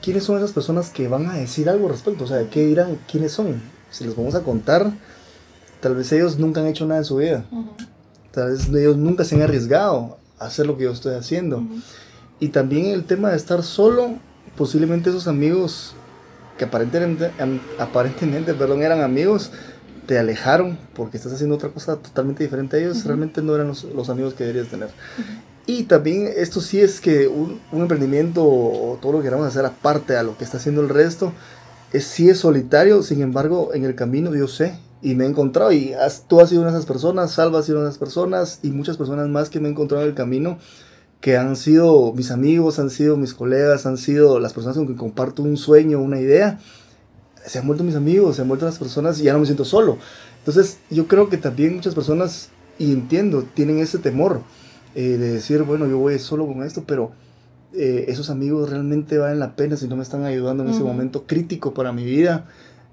quiénes 0.01 0.25
son 0.25 0.38
esas 0.38 0.51
personas 0.51 0.89
que 0.89 1.08
van 1.08 1.25
a 1.27 1.34
decir 1.36 1.69
algo 1.69 1.88
respecto, 1.88 2.25
o 2.25 2.27
sea, 2.27 2.47
qué 2.49 2.65
dirán, 2.65 2.99
quiénes 3.10 3.32
son. 3.32 3.62
Si 3.89 4.03
les 4.03 4.15
vamos 4.15 4.36
a 4.36 4.43
contar, 4.43 4.91
tal 5.80 5.95
vez 5.95 6.12
ellos 6.12 6.38
nunca 6.38 6.60
han 6.60 6.67
hecho 6.67 6.86
nada 6.86 6.99
en 6.99 7.06
su 7.06 7.15
vida, 7.15 7.45
tal 8.32 8.51
vez 8.51 8.67
ellos 8.67 8.97
nunca 8.97 9.23
se 9.23 9.36
han 9.36 9.41
arriesgado 9.41 10.17
a 10.39 10.45
hacer 10.45 10.67
lo 10.67 10.77
que 10.77 10.84
yo 10.84 10.91
estoy 10.91 11.15
haciendo. 11.15 11.63
Y 12.39 12.49
también 12.49 12.88
el 12.88 13.06
tema 13.06 13.32
de 13.32 13.38
estar 13.38 13.63
solo, 13.63 14.15
posiblemente 14.58 15.10
esos 15.10 15.27
amigos 15.27 15.95
que 16.58 16.65
aparentemente, 16.65 17.32
aparentemente 17.80 18.53
perdón, 18.53 18.82
eran 18.82 19.01
amigos, 19.01 19.51
te 20.06 20.17
alejaron 20.17 20.77
porque 20.95 21.17
estás 21.17 21.34
haciendo 21.34 21.56
otra 21.56 21.69
cosa 21.69 21.97
totalmente 21.97 22.43
diferente 22.43 22.77
a 22.77 22.80
ellos, 22.80 23.06
realmente 23.06 23.41
no 23.41 23.56
eran 23.56 23.67
los, 23.67 24.10
amigos 24.10 24.34
que 24.34 24.43
deberías 24.43 24.69
tener. 24.69 24.89
Y 25.69 25.84
también 25.84 26.30
esto 26.34 26.62
sí 26.62 26.80
es 26.80 27.01
que 27.01 27.27
un, 27.27 27.60
emprendimiento 27.73 28.41
o 28.43 28.97
todo 29.01 29.12
lo 29.12 29.17
que 29.17 29.25
queramos 29.25 29.45
hacer 29.45 29.65
aparte 29.65 30.15
a 30.15 30.23
lo 30.23 30.38
que 30.38 30.45
está 30.45 30.58
haciendo 30.58 30.80
el 30.80 30.88
resto, 30.88 31.34
es, 31.91 32.06
sí 32.06 32.30
es 32.30 32.39
solitario, 32.39 33.03
sin 33.03 33.21
embargo 33.21 33.73
en 33.73 33.84
el 33.84 33.93
camino 33.93 34.34
yo 34.34 34.47
sé 34.47 34.80
y 35.01 35.13
me 35.15 35.25
he 35.25 35.27
encontrado 35.27 35.73
y 35.73 35.93
tú 36.27 36.39
has 36.39 36.49
sido 36.49 36.62
una 36.62 36.71
de 36.71 36.77
esas 36.77 36.88
personas, 36.88 37.34
Salva 37.34 37.60
ha 37.60 37.63
sido 37.63 37.80
una 37.80 37.88
de 37.88 37.89
esas 37.89 37.99
personas 37.99 38.60
y 38.63 38.69
muchas 38.69 38.95
personas 38.95 39.27
más 39.27 39.49
que 39.49 39.60
me 39.60 39.67
he 39.67 39.71
encontrado 39.71 40.03
en 40.03 40.10
el 40.10 40.15
camino 40.15 40.58
que 41.19 41.36
han 41.36 41.58
sido 41.58 42.13
mis 42.13 42.32
amigos, 42.32 42.80
han 42.80 42.89
sido 42.89 43.17
mis 43.17 43.34
colegas, 43.34 43.86
han 43.86 43.97
sido 43.97 44.39
las 44.39 44.53
personas 44.53 44.77
con 44.77 44.86
quien 44.86 44.97
comparto 44.97 45.43
un 45.43 45.58
sueño, 45.58 45.99
una 45.99 46.21
idea, 46.21 46.60
se 47.45 47.60
han 47.60 47.67
vuelto 47.67 47.84
mis 47.84 47.95
amigos, 47.95 48.38
se 48.38 48.41
han 48.41 48.47
vuelto 48.47 48.65
las 48.65 48.77
personas 48.77 49.19
y 49.19 49.23
ya 49.23 49.34
no 49.34 49.39
me 49.39 49.45
siento 49.45 49.65
solo. 49.65 49.97
Entonces 50.39 50.77
yo 50.89 51.08
creo 51.08 51.27
que 51.27 51.38
también 51.38 51.75
muchas 51.75 51.93
personas, 51.93 52.49
y 52.80 52.93
entiendo, 52.93 53.43
tienen 53.53 53.80
ese 53.80 53.97
temor 53.97 54.41
eh, 54.95 55.17
de 55.17 55.32
decir, 55.34 55.63
bueno, 55.63 55.88
yo 55.88 55.97
voy 55.97 56.17
solo 56.19 56.47
con 56.47 56.63
esto, 56.63 56.84
pero 56.86 57.12
eh, 57.73 58.06
esos 58.08 58.30
amigos 58.30 58.69
realmente 58.69 59.17
valen 59.17 59.39
la 59.39 59.56
pena 59.56 59.78
si 59.78 59.88
no 59.88 59.95
me 59.95 60.04
están 60.04 60.23
ayudando 60.23 60.63
en 60.63 60.69
ese 60.69 60.84
momento 60.84 61.26
crítico 61.28 61.73
para 61.73 61.91
mi 61.91 62.06
vida. 62.06 62.45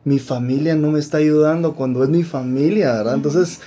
Mi 0.05 0.19
familia 0.19 0.75
no 0.75 0.91
me 0.91 0.99
está 0.99 1.19
ayudando 1.19 1.75
cuando 1.75 2.03
es 2.05 2.11
mi 2.11 2.23
familia, 2.25 2.93
¿verdad? 2.93 3.15
Entonces, 3.15 3.61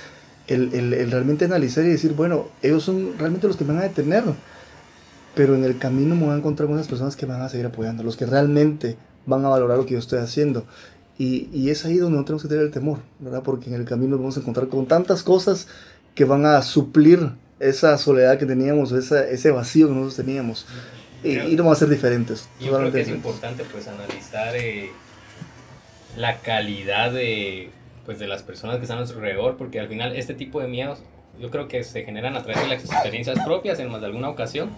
el, 0.46 0.72
el, 0.72 0.94
el, 0.94 1.10
realmente 1.10 1.44
analizar 1.44 1.84
y 1.84 1.88
decir, 1.88 2.12
bueno, 2.14 2.46
ellos 2.62 2.84
son 2.84 3.18
realmente 3.18 3.48
los 3.48 3.56
que 3.56 3.64
me 3.64 3.72
van 3.72 3.82
a 3.82 3.88
detener, 3.88 4.24
pero 5.34 5.54
en 5.56 5.64
el 5.64 5.78
camino 5.78 6.14
me 6.14 6.26
voy 6.26 6.34
a 6.34 6.36
encontrar 6.36 6.66
con 6.66 6.74
unas 6.74 6.88
personas 6.88 7.16
que 7.16 7.26
me 7.26 7.32
van 7.32 7.42
a 7.42 7.48
seguir 7.48 7.66
apoyando, 7.66 8.02
los 8.02 8.16
que 8.16 8.26
realmente 8.26 8.96
van 9.26 9.44
a 9.44 9.48
valorar 9.48 9.78
lo 9.78 9.86
que 9.86 9.94
yo 9.94 9.98
estoy 9.98 10.20
haciendo. 10.20 10.64
Y, 11.18 11.48
y, 11.52 11.70
es 11.70 11.84
ahí 11.84 11.96
donde 11.96 12.16
no 12.16 12.24
tenemos 12.24 12.42
que 12.42 12.48
tener 12.48 12.64
el 12.64 12.70
temor, 12.70 13.00
¿verdad? 13.18 13.42
Porque 13.42 13.68
en 13.68 13.74
el 13.74 13.84
camino 13.84 14.12
nos 14.12 14.20
vamos 14.20 14.36
a 14.36 14.40
encontrar 14.40 14.68
con 14.68 14.86
tantas 14.86 15.24
cosas 15.24 15.66
que 16.14 16.24
van 16.24 16.46
a 16.46 16.62
suplir 16.62 17.32
esa 17.60 17.98
soledad 17.98 18.38
que 18.38 18.46
teníamos, 18.46 18.92
esa, 18.92 19.26
ese 19.28 19.50
vacío 19.50 19.88
que 19.88 19.94
nosotros 19.94 20.16
teníamos. 20.16 20.66
y, 21.22 21.38
y 21.38 21.56
vamos 21.56 21.76
a 21.76 21.80
ser 21.80 21.88
diferentes. 21.88 22.48
Yo 22.60 22.76
creo 22.76 22.92
que 22.92 23.00
es 23.00 23.08
importante 23.08 23.64
pues 23.70 23.88
analizar 23.88 24.54
eh, 24.56 24.90
la 26.16 26.38
calidad 26.38 27.12
de, 27.12 27.70
pues, 28.06 28.18
de 28.18 28.26
las 28.26 28.42
personas 28.42 28.76
que 28.76 28.82
están 28.82 28.98
a 28.98 29.00
nuestro 29.00 29.18
alrededor, 29.18 29.56
porque 29.56 29.80
al 29.80 29.88
final 29.88 30.16
este 30.16 30.34
tipo 30.34 30.60
de 30.60 30.68
miedos 30.68 31.00
yo 31.40 31.50
creo 31.50 31.68
que 31.68 31.84
se 31.84 32.04
generan 32.04 32.36
a 32.36 32.42
través 32.42 32.62
de 32.62 32.68
las 32.68 32.84
experiencias 32.84 33.38
propias 33.44 33.78
en 33.78 33.90
más 33.90 34.00
de 34.00 34.06
alguna 34.06 34.28
ocasión. 34.28 34.70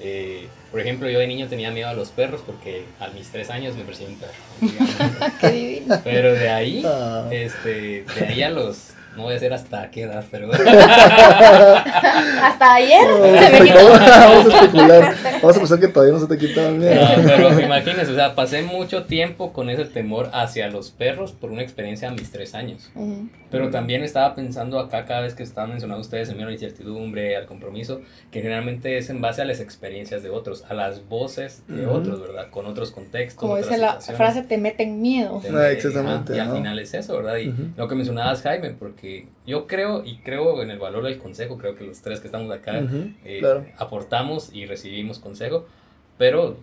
Eh, 0.00 0.48
por 0.72 0.80
ejemplo, 0.80 1.08
yo 1.08 1.20
de 1.20 1.26
niño 1.28 1.46
tenía 1.46 1.70
miedo 1.70 1.88
a 1.88 1.94
los 1.94 2.10
perros 2.10 2.42
porque 2.44 2.84
a 2.98 3.08
mis 3.08 3.28
tres 3.30 3.48
años 3.48 3.76
me 3.76 3.84
perseguía 3.84 4.14
un 4.14 4.20
perro. 4.20 5.30
Qué 5.40 5.50
divino. 5.50 6.00
Pero 6.02 6.32
de 6.32 6.48
ahí, 6.48 6.82
ah. 6.84 7.28
este, 7.30 8.04
de 8.18 8.26
ahí 8.26 8.42
a 8.42 8.50
los 8.50 8.88
no 9.16 9.22
voy 9.22 9.30
a 9.30 9.34
decir 9.34 9.52
hasta 9.52 9.90
qué 9.90 10.02
edad, 10.02 10.24
pero. 10.30 10.50
hasta 12.42 12.74
ayer 12.74 13.06
se 13.38 13.60
me 13.60 13.66
quitó. 13.66 13.88
Vamos 13.88 14.46
a 14.46 14.58
especular. 14.58 15.14
Vamos 15.40 15.56
a 15.56 15.60
pensar 15.60 15.80
que 15.80 15.88
todavía 15.88 16.14
no 16.14 16.20
se 16.20 16.26
te 16.26 16.36
miedo. 16.36 16.94
No, 17.18 17.22
pero 17.24 17.60
imagínense, 17.60 18.12
o 18.12 18.14
sea, 18.14 18.34
pasé 18.34 18.62
mucho 18.62 19.04
tiempo 19.04 19.52
con 19.52 19.70
ese 19.70 19.84
temor 19.84 20.30
hacia 20.32 20.68
los 20.68 20.90
perros 20.90 21.32
por 21.32 21.50
una 21.50 21.62
experiencia 21.62 22.08
a 22.08 22.12
mis 22.12 22.30
tres 22.30 22.54
años. 22.54 22.90
Pero 23.50 23.70
también 23.70 24.02
estaba 24.02 24.34
pensando 24.34 24.80
acá, 24.80 25.04
cada 25.04 25.20
vez 25.20 25.34
que 25.34 25.44
estaban 25.44 25.70
mencionando 25.70 26.00
ustedes 26.00 26.28
el 26.28 26.34
miedo 26.34 26.48
a 26.48 26.50
la 26.50 26.54
incertidumbre, 26.54 27.36
al 27.36 27.46
compromiso, 27.46 28.00
que 28.32 28.40
generalmente 28.40 28.98
es 28.98 29.10
en 29.10 29.20
base 29.20 29.42
a 29.42 29.44
las 29.44 29.60
experiencias 29.60 30.22
de 30.24 30.30
otros, 30.30 30.64
a 30.68 30.74
las 30.74 31.08
voces 31.08 31.62
de 31.68 31.86
otros, 31.86 32.20
¿verdad? 32.20 32.50
Con 32.50 32.66
otros 32.66 32.90
contextos. 32.90 33.38
Como 33.38 33.56
dice 33.56 33.78
la 33.78 34.00
frase, 34.00 34.42
te 34.42 34.58
meten 34.58 35.00
miedo. 35.00 35.40
Ah, 35.54 35.70
exactamente. 35.70 36.36
y 36.36 36.38
al 36.40 36.52
final 36.52 36.78
es 36.78 36.94
eso, 36.94 37.16
¿verdad? 37.16 37.36
Y 37.36 37.54
lo 37.76 37.86
que 37.86 37.94
mencionabas, 37.94 38.42
Jaime, 38.42 38.70
porque 38.70 39.03
yo 39.46 39.66
creo 39.66 40.04
y 40.04 40.18
creo 40.18 40.62
en 40.62 40.70
el 40.70 40.78
valor 40.78 41.04
del 41.04 41.18
consejo, 41.18 41.58
creo 41.58 41.74
que 41.74 41.84
los 41.84 42.00
tres 42.02 42.20
que 42.20 42.28
estamos 42.28 42.50
acá 42.52 42.82
eh, 43.24 43.42
aportamos 43.78 44.50
y 44.52 44.66
recibimos 44.66 45.18
consejo, 45.18 45.66
pero 46.18 46.56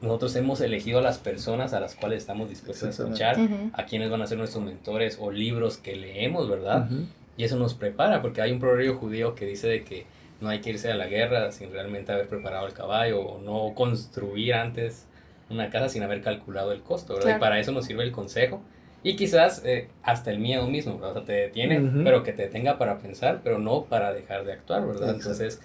nosotros 0.00 0.36
hemos 0.36 0.60
elegido 0.60 0.98
a 0.98 1.02
las 1.02 1.18
personas 1.18 1.72
a 1.72 1.80
las 1.80 1.94
cuales 1.94 2.18
estamos 2.18 2.48
dispuestos 2.48 2.88
a 3.00 3.02
escuchar, 3.02 3.36
a 3.72 3.86
quienes 3.86 4.10
van 4.10 4.22
a 4.22 4.26
ser 4.26 4.38
nuestros 4.38 4.62
mentores 4.64 5.18
o 5.20 5.30
libros 5.30 5.78
que 5.78 5.96
leemos, 5.96 6.48
¿verdad? 6.48 6.88
Y 7.36 7.44
eso 7.44 7.56
nos 7.56 7.74
prepara, 7.74 8.22
porque 8.22 8.40
hay 8.42 8.52
un 8.52 8.60
proverbio 8.60 8.96
judío 8.96 9.34
que 9.34 9.46
dice 9.46 9.68
de 9.68 9.84
que 9.84 10.06
no 10.40 10.48
hay 10.48 10.60
que 10.60 10.70
irse 10.70 10.90
a 10.90 10.94
la 10.94 11.06
guerra 11.06 11.50
sin 11.52 11.72
realmente 11.72 12.12
haber 12.12 12.28
preparado 12.28 12.66
el 12.66 12.72
caballo 12.74 13.20
o 13.20 13.40
no 13.40 13.74
construir 13.74 14.54
antes 14.54 15.06
una 15.48 15.70
casa 15.70 15.88
sin 15.88 16.02
haber 16.02 16.22
calculado 16.22 16.72
el 16.72 16.82
costo, 16.82 17.14
¿verdad? 17.14 17.36
Y 17.36 17.40
para 17.40 17.58
eso 17.58 17.72
nos 17.72 17.86
sirve 17.86 18.04
el 18.04 18.12
consejo 18.12 18.60
y 19.06 19.14
quizás 19.14 19.62
eh, 19.64 19.88
hasta 20.02 20.32
el 20.32 20.40
miedo 20.40 20.66
mismo, 20.66 20.98
O 21.00 21.12
sea, 21.12 21.24
te 21.24 21.32
detiene, 21.32 21.80
pero 22.02 22.24
que 22.24 22.32
te 22.32 22.42
detenga 22.42 22.76
para 22.76 22.98
pensar, 22.98 23.40
pero 23.44 23.60
no 23.60 23.84
para 23.84 24.12
dejar 24.12 24.44
de 24.44 24.54
actuar, 24.54 24.84
¿verdad? 24.84 25.10
Entonces... 25.10 25.60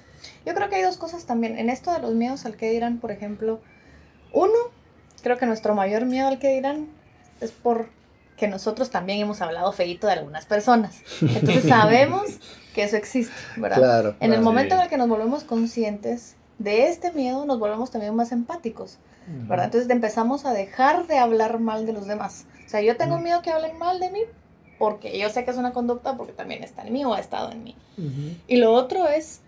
Yo 0.46 0.54
creo 0.54 0.70
que 0.70 0.76
hay 0.76 0.84
dos 0.84 0.98
cosas 0.98 1.26
también. 1.26 1.58
En 1.58 1.72
esto 1.72 1.92
de 1.92 2.02
los 2.02 2.14
miedos 2.14 2.46
al 2.46 2.56
que 2.56 2.70
dirán, 2.70 3.00
por 3.00 3.10
ejemplo, 3.10 3.60
uno, 4.32 4.54
creo 5.24 5.40
que 5.40 5.48
nuestro 5.48 5.74
mayor 5.74 6.06
miedo 6.06 6.28
al 6.28 6.38
que 6.38 6.54
dirán 6.54 6.90
es 7.40 7.50
por 7.50 7.88
que 8.38 8.48
nosotros 8.48 8.92
también 8.92 9.20
hemos 9.20 9.42
hablado 9.42 9.72
feito 9.72 10.06
de 10.06 10.14
algunas 10.14 10.46
personas. 10.46 11.02
Entonces 11.22 11.64
sabemos 11.68 12.26
que 12.76 12.84
eso 12.84 12.96
existe, 12.96 13.34
¿verdad? 13.58 13.78
Claro, 13.78 14.16
en 14.20 14.34
el 14.34 14.42
momento 14.42 14.76
en 14.76 14.82
el 14.82 14.88
que 14.88 14.98
nos 14.98 15.10
volvemos 15.10 15.44
conscientes 15.46 16.36
de 16.64 16.88
este 16.88 17.12
miedo, 17.12 17.46
nos 17.46 17.60
volvemos 17.60 17.92
también 17.92 18.16
más 18.16 18.32
empáticos, 18.32 18.98
¿verdad? 19.48 19.66
Entonces 19.66 19.90
empezamos 19.90 20.46
a 20.46 20.54
dejar 20.54 21.08
de 21.08 21.18
hablar 21.18 21.60
mal 21.60 21.86
de 21.86 21.94
los 21.94 22.08
demás. 22.08 22.46
O 22.66 22.70
sea, 22.70 22.82
yo 22.82 22.98
tengo 22.98 23.20
miedo 23.20 23.42
que 23.42 23.52
hablen 23.52 23.78
mal 23.78 24.00
de 24.00 24.12
mí 24.12 24.20
porque 24.80 25.18
yo 25.20 25.30
sé 25.30 25.46
que 25.46 25.52
es 25.52 25.58
una 25.58 25.74
conducta 25.74 26.18
porque 26.18 26.34
también 26.34 26.64
está 26.64 26.82
en 26.84 26.94
mí 26.94 27.06
o 27.06 27.14
ha 27.14 27.20
estado 27.20 27.52
en 27.52 27.64
mí. 27.64 27.76
Y 28.48 28.58
lo 28.58 28.74
otro 28.74 29.08
es, 29.08 29.42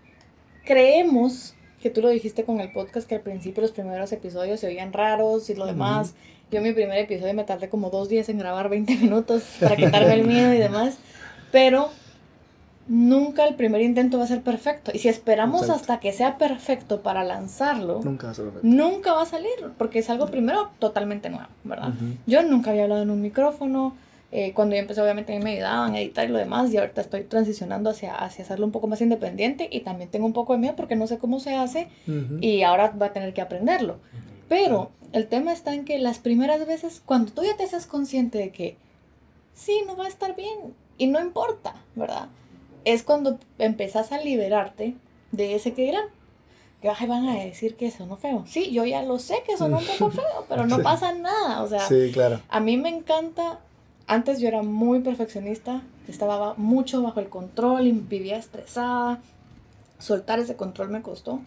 creemos, 0.63 1.55
que 1.81 1.89
tú 1.89 2.01
lo 2.01 2.09
dijiste 2.09 2.45
con 2.45 2.61
el 2.61 2.71
podcast, 2.71 3.07
que 3.07 3.15
al 3.15 3.21
principio 3.21 3.61
los 3.61 3.71
primeros 3.71 4.11
episodios 4.11 4.59
se 4.59 4.67
oían 4.67 4.93
raros 4.93 5.49
y 5.49 5.55
lo 5.55 5.65
demás. 5.65 6.13
Yo 6.51 6.61
mi 6.61 6.71
primer 6.71 6.99
episodio 6.99 7.33
me 7.33 7.43
tardé 7.43 7.67
como 7.67 7.89
dos 7.89 8.09
días 8.09 8.29
en 8.29 8.37
grabar 8.37 8.69
20 8.69 8.95
minutos 8.95 9.43
para 9.59 9.75
quitarme 9.77 10.13
el 10.13 10.25
miedo 10.25 10.53
y 10.53 10.59
demás. 10.59 10.97
Pero 11.51 11.89
nunca 12.87 13.47
el 13.47 13.55
primer 13.55 13.81
intento 13.81 14.17
va 14.17 14.25
a 14.25 14.27
ser 14.27 14.41
perfecto. 14.41 14.91
Y 14.93 14.99
si 14.99 15.09
esperamos 15.09 15.69
hasta 15.69 15.99
que 15.99 16.11
sea 16.11 16.37
perfecto 16.37 17.01
para 17.01 17.23
lanzarlo, 17.23 18.01
nunca 18.03 18.27
va, 18.27 18.33
a 18.33 18.35
nunca 18.61 19.13
va 19.13 19.21
a 19.23 19.25
salir, 19.25 19.51
porque 19.77 19.99
es 19.99 20.09
algo 20.09 20.27
primero 20.27 20.69
totalmente 20.79 21.29
nuevo, 21.29 21.47
¿verdad? 21.63 21.93
Yo 22.25 22.43
nunca 22.43 22.71
había 22.71 22.83
hablado 22.83 23.03
en 23.03 23.09
un 23.09 23.21
micrófono. 23.21 23.95
Eh, 24.35 24.51
cuando 24.53 24.75
yo 24.75 24.81
empecé, 24.81 24.99
obviamente, 24.99 25.35
a 25.35 25.37
mí 25.37 25.43
me 25.43 25.51
ayudaban 25.51 25.93
a 25.93 25.99
editar 25.99 26.25
y 26.25 26.31
lo 26.31 26.39
demás, 26.39 26.73
y 26.73 26.77
ahorita 26.77 27.01
estoy 27.01 27.23
transicionando 27.23 27.91
hacia, 27.91 28.15
hacia 28.15 28.43
hacerlo 28.43 28.65
un 28.65 28.71
poco 28.71 28.87
más 28.87 28.99
independiente 28.99 29.69
y 29.71 29.81
también 29.81 30.09
tengo 30.09 30.25
un 30.25 30.33
poco 30.33 30.53
de 30.53 30.59
miedo 30.59 30.75
porque 30.75 30.95
no 30.95 31.05
sé 31.05 31.19
cómo 31.19 31.39
se 31.39 31.55
hace 31.55 31.87
y 32.41 32.63
ahora 32.63 32.91
va 32.99 33.07
a 33.07 33.13
tener 33.13 33.33
que 33.33 33.41
aprenderlo. 33.41 33.97
Pero 34.49 34.89
el 35.11 35.27
tema 35.27 35.53
está 35.53 35.75
en 35.75 35.85
que 35.85 35.99
las 35.99 36.17
primeras 36.17 36.65
veces, 36.65 37.01
cuando 37.05 37.31
tú 37.31 37.43
ya 37.43 37.55
te 37.55 37.67
seas 37.67 37.85
consciente 37.85 38.39
de 38.39 38.51
que 38.51 38.77
sí, 39.53 39.83
no 39.85 39.95
va 39.95 40.05
a 40.05 40.09
estar 40.09 40.35
bien 40.35 40.73
y 40.97 41.05
no 41.05 41.21
importa, 41.21 41.75
¿verdad? 41.95 42.27
Es 42.85 43.03
cuando 43.03 43.39
empezás 43.59 44.11
a 44.11 44.19
liberarte 44.19 44.95
de 45.31 45.55
ese 45.55 45.73
que 45.73 45.83
dirán. 45.83 46.05
que 46.81 46.89
ay, 46.89 47.07
van 47.07 47.27
a 47.27 47.35
decir 47.35 47.75
que 47.75 47.91
sonó 47.91 48.17
feo. 48.17 48.43
Sí, 48.47 48.71
yo 48.71 48.85
ya 48.85 49.01
lo 49.03 49.19
sé 49.19 49.43
que 49.45 49.57
sonó 49.57 49.79
un 49.79 49.85
poco 49.85 50.11
feo, 50.21 50.45
pero 50.49 50.65
no 50.65 50.79
pasa 50.79 51.13
nada. 51.13 51.61
O 51.63 51.67
sea, 51.67 51.87
sí, 51.87 52.11
claro. 52.13 52.41
a 52.49 52.59
mí 52.59 52.77
me 52.77 52.89
encanta. 52.89 53.59
Antes 54.05 54.39
yo 54.41 54.49
era 54.49 54.63
muy 54.63 54.99
perfeccionista, 54.99 55.81
estaba 56.09 56.55
mucho 56.57 57.01
bajo 57.01 57.21
el 57.21 57.29
control 57.29 57.87
y 57.87 57.91
vivía 57.93 58.37
estresada. 58.37 59.21
Soltar 59.97 60.39
ese 60.39 60.57
control 60.57 60.89
me 60.89 61.01
costó, 61.01 61.39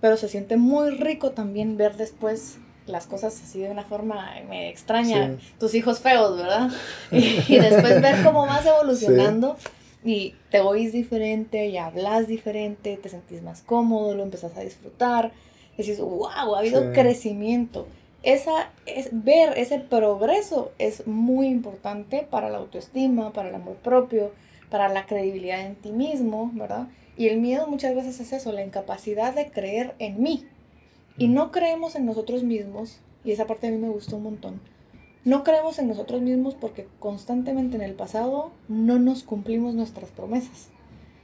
pero 0.00 0.16
se 0.16 0.30
siente 0.30 0.56
muy 0.56 0.90
rico 0.90 1.32
también 1.32 1.76
ver 1.76 1.98
después 1.98 2.56
las 2.86 3.06
cosas 3.06 3.38
así 3.42 3.60
de 3.60 3.70
una 3.70 3.84
forma 3.84 4.32
me 4.48 4.70
extraña, 4.70 5.36
tus 5.58 5.74
hijos 5.74 6.00
feos, 6.00 6.36
¿verdad? 6.38 6.70
Y, 7.10 7.58
después 7.58 8.00
ver 8.00 8.24
cómo 8.24 8.46
vas 8.46 8.64
evolucionando 8.64 9.56
y 10.04 10.34
te 10.50 10.60
oís 10.60 10.92
diferente 10.92 11.66
y 11.66 11.76
hablas 11.76 12.26
diferente, 12.26 12.96
te 12.96 13.08
sentís 13.08 13.42
más 13.42 13.62
cómodo, 13.62 14.14
lo 14.14 14.22
empezás 14.22 14.56
a 14.56 14.60
disfrutar, 14.60 15.32
decís, 15.76 16.00
wow, 16.00 16.26
ha 16.56 16.58
habido 16.58 16.92
crecimiento. 16.92 17.86
Esa, 18.22 18.70
es, 18.84 19.08
ver 19.12 19.56
ese 19.56 19.78
progreso 19.78 20.72
es 20.78 21.06
muy 21.06 21.46
importante 21.46 22.26
para 22.28 22.50
la 22.50 22.58
autoestima, 22.58 23.32
para 23.32 23.48
el 23.48 23.54
amor 23.54 23.76
propio, 23.76 24.32
para 24.70 24.88
la 24.88 25.06
credibilidad 25.06 25.64
en 25.64 25.74
ti 25.74 25.90
mismo, 25.90 26.50
¿verdad? 26.54 26.88
Y 27.16 27.28
el 27.28 27.40
miedo 27.40 27.66
muchas 27.66 27.94
veces 27.94 28.20
es 28.20 28.32
eso, 28.32 28.52
la 28.52 28.64
incapacidad 28.64 29.34
de 29.34 29.50
creer 29.50 29.94
en 29.98 30.22
mí, 30.22 30.46
y 31.18 31.28
no 31.28 31.50
creemos 31.50 31.96
en 31.96 32.06
nosotros 32.06 32.42
mismos, 32.42 33.00
y 33.24 33.32
esa 33.32 33.46
parte 33.46 33.66
a 33.66 33.70
mí 33.70 33.78
me 33.78 33.88
gustó 33.88 34.16
un 34.16 34.24
montón, 34.24 34.60
no 35.24 35.44
creemos 35.44 35.78
en 35.78 35.88
nosotros 35.88 36.22
mismos 36.22 36.54
porque 36.54 36.88
constantemente 36.98 37.76
en 37.76 37.82
el 37.82 37.94
pasado 37.94 38.52
no 38.68 38.98
nos 38.98 39.22
cumplimos 39.22 39.74
nuestras 39.74 40.10
promesas. 40.10 40.68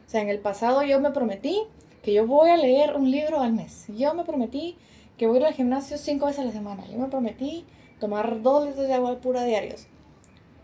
O 0.06 0.10
sea, 0.10 0.20
en 0.20 0.28
el 0.28 0.38
pasado 0.38 0.82
yo 0.82 1.00
me 1.00 1.10
prometí 1.10 1.62
que 2.02 2.12
yo 2.12 2.26
voy 2.26 2.50
a 2.50 2.56
leer 2.56 2.96
un 2.96 3.10
libro 3.10 3.40
al 3.40 3.52
mes. 3.52 3.86
Yo 3.88 4.14
me 4.14 4.24
prometí 4.24 4.76
que 5.16 5.26
voy 5.26 5.38
a 5.38 5.40
ir 5.40 5.46
al 5.46 5.54
gimnasio 5.54 5.98
cinco 5.98 6.26
veces 6.26 6.42
a 6.42 6.44
la 6.44 6.52
semana. 6.52 6.84
Yo 6.90 6.98
me 6.98 7.08
prometí 7.08 7.64
tomar 7.98 8.42
dos 8.42 8.66
litros 8.66 8.86
de 8.86 8.94
agua 8.94 9.18
pura 9.20 9.44
diarios. 9.44 9.86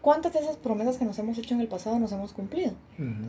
¿Cuántas 0.03 0.35
de 0.35 0.41
esas 0.41 0.57
promesas 0.57 0.99
que 0.99 1.05
nos 1.05 1.19
hemos 1.19 1.39
hecho 1.39 1.55
en 1.55 1.61
el 1.61 1.69
pasado 1.69 1.99
nos 1.99 2.13
hemos 2.13 2.33
cumplido? 2.33 2.73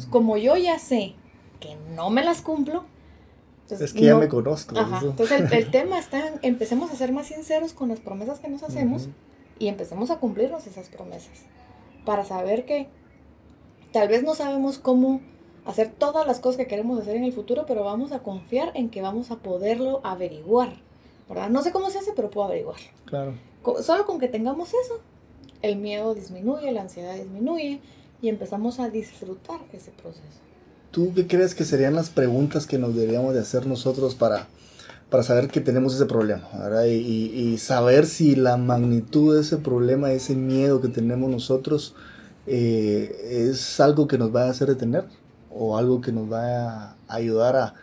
como 0.09 0.37
yo 0.37 0.57
ya 0.57 0.79
sé 0.79 1.15
que 1.59 1.77
no 1.95 2.09
me 2.09 2.23
las 2.23 2.41
cumplo, 2.41 2.83
es 3.69 3.93
que 3.93 4.01
ya 4.01 4.15
me 4.15 4.27
conozco. 4.27 4.75
Entonces 4.77 5.51
el, 5.51 5.71
tema 5.71 5.97
está 5.97 6.27
en, 6.27 6.33
empecemos 6.41 6.91
a 6.91 6.95
ser 6.95 7.11
más 7.13 7.27
sinceros 7.27 7.73
con 7.73 7.89
las 7.89 7.99
promesas 7.99 8.39
que 8.39 8.49
nos 8.49 8.63
hacemos 8.63 9.07
y 9.59 9.67
empecemos 9.67 10.11
a 10.11 10.17
cumplirnos 10.19 10.67
esas 10.67 10.89
promesas. 10.89 11.43
Para 12.05 12.25
saber 12.25 12.65
que 12.65 12.87
tal 13.91 14.07
vez 14.07 14.23
no 14.23 14.35
sabemos 14.35 14.79
cómo 14.79 15.21
hacer 15.65 15.91
todas 15.91 16.27
las 16.27 16.39
cosas 16.39 16.57
que 16.57 16.67
queremos 16.67 16.99
hacer 16.99 17.15
en 17.15 17.23
el 17.23 17.33
futuro, 17.33 17.65
pero 17.67 17.83
vamos 17.83 18.11
a 18.11 18.19
confiar 18.19 18.71
en 18.75 18.89
que 18.89 19.01
vamos 19.01 19.31
a 19.31 19.37
poderlo 19.37 20.01
averiguar. 20.03 20.73
¿verdad? 21.29 21.49
No 21.49 21.61
sé 21.61 21.71
cómo 21.71 21.89
se 21.89 21.99
hace, 21.99 22.11
pero 22.15 22.29
puedo 22.29 22.47
averiguar. 22.47 22.77
Claro. 23.05 23.33
Solo 23.81 24.05
con 24.05 24.19
que 24.19 24.27
tengamos 24.27 24.69
eso, 24.69 24.99
el 25.61 25.77
miedo 25.77 26.13
disminuye, 26.13 26.71
la 26.71 26.81
ansiedad 26.81 27.15
disminuye 27.15 27.79
y 28.21 28.29
empezamos 28.29 28.79
a 28.79 28.89
disfrutar 28.89 29.61
ese 29.71 29.91
proceso. 29.91 30.39
¿Tú 30.91 31.13
qué 31.15 31.25
crees 31.25 31.55
que 31.55 31.65
serían 31.65 31.95
las 31.95 32.09
preguntas 32.09 32.67
que 32.67 32.77
nos 32.77 32.93
deberíamos 32.95 33.33
de 33.33 33.39
hacer 33.39 33.65
nosotros 33.65 34.15
para, 34.15 34.47
para 35.13 35.21
saber 35.21 35.47
que 35.47 35.61
tenemos 35.61 35.93
ese 35.93 36.07
problema? 36.07 36.41
Y, 36.87 37.59
saber 37.59 38.07
si 38.07 38.35
la 38.35 38.57
magnitud 38.57 39.35
de 39.35 39.41
ese 39.41 39.57
problema, 39.57 40.11
ese 40.11 40.33
miedo 40.33 40.81
que 40.81 40.87
tenemos 40.87 41.29
nosotros, 41.29 41.93
eh, 42.47 43.45
es 43.51 43.79
algo 43.79 44.07
que 44.07 44.17
nos 44.17 44.35
va 44.35 44.45
a 44.45 44.49
hacer 44.49 44.69
detener 44.69 45.05
o 45.51 45.77
algo 45.77 46.01
que 46.01 46.11
nos 46.11 46.33
va 46.33 46.93
a 46.93 46.95
ayudar 47.09 47.55
a, 47.55 47.75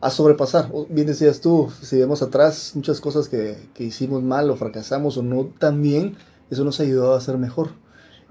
a 0.00 0.08
sobrepasar. 0.08 0.72
Bien 0.88 1.06
decías 1.06 1.42
tú, 1.42 1.70
si 1.82 1.98
vemos 1.98 2.22
atrás 2.22 2.72
muchas 2.74 3.02
cosas 3.02 3.28
que, 3.28 3.68
que, 3.74 3.84
hicimos 3.84 4.22
mal 4.22 4.48
o 4.48 4.56
fracasamos 4.56 5.18
o 5.18 5.22
no 5.22 5.50
tan 5.58 5.82
bien, 5.82 6.16
eso 6.48 6.64
nos 6.64 6.80
ha 6.80 6.84
ayudado 6.84 7.14
a 7.14 7.20
ser 7.20 7.36
mejor. 7.36 7.68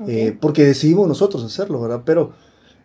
Eh, 0.07 0.35
porque 0.41 0.65
decidimos 0.65 1.07
nosotros 1.07 1.43
hacerlo, 1.43 1.79
¿verdad? 1.79 2.01
Pero 2.05 2.33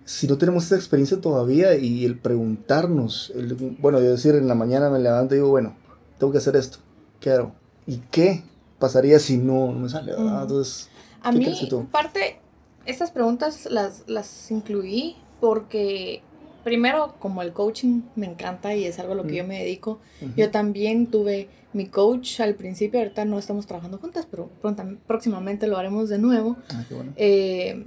si 0.06 0.28
no 0.28 0.38
tenemos 0.38 0.64
esa 0.64 0.76
experiencia 0.76 1.20
todavía 1.20 1.74
y 1.76 2.04
el 2.04 2.16
preguntarnos, 2.16 3.32
el, 3.34 3.54
bueno, 3.54 3.98
yo 3.98 4.12
decir 4.12 4.36
en 4.36 4.46
la 4.46 4.54
mañana 4.54 4.88
me 4.88 5.00
levanto 5.00 5.34
y 5.34 5.38
digo, 5.38 5.50
bueno, 5.50 5.74
tengo 6.18 6.32
que 6.32 6.38
hacer 6.38 6.54
esto, 6.54 6.78
¿qué 7.20 7.30
hago? 7.32 7.52
¿Y 7.88 7.98
qué 8.12 8.44
pasaría 8.78 9.18
si 9.18 9.36
no, 9.36 9.72
me 9.72 9.88
sale? 9.88 10.12
Entonces, 10.12 10.88
a 11.22 11.32
mí, 11.32 11.44
parte, 11.90 12.38
estas 12.86 13.10
preguntas 13.10 13.66
las, 13.68 14.04
las 14.06 14.50
incluí 14.52 15.16
porque 15.40 16.22
primero, 16.62 17.16
como 17.18 17.42
el 17.42 17.52
coaching 17.52 18.02
me 18.14 18.26
encanta 18.26 18.76
y 18.76 18.84
es 18.84 19.00
algo 19.00 19.14
a 19.14 19.16
lo 19.16 19.24
que 19.24 19.34
yo 19.34 19.44
me 19.44 19.58
dedico, 19.58 19.98
yo 20.36 20.52
también 20.52 21.08
tuve 21.08 21.48
mi 21.72 21.86
coach 21.86 22.40
al 22.40 22.54
principio, 22.54 23.00
ahorita 23.00 23.24
no 23.24 23.40
estamos 23.40 23.66
trabajando 23.66 23.98
juntas, 23.98 24.26
pero 24.30 24.48
pronto, 24.62 24.84
próximamente 25.08 25.66
lo 25.66 25.76
haremos 25.76 26.08
de 26.08 26.18
nuevo. 26.18 26.56
Ah, 26.70 26.84
qué 26.88 26.94
bueno. 26.94 27.12
eh, 27.16 27.84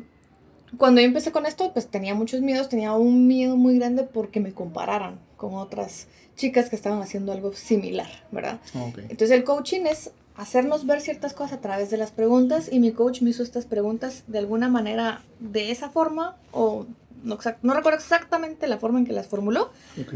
cuando 0.78 1.02
yo 1.02 1.08
empecé 1.08 1.32
con 1.32 1.46
esto, 1.46 1.72
pues 1.74 1.88
tenía 1.88 2.16
muchos 2.16 2.42
miedos, 2.42 2.70
tenía 2.70 2.94
un 2.94 3.28
miedo 3.28 3.56
muy 3.58 3.78
grande 3.78 4.04
porque 4.04 4.40
me 4.40 4.54
compararan 4.54 5.20
con 5.38 5.56
otras 5.56 6.08
chicas 6.36 6.70
que 6.70 6.76
estaban 6.76 7.02
haciendo 7.02 7.32
algo 7.32 7.54
similar, 7.54 8.10
¿verdad? 8.32 8.60
Ah, 8.76 8.86
Entonces 8.98 9.32
el 9.32 9.44
coaching 9.44 9.82
es 9.86 10.12
hacernos 10.36 10.86
ver 10.86 11.02
ciertas 11.02 11.34
cosas 11.34 11.54
a 11.58 11.62
través 11.62 11.90
de 11.90 11.98
las 11.98 12.12
preguntas 12.12 12.70
y 12.72 12.80
mi 12.80 12.92
coach 12.92 13.22
me 13.22 13.32
hizo 13.32 13.44
estas 13.44 13.66
preguntas 13.66 14.24
de 14.28 14.40
alguna 14.40 14.70
manera 14.70 15.22
de 15.40 15.72
esa 15.72 15.90
forma 15.90 16.38
o 16.52 16.86
no, 17.24 17.38
no 17.62 17.74
recuerdo 17.74 17.98
exactamente 18.00 18.68
la 18.68 18.78
forma 18.78 19.00
en 19.00 19.06
que 19.06 19.12
las 19.12 19.28
formuló, 19.28 19.72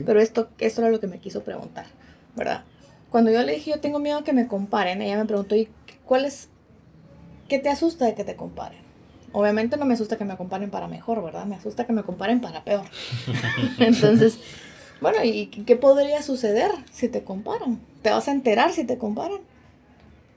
pero 0.06 0.22
esto, 0.22 0.48
esto 0.60 0.82
era 0.82 0.92
lo 0.92 1.02
que 1.02 1.08
me 1.08 1.20
quiso 1.20 1.44
preguntar, 1.44 1.88
¿verdad? 2.38 2.64
Cuando 3.10 3.32
yo 3.32 3.42
le 3.44 3.54
dije 3.54 3.72
yo 3.72 3.82
tengo 3.82 4.00
miedo 4.00 4.20
a 4.20 4.24
que 4.24 4.32
me 4.32 4.48
comparen, 4.48 5.02
ella 5.02 5.18
me 5.18 5.26
preguntó, 5.26 5.58
¿y 5.58 5.68
cuál 6.06 6.24
es, 6.24 6.48
qué 7.50 7.60
te 7.60 7.68
asusta 7.68 8.06
de 8.06 8.16
que 8.16 8.24
te 8.24 8.38
comparen? 8.38 8.83
Obviamente 9.34 9.78
no 9.78 9.86
me 9.86 9.96
asusta 9.96 10.18
que 10.18 10.26
me 10.26 10.38
comparen 10.38 10.70
para 10.70 10.88
mejor, 10.88 11.24
¿verdad? 11.24 11.46
Me 11.46 11.56
asusta 11.56 11.86
que 11.86 11.94
me 11.94 12.04
comparen 12.04 12.40
para 12.40 12.64
peor. 12.64 12.86
Entonces, 13.80 14.40
bueno, 15.02 15.18
¿y 15.24 15.48
qué 15.48 15.76
podría 15.76 16.22
suceder 16.22 16.72
si 16.92 17.10
te 17.10 17.24
comparan? 17.24 17.80
¿Te 18.02 18.12
vas 18.12 18.28
a 18.28 18.32
enterar 18.32 18.72
si 18.72 18.86
te 18.86 18.98
comparan? 18.98 19.40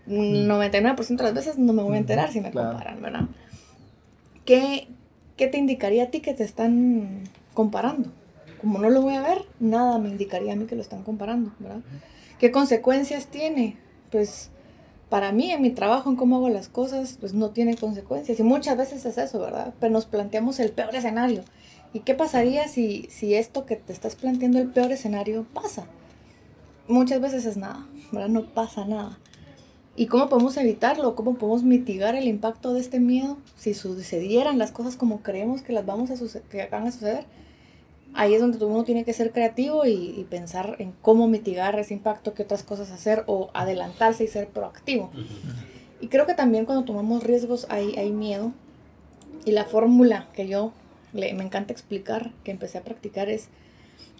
99% 0.08 1.10
mm. 1.10 1.16
de 1.16 1.22
las 1.22 1.34
veces 1.34 1.58
no 1.58 1.72
me 1.72 1.82
voy 1.82 1.96
a 1.96 1.98
enterar 1.98 2.32
si 2.32 2.40
me 2.40 2.50
comparan, 2.50 3.02
¿verdad? 3.02 3.26
¿Qué, 4.44 4.88
¿Qué 5.36 5.48
te 5.48 5.58
indicaría 5.58 6.04
a 6.04 6.06
ti 6.06 6.20
que 6.20 6.32
te 6.32 6.44
están 6.44 7.24
comparando? 7.54 8.10
Como 8.60 8.78
no 8.78 8.88
lo 8.88 9.02
voy 9.02 9.14
a 9.14 9.22
ver, 9.22 9.42
nada 9.60 9.98
me 9.98 10.08
indicaría 10.08 10.54
a 10.54 10.56
mí 10.56 10.66
que 10.66 10.74
lo 10.74 10.82
están 10.82 11.02
comparando, 11.02 11.52
¿verdad? 11.58 11.80
¿Qué 12.38 12.50
consecuencias 12.50 13.26
tiene? 13.26 13.76
Pues 14.10 14.50
para 15.08 15.32
mí, 15.32 15.52
en 15.52 15.62
mi 15.62 15.70
trabajo, 15.70 16.10
en 16.10 16.16
cómo 16.16 16.36
hago 16.36 16.48
las 16.48 16.68
cosas, 16.68 17.16
pues 17.20 17.32
no 17.32 17.50
tiene 17.50 17.76
consecuencias. 17.76 18.40
Y 18.40 18.42
muchas 18.42 18.76
veces 18.76 19.04
es 19.06 19.18
eso, 19.18 19.38
¿verdad? 19.38 19.72
Pero 19.78 19.92
nos 19.92 20.06
planteamos 20.06 20.58
el 20.58 20.72
peor 20.72 20.94
escenario. 20.94 21.44
¿Y 21.92 22.00
qué 22.00 22.14
pasaría 22.14 22.68
si, 22.68 23.08
si 23.10 23.34
esto 23.34 23.66
que 23.66 23.76
te 23.76 23.92
estás 23.92 24.16
planteando, 24.16 24.58
el 24.58 24.68
peor 24.68 24.90
escenario, 24.90 25.46
pasa? 25.54 25.86
Muchas 26.88 27.20
veces 27.20 27.46
es 27.46 27.56
nada, 27.56 27.86
¿verdad? 28.10 28.28
No 28.28 28.46
pasa 28.46 28.84
nada. 28.84 29.18
¿Y 29.94 30.06
cómo 30.06 30.28
podemos 30.28 30.56
evitarlo? 30.56 31.14
¿Cómo 31.14 31.36
podemos 31.36 31.62
mitigar 31.62 32.16
el 32.16 32.28
impacto 32.28 32.74
de 32.74 32.80
este 32.80 33.00
miedo 33.00 33.38
si 33.56 33.72
sucedieran 33.72 34.58
las 34.58 34.70
cosas 34.70 34.96
como 34.96 35.22
creemos 35.22 35.62
que 35.62 35.72
las 35.72 35.86
vamos 35.86 36.10
a 36.10 36.40
que 36.50 36.66
van 36.66 36.86
a 36.86 36.92
suceder? 36.92 37.24
Ahí 38.16 38.34
es 38.34 38.40
donde 38.40 38.64
uno 38.64 38.84
tiene 38.84 39.04
que 39.04 39.12
ser 39.12 39.32
creativo 39.32 39.84
y, 39.84 40.26
pensar 40.30 40.76
en 40.78 40.92
cómo 41.02 41.28
mitigar 41.28 41.78
ese 41.78 41.94
impacto, 41.94 42.34
qué 42.34 42.42
otras 42.42 42.62
cosas 42.62 42.90
hacer 42.90 43.24
o 43.26 43.50
adelantarse 43.54 44.24
y 44.24 44.28
ser 44.28 44.48
proactivo. 44.48 45.10
Y 46.00 46.08
creo 46.08 46.26
que 46.26 46.34
también 46.34 46.64
cuando 46.64 46.84
tomamos 46.84 47.22
riesgos 47.22 47.66
hay, 47.68 47.94
hay 47.96 48.10
miedo. 48.10 48.52
Y 49.44 49.52
la 49.52 49.64
fórmula 49.64 50.28
que 50.32 50.48
yo 50.48 50.72
le, 51.12 51.32
me 51.34 51.44
encanta 51.44 51.72
explicar, 51.72 52.32
que 52.42 52.50
empecé 52.50 52.78
a 52.78 52.82
practicar, 52.82 53.28
es 53.28 53.48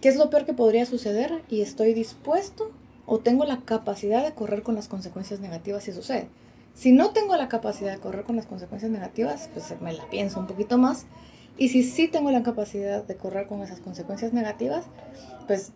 qué 0.01 0.09
es 0.09 0.17
lo 0.17 0.31
peor 0.31 0.45
que 0.45 0.53
podría 0.53 0.87
suceder 0.87 1.43
y 1.49 1.63
estoy 1.63 1.95
dispuesto 1.95 2.71
o 3.07 3.19
tengo 3.19 3.45
la 3.45 3.61
capacidad 3.63 4.25
de 4.25 4.35
correr 4.35 4.63
con 4.63 4.75
las 4.75 4.89
consecuencias 4.89 5.41
negativas 5.41 5.85
si 5.85 5.93
sucede. 5.93 6.29
Si 6.75 6.93
no 6.93 7.11
tengo 7.11 7.35
la 7.37 7.49
capacidad 7.49 7.93
de 7.93 7.99
correr 7.99 8.25
con 8.25 8.37
las 8.37 8.47
consecuencias 8.47 8.93
negativas, 8.93 9.49
pues 9.55 9.75
me 9.81 9.95
la 9.95 10.09
pienso 10.11 10.39
un 10.39 10.47
poquito 10.47 10.77
más 10.77 11.07
y 11.59 11.69
si 11.69 11.83
sí 11.83 12.09
tengo 12.09 12.31
la 12.31 12.43
capacidad 12.43 13.05
de 13.05 13.17
correr 13.17 13.47
con 13.47 13.63
esas 13.63 13.81
consecuencias 13.81 14.33
negativas, 14.33 14.85
pues 15.47 15.73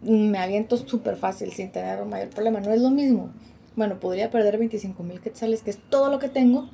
me 0.00 0.38
aviento 0.38 0.76
súper 0.76 1.16
fácil 1.16 1.52
sin 1.52 1.70
tener 1.70 2.00
un 2.00 2.08
mayor 2.08 2.30
problema. 2.30 2.60
No 2.60 2.72
es 2.72 2.80
lo 2.80 2.90
mismo. 2.90 3.30
Bueno, 3.76 4.00
podría 4.00 4.30
perder 4.30 4.58
25 4.58 5.02
mil 5.02 5.20
quetzales, 5.20 5.62
que 5.62 5.70
es 5.70 5.78
todo 5.90 6.10
lo 6.10 6.18
que 6.18 6.28
tengo, 6.28 6.68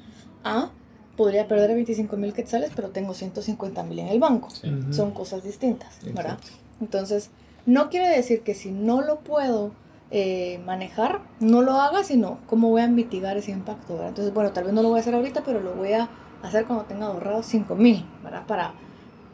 a 0.44 0.70
podría 1.16 1.46
perder 1.46 1.74
25 1.74 2.16
mil 2.16 2.32
quetzales, 2.32 2.70
pero 2.74 2.90
tengo 2.90 3.14
150 3.14 3.82
mil 3.84 3.98
en 4.00 4.08
el 4.08 4.20
banco. 4.20 4.48
Son 4.90 5.12
cosas 5.12 5.44
distintas, 5.44 5.98
¿verdad? 6.12 6.38
Entonces, 6.80 7.30
no 7.66 7.88
quiere 7.88 8.08
decir 8.08 8.42
que 8.42 8.54
si 8.54 8.70
no 8.70 9.00
lo 9.00 9.20
puedo 9.20 9.72
eh, 10.10 10.60
manejar, 10.64 11.20
no 11.40 11.62
lo 11.62 11.72
haga, 11.72 12.04
sino 12.04 12.38
cómo 12.46 12.70
voy 12.70 12.82
a 12.82 12.88
mitigar 12.88 13.36
ese 13.36 13.52
impacto, 13.52 13.94
¿verdad? 13.94 14.08
Entonces, 14.08 14.34
bueno, 14.34 14.52
tal 14.52 14.64
vez 14.64 14.72
no 14.72 14.82
lo 14.82 14.88
voy 14.88 14.98
a 14.98 15.00
hacer 15.00 15.14
ahorita, 15.14 15.42
pero 15.44 15.60
lo 15.60 15.74
voy 15.74 15.92
a 15.92 16.08
hacer 16.44 16.66
cuando 16.66 16.84
tenga 16.84 17.06
ahorrado 17.06 17.42
5 17.42 17.74
mil, 17.74 18.06
¿verdad? 18.22 18.46
Para, 18.46 18.74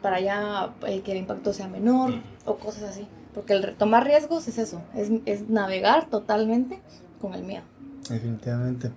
para 0.03 0.21
ya 0.21 0.75
eh, 0.87 1.03
que 1.03 1.13
el 1.13 1.19
impacto 1.19 1.53
sea 1.53 1.69
menor 1.69 2.15
o 2.45 2.57
cosas 2.57 2.85
así. 2.85 3.07
Porque 3.35 3.53
el 3.53 3.77
tomar 3.77 4.05
riesgos 4.05 4.49
es 4.49 4.59
eso, 4.59 4.83
es, 4.95 5.11
es 5.25 5.49
navegar 5.49 6.09
totalmente 6.11 6.81
con 7.21 7.35
el 7.35 7.45
miedo. 7.45 7.63
Definitivamente. 8.09 8.91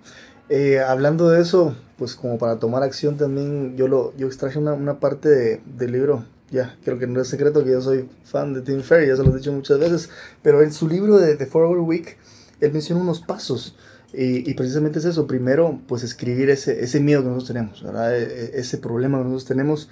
Eh, 0.48 0.80
hablando 0.80 1.28
de 1.28 1.40
eso, 1.40 1.74
pues 1.96 2.16
como 2.16 2.36
para 2.36 2.58
tomar 2.58 2.82
acción 2.82 3.16
también, 3.16 3.76
yo 3.76 3.88
lo 3.88 4.14
yo 4.16 4.26
extraje 4.26 4.58
una, 4.58 4.74
una 4.74 5.00
parte 5.00 5.28
de, 5.28 5.62
del 5.64 5.92
libro, 5.92 6.24
ya, 6.50 6.76
creo 6.84 6.98
que 6.98 7.06
no 7.06 7.20
es 7.20 7.28
secreto 7.28 7.64
que 7.64 7.70
yo 7.70 7.80
soy 7.80 8.08
fan 8.24 8.52
de 8.52 8.60
Tim 8.60 8.82
Ferry, 8.82 9.08
ya 9.08 9.16
se 9.16 9.22
lo 9.22 9.30
he 9.30 9.38
dicho 9.38 9.52
muchas 9.52 9.78
veces, 9.78 10.10
pero 10.42 10.62
en 10.62 10.72
su 10.72 10.88
libro 10.88 11.16
de 11.18 11.36
The 11.36 11.46
Four 11.46 11.64
Hour 11.64 11.80
Week, 11.80 12.18
él 12.60 12.72
menciona 12.72 13.00
unos 13.00 13.20
pasos. 13.20 13.74
Y, 14.16 14.48
y, 14.48 14.54
precisamente 14.54 15.00
es 15.00 15.04
eso, 15.04 15.26
primero, 15.26 15.80
pues 15.88 16.04
escribir 16.04 16.48
ese, 16.50 16.84
ese 16.84 17.00
miedo 17.00 17.22
que 17.22 17.28
nosotros 17.28 17.48
tenemos, 17.48 17.82
¿verdad? 17.82 18.16
E, 18.16 18.22
e, 18.22 18.60
ese 18.60 18.78
problema 18.78 19.18
que 19.18 19.24
nosotros 19.24 19.46
tenemos 19.46 19.88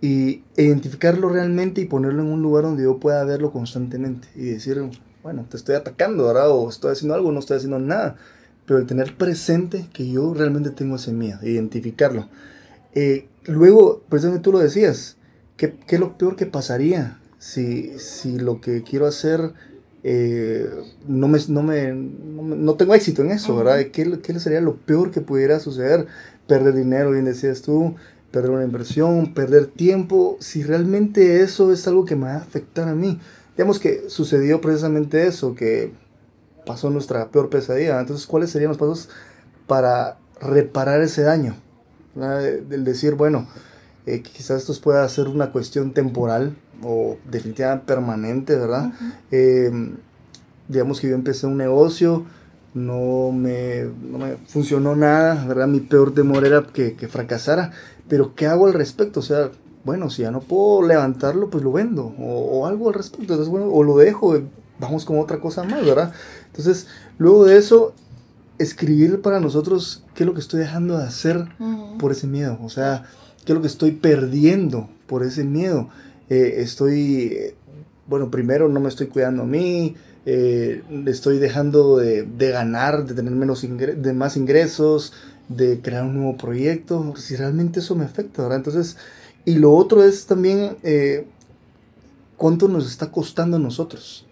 y 0.00 0.42
identificarlo 0.56 1.28
realmente 1.28 1.80
y 1.80 1.86
ponerlo 1.86 2.22
en 2.22 2.28
un 2.28 2.42
lugar 2.42 2.64
donde 2.64 2.82
yo 2.82 2.98
pueda 2.98 3.24
verlo 3.24 3.50
constantemente 3.50 4.28
y 4.34 4.44
decir, 4.44 4.82
bueno, 5.22 5.46
te 5.48 5.56
estoy 5.56 5.74
atacando, 5.74 6.26
¿verdad? 6.26 6.50
O 6.50 6.68
estoy 6.68 6.92
haciendo 6.92 7.14
algo, 7.14 7.32
no 7.32 7.38
estoy 7.40 7.56
haciendo 7.56 7.78
nada 7.78 8.16
pero 8.66 8.78
el 8.78 8.86
tener 8.86 9.16
presente 9.16 9.88
que 9.92 10.10
yo 10.10 10.34
realmente 10.34 10.70
tengo 10.70 10.96
ese 10.96 11.12
miedo, 11.12 11.38
identificarlo. 11.42 12.28
Eh, 12.94 13.28
luego, 13.44 14.02
precisamente 14.08 14.42
tú 14.42 14.52
lo 14.52 14.58
decías, 14.58 15.16
¿qué, 15.56 15.74
¿qué, 15.86 15.96
es 15.96 16.00
lo 16.00 16.16
peor 16.16 16.36
que 16.36 16.46
pasaría 16.46 17.20
si, 17.38 17.98
si 17.98 18.38
lo 18.38 18.60
que 18.60 18.82
quiero 18.82 19.06
hacer 19.06 19.52
eh, 20.04 20.68
no, 21.06 21.28
me, 21.28 21.38
no, 21.48 21.62
me, 21.62 21.92
no, 21.92 22.74
tengo 22.74 22.94
éxito 22.94 23.22
en 23.22 23.30
eso, 23.30 23.56
¿verdad? 23.56 23.78
¿Qué, 23.92 24.20
¿Qué 24.20 24.40
sería 24.40 24.60
lo 24.60 24.76
peor 24.76 25.10
que 25.10 25.20
pudiera 25.20 25.60
suceder? 25.60 26.06
Perder 26.46 26.74
dinero, 26.74 27.12
bien 27.12 27.24
decías 27.24 27.62
tú, 27.62 27.94
perder 28.32 28.50
una 28.50 28.64
inversión, 28.64 29.32
perder 29.32 29.66
tiempo, 29.66 30.36
si 30.40 30.64
realmente 30.64 31.42
eso 31.42 31.72
es 31.72 31.86
algo 31.86 32.04
que 32.04 32.16
me 32.16 32.24
va 32.24 32.34
a 32.34 32.38
afectar 32.38 32.88
a 32.88 32.94
mí. 32.94 33.20
Digamos 33.56 33.78
que 33.78 34.08
sucedió 34.08 34.60
precisamente 34.60 35.26
eso, 35.26 35.54
que 35.54 35.92
pasó 36.66 36.90
nuestra 36.90 37.30
peor 37.30 37.50
pesadilla. 37.50 38.00
Entonces, 38.00 38.26
¿cuáles 38.26 38.50
serían 38.50 38.70
los 38.70 38.78
pasos 38.78 39.08
para 39.66 40.18
reparar 40.40 41.02
ese 41.02 41.22
daño? 41.22 41.56
El 42.16 42.84
decir, 42.84 43.14
bueno, 43.14 43.46
eh, 44.06 44.22
quizás 44.22 44.62
esto 44.62 44.82
pueda 44.82 45.08
ser 45.08 45.28
una 45.28 45.52
cuestión 45.52 45.92
temporal 45.92 46.56
o 46.82 47.16
definitivamente 47.30 47.86
permanente, 47.86 48.56
¿verdad? 48.56 48.92
Em, 49.30 49.96
digamos 50.68 51.00
que 51.00 51.08
yo 51.08 51.14
empecé 51.14 51.46
un 51.46 51.56
negocio, 51.56 52.24
no 52.74 53.30
me, 53.32 53.84
no 54.02 54.18
me, 54.18 54.36
funcionó 54.46 54.96
nada, 54.96 55.44
¿verdad? 55.46 55.68
Mi 55.68 55.80
peor 55.80 56.14
temor 56.14 56.44
era 56.44 56.62
que, 56.62 56.94
que, 56.94 57.08
fracasara, 57.08 57.72
pero 58.08 58.34
¿qué 58.34 58.46
hago 58.46 58.66
al 58.66 58.72
respecto? 58.72 59.20
O 59.20 59.22
sea, 59.22 59.50
bueno, 59.84 60.10
si 60.10 60.22
ya 60.22 60.30
no 60.30 60.40
puedo 60.40 60.86
levantarlo, 60.86 61.50
pues 61.50 61.62
lo 61.62 61.72
vendo, 61.72 62.14
o, 62.18 62.60
o 62.60 62.66
algo 62.66 62.88
al 62.88 62.94
respecto, 62.94 63.22
entonces, 63.34 63.48
bueno, 63.48 63.66
o 63.66 63.82
lo 63.82 63.96
dejo, 63.98 64.38
vamos 64.78 65.04
con 65.04 65.18
otra 65.18 65.40
cosa 65.40 65.64
más, 65.64 65.84
¿verdad? 65.84 66.12
Entonces, 66.46 66.86
luego 67.18 67.44
de 67.44 67.58
eso, 67.58 67.94
escribir 68.58 69.20
para 69.20 69.40
nosotros 69.40 70.04
qué 70.14 70.22
es 70.22 70.26
lo 70.26 70.34
que 70.34 70.40
estoy 70.40 70.60
dejando 70.60 70.98
de 70.98 71.04
hacer 71.04 71.48
por 71.98 72.12
ese 72.12 72.26
miedo, 72.26 72.58
o 72.62 72.68
sea, 72.68 73.04
qué 73.44 73.52
es 73.52 73.56
lo 73.56 73.60
que 73.60 73.68
estoy 73.68 73.92
perdiendo 73.92 74.88
por 75.06 75.22
ese 75.22 75.44
miedo. 75.44 75.88
Eh, 76.30 76.54
estoy, 76.58 77.54
bueno, 78.06 78.30
primero 78.30 78.68
no 78.68 78.80
me 78.80 78.88
estoy 78.88 79.06
cuidando 79.08 79.42
a 79.42 79.46
mí, 79.46 79.96
eh, 80.24 80.82
estoy 81.06 81.38
dejando 81.38 81.96
de, 81.98 82.50
ganar, 82.50 83.04
de 83.04 83.14
tener 83.14 83.32
menos 83.32 83.62
de 83.62 84.12
más 84.12 84.36
ingresos, 84.36 85.12
de 85.48 85.80
crear 85.80 86.04
un 86.04 86.14
nuevo 86.14 86.36
proyecto, 86.36 87.14
si 87.16 87.36
realmente 87.36 87.80
eso 87.80 87.94
me 87.94 88.04
afecta, 88.04 88.42
¿verdad? 88.42 88.58
Entonces, 88.58 88.96
y 89.44 89.54
lo 89.54 89.72
otro 89.72 90.04
es 90.04 90.26
también 90.26 90.76
eh, 90.82 91.26
cuánto 92.36 92.68
nos 92.68 92.86
está 92.86 93.10
costando 93.10 93.56
a 93.56 93.60
nosotros. 93.60 94.26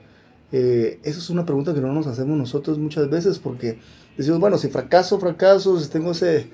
Eh, 0.53 1.01
eso 1.05 1.19
es 1.19 1.31
una 1.31 1.45
pregunta 1.45 1.75
que 1.75 1.81
no 1.81 1.93
nos 1.93 2.07
hacemos 2.07 2.37
nosotros 2.37 2.79
muchas 2.79 3.09
veces 3.09 3.39
porque 3.39 3.79
decimos, 4.17 4.41
bueno, 4.41 4.59
si 4.59 4.69
fracaso, 4.69 5.19
fracaso, 5.19 5.79
si 5.79 5.89
tengo 5.89 6.13
ese, 6.13 6.49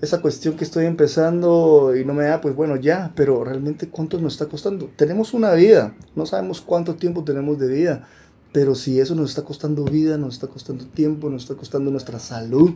esa 0.00 0.20
cuestión 0.20 0.56
que 0.56 0.64
estoy 0.64 0.86
empezando 0.86 1.94
y 1.96 2.04
no 2.04 2.14
me 2.14 2.24
da, 2.24 2.40
pues 2.40 2.54
bueno, 2.54 2.76
ya, 2.76 3.12
pero 3.16 3.42
realmente 3.44 3.88
cuánto 3.88 4.20
nos 4.20 4.34
está 4.34 4.46
costando. 4.46 4.90
Tenemos 4.96 5.34
una 5.34 5.52
vida, 5.52 5.94
no 6.14 6.26
sabemos 6.26 6.60
cuánto 6.60 6.94
tiempo 6.94 7.24
tenemos 7.24 7.58
de 7.58 7.68
vida, 7.68 8.08
pero 8.52 8.74
si 8.74 9.00
eso 9.00 9.14
nos 9.14 9.30
está 9.30 9.42
costando 9.42 9.84
vida, 9.84 10.16
nos 10.16 10.34
está 10.34 10.46
costando 10.46 10.86
tiempo, 10.86 11.28
nos 11.30 11.42
está 11.42 11.54
costando 11.54 11.90
nuestra 11.90 12.18
salud, 12.18 12.72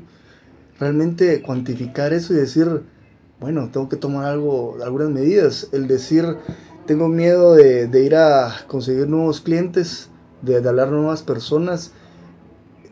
realmente 0.78 1.42
cuantificar 1.42 2.12
eso 2.12 2.32
y 2.32 2.36
decir, 2.36 2.82
bueno, 3.40 3.70
tengo 3.72 3.88
que 3.88 3.96
tomar 3.96 4.26
algo, 4.26 4.78
algunas 4.84 5.10
medidas, 5.10 5.68
el 5.72 5.86
decir, 5.86 6.36
tengo 6.86 7.08
miedo 7.08 7.54
de, 7.54 7.86
de 7.86 8.04
ir 8.04 8.16
a 8.16 8.52
conseguir 8.66 9.08
nuevos 9.08 9.40
clientes, 9.40 10.10
de, 10.42 10.56
hablar 10.56 10.90
nuevas 10.90 11.22
personas. 11.22 11.92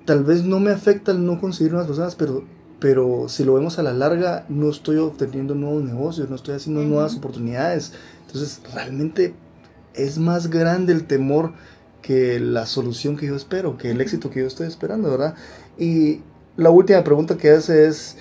Tal 0.04 0.24
vez 0.24 0.44
no 0.44 0.60
me 0.60 0.70
afecta 0.70 1.12
el 1.12 1.24
no 1.24 1.40
conseguir 1.40 1.72
nuevas 1.72 1.88
personas, 1.88 2.14
pero, 2.14 2.44
pero 2.80 3.28
si 3.28 3.44
lo 3.44 3.54
vemos 3.54 3.78
a 3.78 3.82
la 3.82 3.92
larga, 3.92 4.46
no 4.48 4.70
estoy 4.70 4.96
obteniendo 4.96 5.54
nuevos 5.54 5.84
negocios, 5.84 6.30
no 6.30 6.36
estoy 6.36 6.54
haciendo 6.54 6.82
nuevas 6.82 7.14
oportunidades. 7.14 7.92
Entonces, 8.26 8.60
realmente 8.74 9.34
es 9.94 10.18
más 10.18 10.48
grande 10.48 10.92
el 10.92 11.06
temor 11.06 11.52
que 12.00 12.40
la 12.40 12.66
solución 12.66 13.16
que 13.16 13.26
yo 13.26 13.36
espero, 13.36 13.76
que 13.76 13.90
el 13.90 14.00
éxito 14.00 14.30
que 14.30 14.40
yo 14.40 14.46
estoy 14.46 14.66
esperando, 14.66 15.10
¿verdad? 15.10 15.34
Y 15.78 16.22
la 16.56 16.70
última 16.70 17.04
pregunta 17.04 17.36
que 17.36 17.50
hace 17.50 17.86
es, 17.86 18.16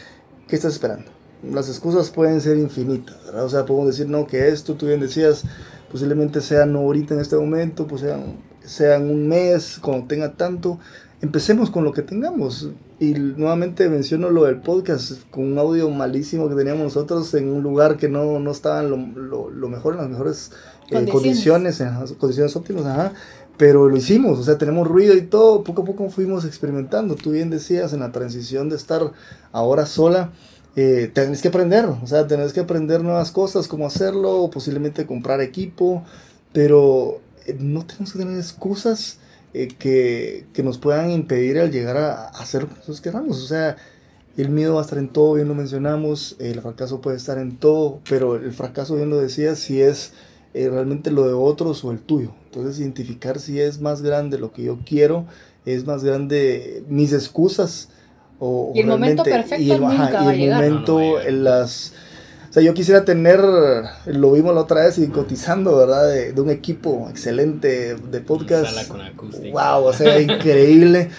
¿qué 0.47 0.55
estás 0.55 0.74
esperando? 0.74 1.10
Las 1.41 1.70
excusas 1.70 2.10
pueden 2.10 2.41
ser 2.41 2.57
infinitas, 2.57 3.16
¿verdad? 3.26 3.45
O 3.45 3.49
sea, 3.49 3.66
podemos 3.66 3.88
decir, 3.88 4.10
no, 4.10 4.28
que 4.28 4.49
esto, 4.49 4.76
tú 4.76 4.88
bien 4.88 4.99
decías, 4.99 5.43
posiblemente 5.89 6.41
sea 6.41 6.66
no 6.66 6.80
ahorita 6.80 7.14
en 7.14 7.22
este 7.22 7.38
momento, 7.38 7.88
pues 7.88 8.01
sean 8.01 8.49
sea 8.70 8.97
en 8.97 9.10
un 9.10 9.28
mes, 9.28 9.80
cuando 9.82 10.05
tenga 10.07 10.34
tanto, 10.34 10.80
empecemos 11.22 11.72
con 11.72 11.84
lo 11.84 11.91
que 11.91 12.01
tengamos. 12.01 12.70
Y 13.00 13.14
nuevamente 13.14 13.88
menciono 13.88 14.30
lo 14.30 14.43
del 14.43 14.58
podcast, 14.58 15.24
con 15.32 15.45
un 15.45 15.58
audio 15.58 15.89
malísimo 15.89 16.50
que 16.50 16.56
teníamos 16.56 16.84
nosotros 16.84 17.34
en 17.34 17.47
un 17.47 17.64
lugar 17.64 17.95
que 17.95 18.10
no, 18.10 18.39
no 18.39 18.52
estaba 18.52 18.82
en 18.82 18.89
lo, 18.89 19.50
lo, 19.50 19.70
mejor, 19.70 19.93
en 19.93 20.02
las 20.02 20.10
mejores 20.10 20.52
eh, 20.89 21.06
condiciones. 21.10 21.80
en 21.80 21.97
las 21.97 22.12
condiciones 22.14 22.56
óptimas, 22.58 22.86
ajá. 22.86 23.14
Pero 23.56 23.88
lo 23.88 23.95
hicimos, 23.95 24.39
o 24.39 24.43
sea, 24.43 24.58
tenemos 24.58 24.88
ruido 24.88 25.16
y 25.16 25.22
todo, 25.22 25.64
poco 25.64 25.84
a 25.84 25.86
poco 25.86 26.10
fuimos 26.10 26.43
experimentando. 26.43 27.16
Tú 27.16 27.32
bien 27.32 27.50
decías, 27.50 27.93
en 27.93 28.02
la 28.02 28.12
transición 28.12 28.70
de 28.70 28.76
estar 28.76 29.12
ahora 29.54 29.86
sola, 29.86 30.32
eh, 30.76 31.10
tenés 31.14 31.41
que 31.41 31.47
aprender, 31.47 31.86
o 31.86 32.08
sea, 32.08 32.28
tenés 32.28 32.54
que 32.54 32.60
aprender 32.60 33.02
nuevas 33.02 33.32
cosas, 33.32 33.68
cómo 33.68 33.88
hacerlo, 33.88 34.50
posiblemente 34.52 35.06
comprar 35.06 35.41
equipo, 35.41 36.04
pero 36.54 37.22
eh, 37.45 37.58
no 37.60 37.86
tenemos 37.86 38.12
que 38.12 38.20
tener 38.20 38.38
excusas 38.38 39.20
eh, 39.54 39.68
que, 39.68 40.45
que, 40.54 40.64
nos 40.64 40.78
puedan 40.78 41.12
impedir 41.12 41.60
al 41.60 41.72
llegar 41.72 41.97
a, 41.97 42.28
hacer 42.28 42.64
lo 42.64 42.70
que 42.70 42.76
nosotros 42.76 43.02
queramos. 43.02 43.43
O 43.43 43.47
sea, 43.47 43.78
el 44.38 44.50
miedo 44.50 44.76
va 44.76 44.82
a 44.82 44.84
estar 44.84 45.00
en 45.00 45.10
todo, 45.10 45.34
bien 45.34 45.47
lo 45.47 45.56
mencionamos, 45.56 46.36
el 46.39 46.62
fracaso 46.62 47.02
puede 47.02 47.18
estar 47.18 47.38
en 47.38 47.58
todo, 47.58 48.00
pero 48.08 48.36
el 48.36 48.54
fracaso, 48.54 48.95
bien 48.95 49.10
lo 49.10 49.18
decía, 49.18 49.56
si 49.56 49.82
es 49.82 50.14
eh, 50.54 50.70
realmente 50.70 51.12
lo 51.12 51.28
de 51.28 51.34
otros 51.34 51.84
o 51.84 51.91
el 51.91 52.00
tuyo. 52.00 52.34
Entonces, 52.45 52.80
identificar 52.80 53.39
si 53.39 53.60
es 53.60 53.82
más 53.82 54.02
grande 54.02 54.38
lo 54.38 54.52
que 54.52 54.64
yo 54.64 54.80
quiero, 54.86 55.26
es 55.66 55.86
más 55.86 56.04
grande 56.04 56.84
mis 56.88 57.14
excusas. 57.14 57.89
O, 58.39 58.72
y 58.74 58.80
el 58.80 58.88
momento 58.88 59.24
perfecto 59.24 59.64
y 59.64 59.72
el, 59.72 59.82
nunca 59.82 60.24
va 60.24 60.30
a 60.30 60.34
llegar. 60.34 60.64
momento, 60.64 61.20
las 61.30 61.93
o 62.50 62.54
sea, 62.54 62.64
yo 62.64 62.74
quisiera 62.74 63.06
tener, 63.06 63.39
lo 64.08 64.32
vimos 64.32 64.56
la 64.56 64.62
otra 64.62 64.86
vez 64.86 64.97
y 64.97 65.08
cotizando, 65.08 65.78
¿verdad? 65.78 66.08
De, 66.08 66.34
de 66.34 66.41
un 66.41 66.50
equipo 66.50 67.08
excelente 67.10 67.95
de 67.95 68.22
podcast. 68.22 68.74
Sala 68.74 68.88
con 68.88 69.02
acústica. 69.02 69.52
Wow, 69.52 69.86
o 69.86 69.93
sea, 69.93 70.20
increíble. 70.20 71.12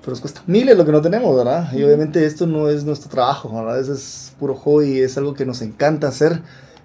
Pero 0.00 0.12
nos 0.12 0.20
cuesta 0.20 0.42
miles 0.46 0.76
lo 0.76 0.84
que 0.84 0.92
no 0.92 1.02
tenemos, 1.02 1.36
¿verdad? 1.36 1.72
Y 1.72 1.82
obviamente 1.82 2.24
esto 2.24 2.46
no 2.46 2.68
es 2.68 2.84
nuestro 2.84 3.10
trabajo, 3.10 3.52
¿verdad? 3.52 3.80
Eso 3.80 3.94
es 3.94 4.32
puro 4.38 4.54
hobby, 4.54 5.00
es 5.00 5.18
algo 5.18 5.34
que 5.34 5.44
nos 5.44 5.60
encanta 5.62 6.06
hacer, 6.06 6.42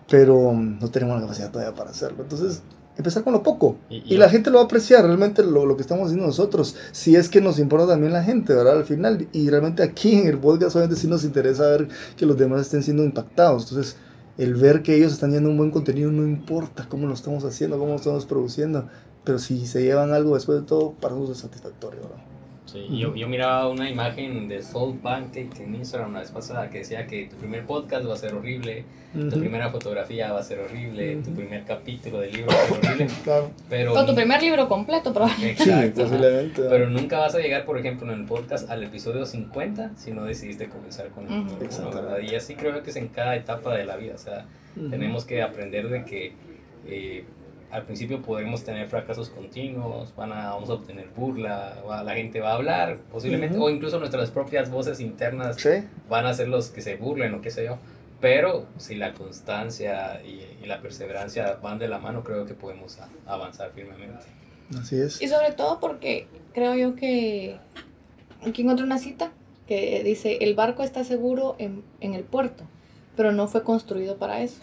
pero 0.10 0.54
no 0.54 0.90
tenemos 0.90 1.16
la 1.18 1.22
capacidad 1.22 1.52
todavía 1.52 1.76
para 1.76 1.92
hacerlo. 1.92 2.24
Entonces, 2.24 2.64
empezar 2.98 3.24
con 3.24 3.34
lo 3.34 3.44
poco. 3.44 3.78
Y, 3.90 4.18
la 4.18 4.30
gente 4.30 4.50
lo 4.50 4.58
va 4.58 4.64
a 4.64 4.66
apreciar 4.66 5.06
realmente 5.06 5.44
lo, 5.44 5.66
lo, 5.66 5.76
que 5.76 5.82
estamos 5.82 6.06
haciendo 6.06 6.26
nosotros. 6.26 6.76
Si 6.92 7.16
es 7.16 7.30
que 7.30 7.42
nos 7.42 7.60
importa 7.60 7.88
también 7.88 8.14
la 8.14 8.24
gente, 8.24 8.54
¿verdad? 8.54 8.78
Al 8.78 8.86
final. 8.86 9.28
Y 9.32 9.50
realmente 9.50 9.84
aquí 9.84 10.16
en 10.16 10.28
el 10.28 10.38
podcast 10.38 10.76
obviamente 10.76 11.00
sí 11.00 11.08
nos 11.08 11.24
interesa 11.24 11.68
ver 11.68 11.88
que 12.16 12.26
los 12.26 12.38
demás 12.38 12.62
estén 12.62 12.84
siendo 12.84 13.04
impactados. 13.04 13.70
Entonces, 13.70 13.98
el 14.38 14.56
ver 14.56 14.82
que 14.82 14.96
ellos 14.96 15.14
están 15.14 15.32
llevando 15.32 15.50
un 15.50 15.58
buen 15.58 15.72
contenido 15.72 16.12
no 16.12 16.24
importa 16.24 16.88
cómo 16.90 17.08
lo 17.08 17.14
estamos 17.14 17.44
haciendo, 17.44 17.78
cómo 17.78 17.92
lo 17.92 17.98
estamos 17.98 18.26
produciendo. 18.26 18.88
Pero 19.24 19.40
si 19.40 19.68
se 19.68 19.84
llevan 19.84 20.14
algo 20.14 20.36
después 20.36 20.62
de 20.62 20.66
todo, 20.66 20.94
para 20.94 21.14
nosotros 21.14 21.38
es 21.38 21.44
satisfactorio, 21.44 22.02
¿verdad? 22.02 22.31
Sí, 22.72 22.88
yo, 22.90 23.14
yo 23.16 23.28
miraba 23.28 23.68
una 23.68 23.90
imagen 23.90 24.48
de 24.48 24.62
Soul 24.62 24.98
Pancake 25.00 25.62
en 25.62 25.76
Instagram 25.76 26.14
la 26.14 26.20
vez 26.22 26.32
pasada 26.32 26.70
que 26.70 26.80
decía 26.80 27.06
que 27.06 27.26
tu 27.26 27.36
primer 27.36 27.66
podcast 27.66 28.08
va 28.08 28.14
a 28.14 28.18
ser 28.18 28.34
horrible, 28.34 28.86
tu 29.14 29.40
primera 29.40 29.70
fotografía 29.70 30.32
va 30.32 30.40
a 30.40 30.44
ser 30.44 30.60
horrible, 30.60 31.18
tu 31.18 31.34
primer 31.34 31.66
capítulo 31.66 32.20
del 32.20 32.32
libro 32.32 32.52
va 32.52 32.64
a 32.64 32.68
ser 32.68 32.78
horrible. 32.78 33.08
claro. 33.24 33.52
pero, 33.70 33.94
o 33.94 34.06
tu 34.06 34.16
primer 34.16 34.42
libro 34.42 34.70
completo, 34.70 35.14
probablemente. 35.14 35.64
Exacto. 35.64 36.08
pero 36.70 36.90
nunca 36.90 37.20
vas 37.20 37.36
a 37.36 37.40
llegar, 37.40 37.66
por 37.66 37.78
ejemplo, 37.78 38.12
en 38.12 38.22
el 38.22 38.26
podcast 38.26 38.70
al 38.70 38.84
episodio 38.84 39.26
50 39.26 39.98
si 39.98 40.12
no 40.12 40.24
decidiste 40.24 40.70
comenzar 40.70 41.10
con 41.10 41.28
el 41.28 41.42
uh 41.42 42.22
Y 42.22 42.36
así 42.36 42.56
creo 42.56 42.82
que 42.84 42.92
es 42.92 42.96
en 42.96 43.10
cada 43.10 43.36
etapa 43.36 43.76
de 43.76 43.86
la 43.86 43.98
vida. 43.98 44.14
O 44.16 44.18
sea, 44.18 44.46
tenemos 44.90 45.26
que 45.26 45.42
aprender 45.42 45.90
de 45.90 46.06
que. 46.06 46.34
Eh, 46.88 47.26
al 47.72 47.84
principio 47.84 48.22
podremos 48.22 48.64
tener 48.64 48.88
fracasos 48.88 49.30
continuos, 49.30 50.14
van 50.16 50.32
a, 50.34 50.52
vamos 50.52 50.70
a 50.70 50.74
obtener 50.74 51.08
burla, 51.16 51.78
la 52.04 52.14
gente 52.14 52.40
va 52.42 52.52
a 52.52 52.56
hablar, 52.56 52.98
posiblemente, 53.12 53.58
o 53.58 53.70
incluso 53.70 53.98
nuestras 53.98 54.30
propias 54.30 54.70
voces 54.70 55.00
internas 55.00 55.58
van 56.10 56.26
a 56.26 56.34
ser 56.34 56.50
los 56.50 56.70
que 56.70 56.82
se 56.82 56.98
burlen 56.98 57.34
o 57.34 57.42
qué 57.42 57.50
sé 57.50 57.66
yo. 57.66 57.78
Pero 58.20 58.68
si 58.78 58.96
la 58.96 59.14
constancia 59.14 60.22
y, 60.24 60.66
la 60.66 60.80
perseverancia 60.80 61.58
van 61.62 61.80
de 61.80 61.88
la 61.88 61.98
mano, 61.98 62.24
creo 62.24 62.46
que 62.46 62.54
podemos 62.54 62.98
avanzar 63.26 63.72
firmemente. 63.72 64.26
Así 64.80 64.96
es. 64.98 65.22
Y 65.22 65.28
sobre 65.28 65.52
todo 65.54 65.80
porque 65.80 66.28
creo 66.54 66.76
yo 66.76 66.96
que 66.96 67.58
aquí 68.46 68.62
encontré 68.62 68.86
una 68.86 69.00
cita 69.00 69.32
que 69.68 70.04
dice, 70.04 70.38
el 70.42 70.54
barco 70.56 70.84
está 70.84 71.04
seguro 71.04 71.56
en, 71.58 71.84
en 72.00 72.14
el 72.14 72.24
puerto, 72.24 72.64
pero 73.16 73.32
no 73.32 73.48
fue 73.48 73.64
construido 73.64 74.18
para 74.18 74.42
eso. 74.42 74.62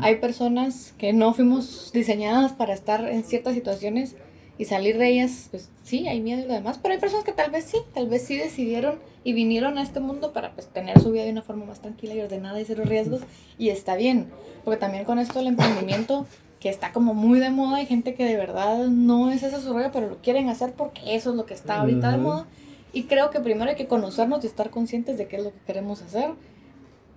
Hay 0.00 0.16
personas 0.16 0.94
que 0.98 1.12
no 1.12 1.32
fuimos 1.32 1.90
diseñadas 1.92 2.52
para 2.52 2.74
estar 2.74 3.08
en 3.08 3.24
ciertas 3.24 3.54
situaciones 3.54 4.16
y 4.58 4.66
salir 4.66 4.98
de 4.98 5.08
ellas, 5.08 5.48
pues 5.50 5.70
sí, 5.82 6.06
hay 6.06 6.20
miedo 6.20 6.42
y 6.42 6.46
lo 6.46 6.54
demás, 6.54 6.78
pero 6.80 6.94
hay 6.94 7.00
personas 7.00 7.24
que 7.24 7.32
tal 7.32 7.50
vez 7.50 7.64
sí, 7.64 7.78
tal 7.94 8.08
vez 8.08 8.22
sí 8.22 8.36
decidieron 8.36 8.96
y 9.24 9.32
vinieron 9.32 9.78
a 9.78 9.82
este 9.82 10.00
mundo 10.00 10.32
para 10.32 10.52
pues 10.52 10.68
tener 10.68 11.00
su 11.00 11.10
vida 11.10 11.24
de 11.24 11.30
una 11.30 11.42
forma 11.42 11.64
más 11.64 11.80
tranquila 11.80 12.14
y 12.14 12.20
ordenada 12.20 12.60
y 12.60 12.64
cero 12.64 12.84
riesgos 12.86 13.22
y 13.58 13.70
está 13.70 13.96
bien, 13.96 14.28
porque 14.64 14.78
también 14.78 15.04
con 15.04 15.18
esto 15.18 15.40
el 15.40 15.46
emprendimiento 15.46 16.26
que 16.60 16.68
está 16.68 16.92
como 16.92 17.14
muy 17.14 17.40
de 17.40 17.50
moda, 17.50 17.78
hay 17.78 17.86
gente 17.86 18.14
que 18.14 18.24
de 18.24 18.36
verdad 18.36 18.86
no 18.86 19.32
es 19.32 19.42
esa 19.42 19.60
su 19.60 19.72
rollo, 19.72 19.90
pero 19.92 20.08
lo 20.08 20.18
quieren 20.18 20.48
hacer 20.48 20.74
porque 20.74 21.16
eso 21.16 21.30
es 21.30 21.36
lo 21.36 21.46
que 21.46 21.54
está 21.54 21.80
ahorita 21.80 22.12
de 22.12 22.18
moda 22.18 22.46
y 22.92 23.04
creo 23.04 23.30
que 23.30 23.40
primero 23.40 23.70
hay 23.70 23.76
que 23.76 23.88
conocernos 23.88 24.44
y 24.44 24.46
estar 24.46 24.70
conscientes 24.70 25.18
de 25.18 25.26
qué 25.26 25.36
es 25.36 25.44
lo 25.44 25.50
que 25.50 25.60
queremos 25.66 26.02
hacer 26.02 26.30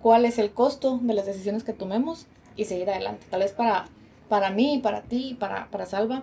cuál 0.06 0.24
es 0.24 0.38
el 0.38 0.52
costo 0.52 1.00
de 1.02 1.14
las 1.14 1.26
decisiones 1.26 1.64
que 1.64 1.72
tomemos 1.72 2.26
y 2.54 2.66
seguir 2.66 2.88
adelante. 2.88 3.26
Tal 3.28 3.40
vez 3.40 3.50
para, 3.50 3.86
para 4.28 4.50
mí, 4.50 4.78
para 4.80 5.02
ti, 5.02 5.36
para, 5.36 5.68
para 5.68 5.84
Salva, 5.84 6.22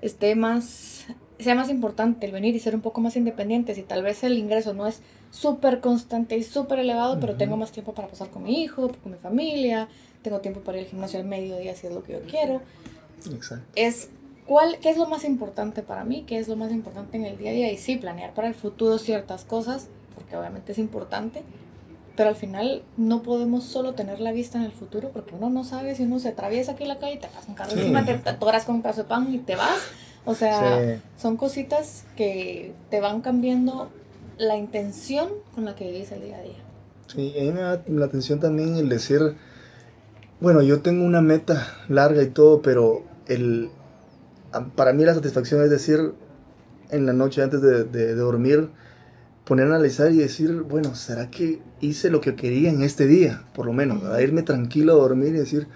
esté 0.00 0.34
más, 0.34 1.04
sea 1.38 1.54
más 1.54 1.68
importante 1.68 2.24
el 2.24 2.32
venir 2.32 2.56
y 2.56 2.58
ser 2.58 2.74
un 2.74 2.80
poco 2.80 3.02
más 3.02 3.16
independientes 3.16 3.76
y 3.76 3.82
tal 3.82 4.02
vez 4.02 4.24
el 4.24 4.38
ingreso 4.38 4.72
no 4.72 4.86
es 4.86 5.02
súper 5.30 5.80
constante 5.80 6.38
y 6.38 6.42
súper 6.42 6.78
elevado, 6.78 7.20
pero 7.20 7.36
tengo 7.36 7.58
más 7.58 7.70
tiempo 7.70 7.92
para 7.92 8.08
pasar 8.08 8.30
con 8.30 8.44
mi 8.44 8.62
hijo, 8.62 8.90
con 9.02 9.12
mi 9.12 9.18
familia, 9.18 9.88
tengo 10.22 10.40
tiempo 10.40 10.60
para 10.60 10.78
ir 10.78 10.84
al 10.84 10.90
gimnasio 10.90 11.20
al 11.20 11.26
mediodía 11.26 11.74
si 11.74 11.86
es 11.86 11.92
lo 11.92 12.02
que 12.02 12.14
yo 12.14 12.20
quiero. 12.22 12.62
Exacto. 13.30 13.62
Es 13.76 14.08
cuál, 14.46 14.78
qué 14.80 14.88
es 14.88 14.96
lo 14.96 15.06
más 15.06 15.24
importante 15.24 15.82
para 15.82 16.02
mí, 16.02 16.24
qué 16.26 16.38
es 16.38 16.48
lo 16.48 16.56
más 16.56 16.72
importante 16.72 17.18
en 17.18 17.26
el 17.26 17.36
día 17.36 17.50
a 17.50 17.52
día 17.52 17.70
y 17.70 17.76
sí, 17.76 17.98
planear 17.98 18.32
para 18.32 18.48
el 18.48 18.54
futuro 18.54 18.96
ciertas 18.96 19.44
cosas, 19.44 19.88
porque 20.14 20.34
obviamente 20.34 20.72
es 20.72 20.78
importante, 20.78 21.42
pero 22.18 22.30
al 22.30 22.34
final 22.34 22.82
no 22.96 23.22
podemos 23.22 23.62
solo 23.62 23.94
tener 23.94 24.18
la 24.18 24.32
vista 24.32 24.58
en 24.58 24.64
el 24.64 24.72
futuro 24.72 25.10
porque 25.12 25.36
uno 25.36 25.50
no 25.50 25.62
sabe 25.62 25.94
si 25.94 26.02
uno 26.02 26.18
se 26.18 26.30
atraviesa 26.30 26.72
aquí 26.72 26.82
en 26.82 26.88
la 26.88 26.98
calle 26.98 27.14
y 27.14 27.18
te 27.18 27.28
pasa 27.28 27.46
un 27.46 27.54
carro 27.54 27.70
encima, 27.70 28.04
te 28.04 28.10
atoras 28.28 28.64
con 28.64 28.74
un 28.74 28.82
pedazo 28.82 29.04
de 29.04 29.08
pan 29.08 29.32
y 29.32 29.38
te 29.38 29.54
vas. 29.54 29.78
O 30.24 30.34
sea, 30.34 31.00
son 31.16 31.36
cositas 31.36 32.02
que 32.16 32.74
te 32.90 32.98
van 32.98 33.20
cambiando 33.20 33.88
la 34.36 34.56
intención 34.56 35.28
con 35.54 35.64
la 35.64 35.76
que 35.76 35.92
vives 35.92 36.10
el 36.10 36.22
día 36.22 36.38
a 36.38 36.42
día. 36.42 36.56
Sí, 37.06 37.34
a 37.38 37.42
mí 37.44 37.52
me 37.52 37.60
da 37.60 37.84
la 37.86 38.06
atención 38.06 38.40
también 38.40 38.74
el 38.74 38.88
decir, 38.88 39.36
bueno, 40.40 40.60
yo 40.62 40.80
tengo 40.80 41.04
una 41.04 41.20
meta 41.20 41.72
larga 41.86 42.20
y 42.24 42.30
todo, 42.30 42.62
pero 42.62 43.04
el, 43.28 43.70
para 44.74 44.92
mí 44.92 45.04
la 45.04 45.14
satisfacción 45.14 45.62
es 45.62 45.70
decir, 45.70 46.14
en 46.90 47.06
la 47.06 47.12
noche 47.12 47.44
antes 47.44 47.62
de, 47.62 47.84
de 47.84 48.16
dormir, 48.16 48.70
poner 49.44 49.66
a 49.66 49.76
analizar 49.76 50.10
y 50.10 50.16
decir, 50.16 50.62
bueno, 50.62 50.96
¿será 50.96 51.30
que 51.30 51.67
hice 51.80 52.10
lo 52.10 52.20
que 52.20 52.34
quería 52.34 52.70
en 52.70 52.82
este 52.82 53.06
día? 53.06 53.42
Por 53.54 53.66
lo 53.66 53.72
menos, 53.72 54.04
a 54.04 54.20
irme 54.22 54.42
tranquilo 54.42 54.92
a 54.92 54.96
dormir 54.96 55.34
y 55.34 55.38
decir, 55.38 55.66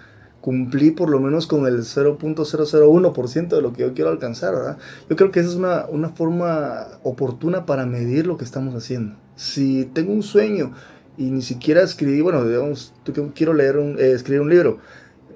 cumplí 0.41 0.91
por 0.91 1.09
lo 1.09 1.21
menos 1.21 1.47
con 1.47 1.65
el 1.67 1.79
0.001% 1.83 3.47
de 3.47 3.61
lo 3.61 3.71
que 3.71 3.83
yo 3.83 3.93
quiero 3.93 4.09
alcanzar, 4.09 4.53
¿verdad? 4.53 4.77
Yo 5.09 5.15
creo 5.15 5.31
que 5.31 5.39
esa 5.39 5.49
es 5.49 5.55
una, 5.55 5.85
una, 5.85 6.09
forma 6.09 6.85
oportuna 7.03 7.65
para 7.65 7.85
medir 7.85 8.27
lo 8.27 8.35
que 8.37 8.43
estamos 8.43 8.75
haciendo. 8.75 9.15
Si 9.37 9.85
tengo 9.93 10.11
un 10.11 10.21
sueño 10.21 10.73
y 11.17 11.31
ni 11.31 11.41
siquiera 11.41 11.81
escribí, 11.81 12.19
bueno, 12.19 12.43
digamos, 12.45 12.93
quiero 13.33 13.53
leer 13.53 13.77
un, 13.77 13.97
eh, 13.97 14.11
escribir 14.11 14.41
un 14.41 14.49
libro, 14.49 14.79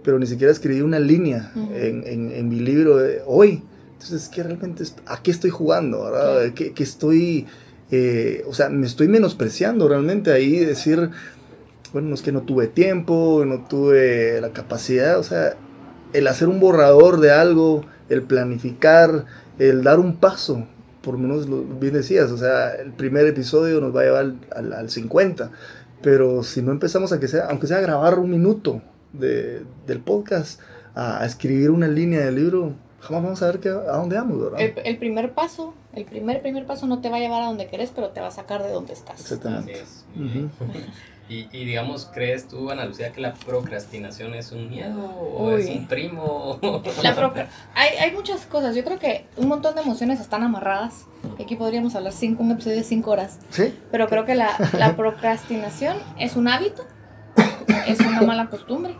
pero 0.03 0.19
ni 0.19 0.27
siquiera 0.27 0.51
escribí 0.51 0.81
una 0.81 0.99
línea 0.99 1.53
en, 1.55 2.03
en, 2.05 2.31
en, 2.31 2.49
mi 2.49 2.59
libro 2.59 2.97
de 2.97 3.21
hoy, 3.25 3.63
entonces, 3.93 4.29
¿qué 4.29 4.43
realmente, 4.43 4.83
¿a 5.05 5.23
qué 5.23 5.31
estoy 5.31 5.49
jugando? 5.51 6.03
¿verdad? 6.03 6.53
¿Qué, 6.53 6.73
qué 6.73 6.83
estoy 6.83 7.47
eh, 7.91 8.43
o 8.47 8.53
sea, 8.53 8.69
me 8.69 8.85
estoy 8.85 9.07
menospreciando 9.07 9.87
realmente 9.87 10.31
ahí, 10.31 10.59
decir, 10.59 11.09
bueno, 11.93 12.13
es 12.13 12.21
que 12.21 12.31
no 12.31 12.41
tuve 12.41 12.67
tiempo, 12.67 13.43
no 13.45 13.65
tuve 13.65 14.41
la 14.41 14.49
capacidad, 14.49 15.17
o 15.19 15.23
sea, 15.23 15.55
el 16.13 16.27
hacer 16.27 16.49
un 16.49 16.59
borrador 16.59 17.19
de 17.19 17.31
algo, 17.31 17.85
el 18.09 18.23
planificar, 18.23 19.25
el 19.57 19.83
dar 19.83 19.99
un 19.99 20.17
paso, 20.17 20.67
por 21.01 21.17
menos 21.17 21.47
lo 21.47 21.63
bien 21.63 21.93
decías, 21.93 22.31
o 22.31 22.37
sea, 22.37 22.75
el 22.75 22.91
primer 22.91 23.25
episodio 23.25 23.79
nos 23.79 23.95
va 23.95 24.01
a 24.01 24.03
llevar 24.03 24.33
al, 24.51 24.73
al, 24.73 24.89
50, 24.89 25.51
pero 26.01 26.43
si 26.43 26.61
no 26.61 26.71
empezamos 26.73 27.13
a 27.13 27.19
que 27.19 27.29
sea, 27.29 27.47
aunque 27.49 27.67
sea 27.67 27.79
grabar 27.79 28.19
un 28.19 28.29
minuto 28.29 28.81
de, 29.13 29.61
del 29.85 30.01
podcast, 30.01 30.59
a, 30.93 31.21
a 31.21 31.25
escribir 31.25 31.69
una 31.71 31.87
línea 31.87 32.25
del 32.25 32.35
libro, 32.35 32.73
jamás 32.99 33.23
vamos 33.23 33.41
a 33.43 33.47
ver 33.47 33.59
qué, 33.59 33.69
a 33.69 33.97
dónde 33.97 34.15
vamos, 34.15 34.41
¿verdad? 34.41 34.59
El, 34.83 34.97
primer 34.97 35.33
paso, 35.33 35.73
el 35.93 36.05
primer, 36.05 36.41
primer 36.41 36.65
paso 36.65 36.87
no 36.87 36.99
te 36.99 37.09
va 37.09 37.17
a 37.17 37.19
llevar 37.19 37.43
a 37.43 37.45
donde 37.45 37.67
querés, 37.67 37.91
pero 37.93 38.09
te 38.09 38.21
va 38.21 38.27
a 38.27 38.31
sacar 38.31 38.63
de 38.63 38.71
donde 38.71 38.93
estás. 38.93 39.19
Exactamente. 39.21 39.83
y, 41.29 41.47
y, 41.51 41.65
digamos, 41.65 42.09
¿crees 42.11 42.47
tú, 42.47 42.71
Ana 42.71 42.85
Lucía, 42.85 43.11
que 43.11 43.21
la 43.21 43.33
procrastinación 43.33 44.33
es 44.33 44.51
un 44.51 44.69
miedo 44.69 45.05
o 45.05 45.51
es 45.51 45.69
un 45.69 45.87
primo? 45.87 46.59
La 47.03 47.49
hay, 47.75 47.97
hay 47.99 48.11
muchas 48.11 48.45
cosas. 48.45 48.75
Yo 48.75 48.83
creo 48.83 48.97
que 48.97 49.25
un 49.37 49.47
montón 49.47 49.75
de 49.75 49.81
emociones 49.81 50.19
están 50.19 50.43
amarradas. 50.43 51.05
Aquí 51.39 51.55
podríamos 51.55 51.95
hablar 51.95 52.13
cinco, 52.13 52.43
un 52.43 52.51
episodio 52.51 52.77
de 52.77 52.83
cinco 52.83 53.11
horas. 53.11 53.39
Sí. 53.51 53.73
Pero 53.91 54.07
creo 54.07 54.25
que 54.25 54.35
la, 54.35 54.55
la 54.77 54.95
procrastinación 54.95 55.97
es 56.17 56.35
un 56.35 56.47
hábito, 56.47 56.83
es 57.87 57.99
una 57.99 58.21
mala 58.21 58.49
costumbre 58.49 58.95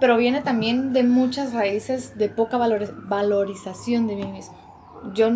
pero 0.00 0.16
viene 0.16 0.40
también 0.40 0.92
de 0.92 1.02
muchas 1.02 1.52
raíces 1.52 2.16
de 2.16 2.28
poca 2.28 2.56
valorización 2.56 4.06
de 4.06 4.16
mí 4.16 4.26
mismo. 4.26 4.56
Yo 5.14 5.30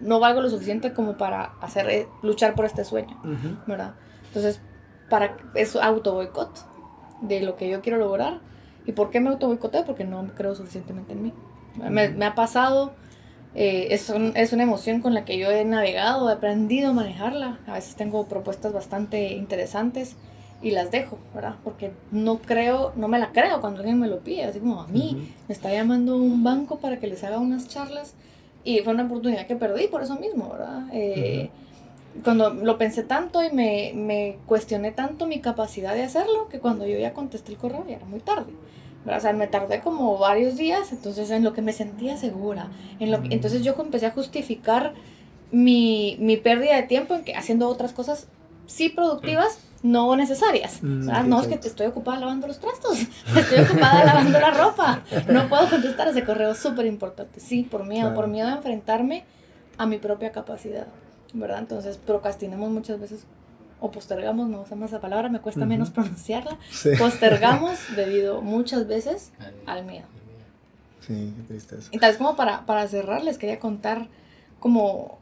no 0.00 0.20
valgo 0.20 0.40
lo 0.40 0.50
suficiente 0.50 0.92
como 0.92 1.16
para 1.16 1.52
hacer 1.60 1.88
eh, 1.90 2.08
luchar 2.22 2.54
por 2.54 2.64
este 2.64 2.84
sueño, 2.84 3.20
¿verdad? 3.66 3.94
Entonces, 4.28 4.60
para 5.08 5.36
es 5.54 5.76
auto 5.76 6.14
boicot 6.14 6.66
de 7.20 7.42
lo 7.42 7.56
que 7.56 7.68
yo 7.68 7.82
quiero 7.82 7.98
lograr. 7.98 8.40
¿Y 8.86 8.92
por 8.92 9.10
qué 9.10 9.20
me 9.20 9.30
auto 9.30 9.46
boicoteo? 9.46 9.84
Porque 9.84 10.04
no 10.04 10.26
creo 10.34 10.54
suficientemente 10.54 11.12
en 11.12 11.22
mí. 11.22 11.32
me, 11.88 12.24
ha 12.24 12.34
pasado, 12.34 12.92
eh, 13.54 13.88
es, 13.90 14.10
es 14.34 14.52
una 14.52 14.62
emoción 14.62 15.00
con 15.00 15.14
la 15.14 15.24
que 15.24 15.38
yo 15.38 15.50
he 15.50 15.64
navegado, 15.64 16.28
he 16.28 16.32
aprendido 16.32 16.90
a 16.90 16.92
manejarla. 16.92 17.58
A 17.66 17.74
veces 17.74 17.96
tengo 17.96 18.26
propuestas 18.26 18.72
bastante 18.72 19.32
interesantes 19.32 20.16
y 20.64 20.70
las 20.70 20.90
dejo, 20.90 21.18
¿verdad? 21.34 21.56
Porque 21.62 21.92
no 22.10 22.38
creo, 22.38 22.92
no 22.96 23.06
me 23.06 23.18
la 23.18 23.32
creo 23.32 23.60
cuando 23.60 23.80
alguien 23.80 24.00
me 24.00 24.08
lo 24.08 24.20
pide, 24.20 24.44
así 24.44 24.60
como 24.60 24.80
a 24.80 24.86
mí, 24.86 25.30
me 25.46 25.52
está 25.52 25.70
llamando 25.70 26.16
un 26.16 26.42
banco 26.42 26.78
para 26.78 26.98
que 26.98 27.06
les 27.06 27.22
haga 27.22 27.38
unas 27.38 27.68
charlas 27.68 28.14
y 28.64 28.78
fue 28.78 28.94
una 28.94 29.04
oportunidad 29.04 29.46
que 29.46 29.56
perdí 29.56 29.88
por 29.88 30.02
eso 30.02 30.16
mismo, 30.16 30.48
¿verdad? 30.48 30.88
Eh, 30.90 31.50
cuando 32.24 32.48
lo 32.48 32.78
pensé 32.78 33.02
tanto 33.02 33.44
y 33.44 33.52
me, 33.52 33.92
me, 33.94 34.38
cuestioné 34.46 34.90
tanto 34.90 35.26
mi 35.26 35.40
capacidad 35.40 35.94
de 35.94 36.02
hacerlo, 36.02 36.48
que 36.48 36.60
cuando 36.60 36.86
yo 36.86 36.98
ya 36.98 37.12
contesté 37.12 37.52
el 37.52 37.58
correo 37.58 37.84
ya 37.86 37.96
era 37.96 38.06
muy 38.06 38.20
tarde. 38.20 38.52
¿verdad? 39.04 39.18
O 39.18 39.20
sea, 39.20 39.32
me 39.34 39.46
tardé 39.48 39.80
como 39.80 40.16
varios 40.16 40.56
días, 40.56 40.92
entonces 40.92 41.30
en 41.30 41.44
lo 41.44 41.52
que 41.52 41.60
me 41.60 41.74
sentía 41.74 42.16
segura. 42.16 42.68
En 43.00 43.10
lo 43.10 43.18
entonces 43.28 43.62
yo 43.62 43.74
empecé 43.78 44.06
a 44.06 44.12
justificar 44.12 44.94
mi, 45.52 46.16
mi 46.20 46.38
pérdida 46.38 46.76
de 46.76 46.84
tiempo 46.84 47.14
en 47.14 47.22
que, 47.22 47.34
haciendo 47.34 47.68
otras 47.68 47.92
cosas 47.92 48.28
sí 48.66 48.88
productivas, 48.88 49.58
no 49.84 50.16
necesarias. 50.16 50.82
Mm, 50.82 51.28
no 51.28 51.42
es 51.42 51.46
que 51.46 51.58
te 51.58 51.68
estoy 51.68 51.86
ocupada 51.86 52.18
lavando 52.18 52.46
los 52.46 52.58
trastos, 52.58 52.98
estoy 53.36 53.60
ocupada 53.60 54.02
lavando 54.04 54.40
la 54.40 54.50
ropa. 54.50 55.02
No 55.28 55.46
puedo 55.48 55.68
contestar 55.68 56.08
ese 56.08 56.24
correo 56.24 56.54
súper 56.54 56.86
importante. 56.86 57.38
Sí, 57.38 57.62
por 57.62 57.84
miedo, 57.84 58.14
por 58.14 58.26
miedo 58.26 58.48
a 58.48 58.54
enfrentarme 58.54 59.24
a 59.76 59.84
mi 59.84 59.98
propia 59.98 60.32
capacidad, 60.32 60.86
¿verdad? 61.34 61.58
Entonces 61.58 61.98
procrastinamos 61.98 62.70
muchas 62.70 62.98
veces 62.98 63.26
o 63.78 63.90
postergamos, 63.90 64.48
no 64.48 64.62
usamos 64.62 64.90
esa 64.90 65.02
palabra, 65.02 65.28
me 65.28 65.40
cuesta 65.40 65.66
menos 65.66 65.90
pronunciarla. 65.90 66.56
Postergamos 66.98 67.78
debido 67.94 68.40
muchas 68.40 68.86
veces 68.86 69.32
al 69.66 69.84
miedo. 69.84 70.06
Sí, 71.00 71.34
qué 71.36 71.42
tristeza. 71.42 71.90
Entonces, 71.92 72.16
como 72.16 72.36
para, 72.36 72.64
para 72.64 72.88
cerrar, 72.88 73.22
les 73.22 73.36
quería 73.36 73.58
contar 73.58 74.08
cómo, 74.60 75.18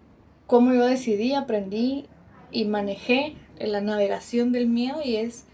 cómo 0.47 0.73
yo 0.73 0.87
decidí, 0.87 1.35
aprendí 1.35 2.07
y 2.53 2.65
manejé 2.67 3.35
la 3.59 3.81
navegación 3.81 4.53
del 4.53 4.69
miedo 4.69 5.01
y 5.05 5.17
es 5.17 5.47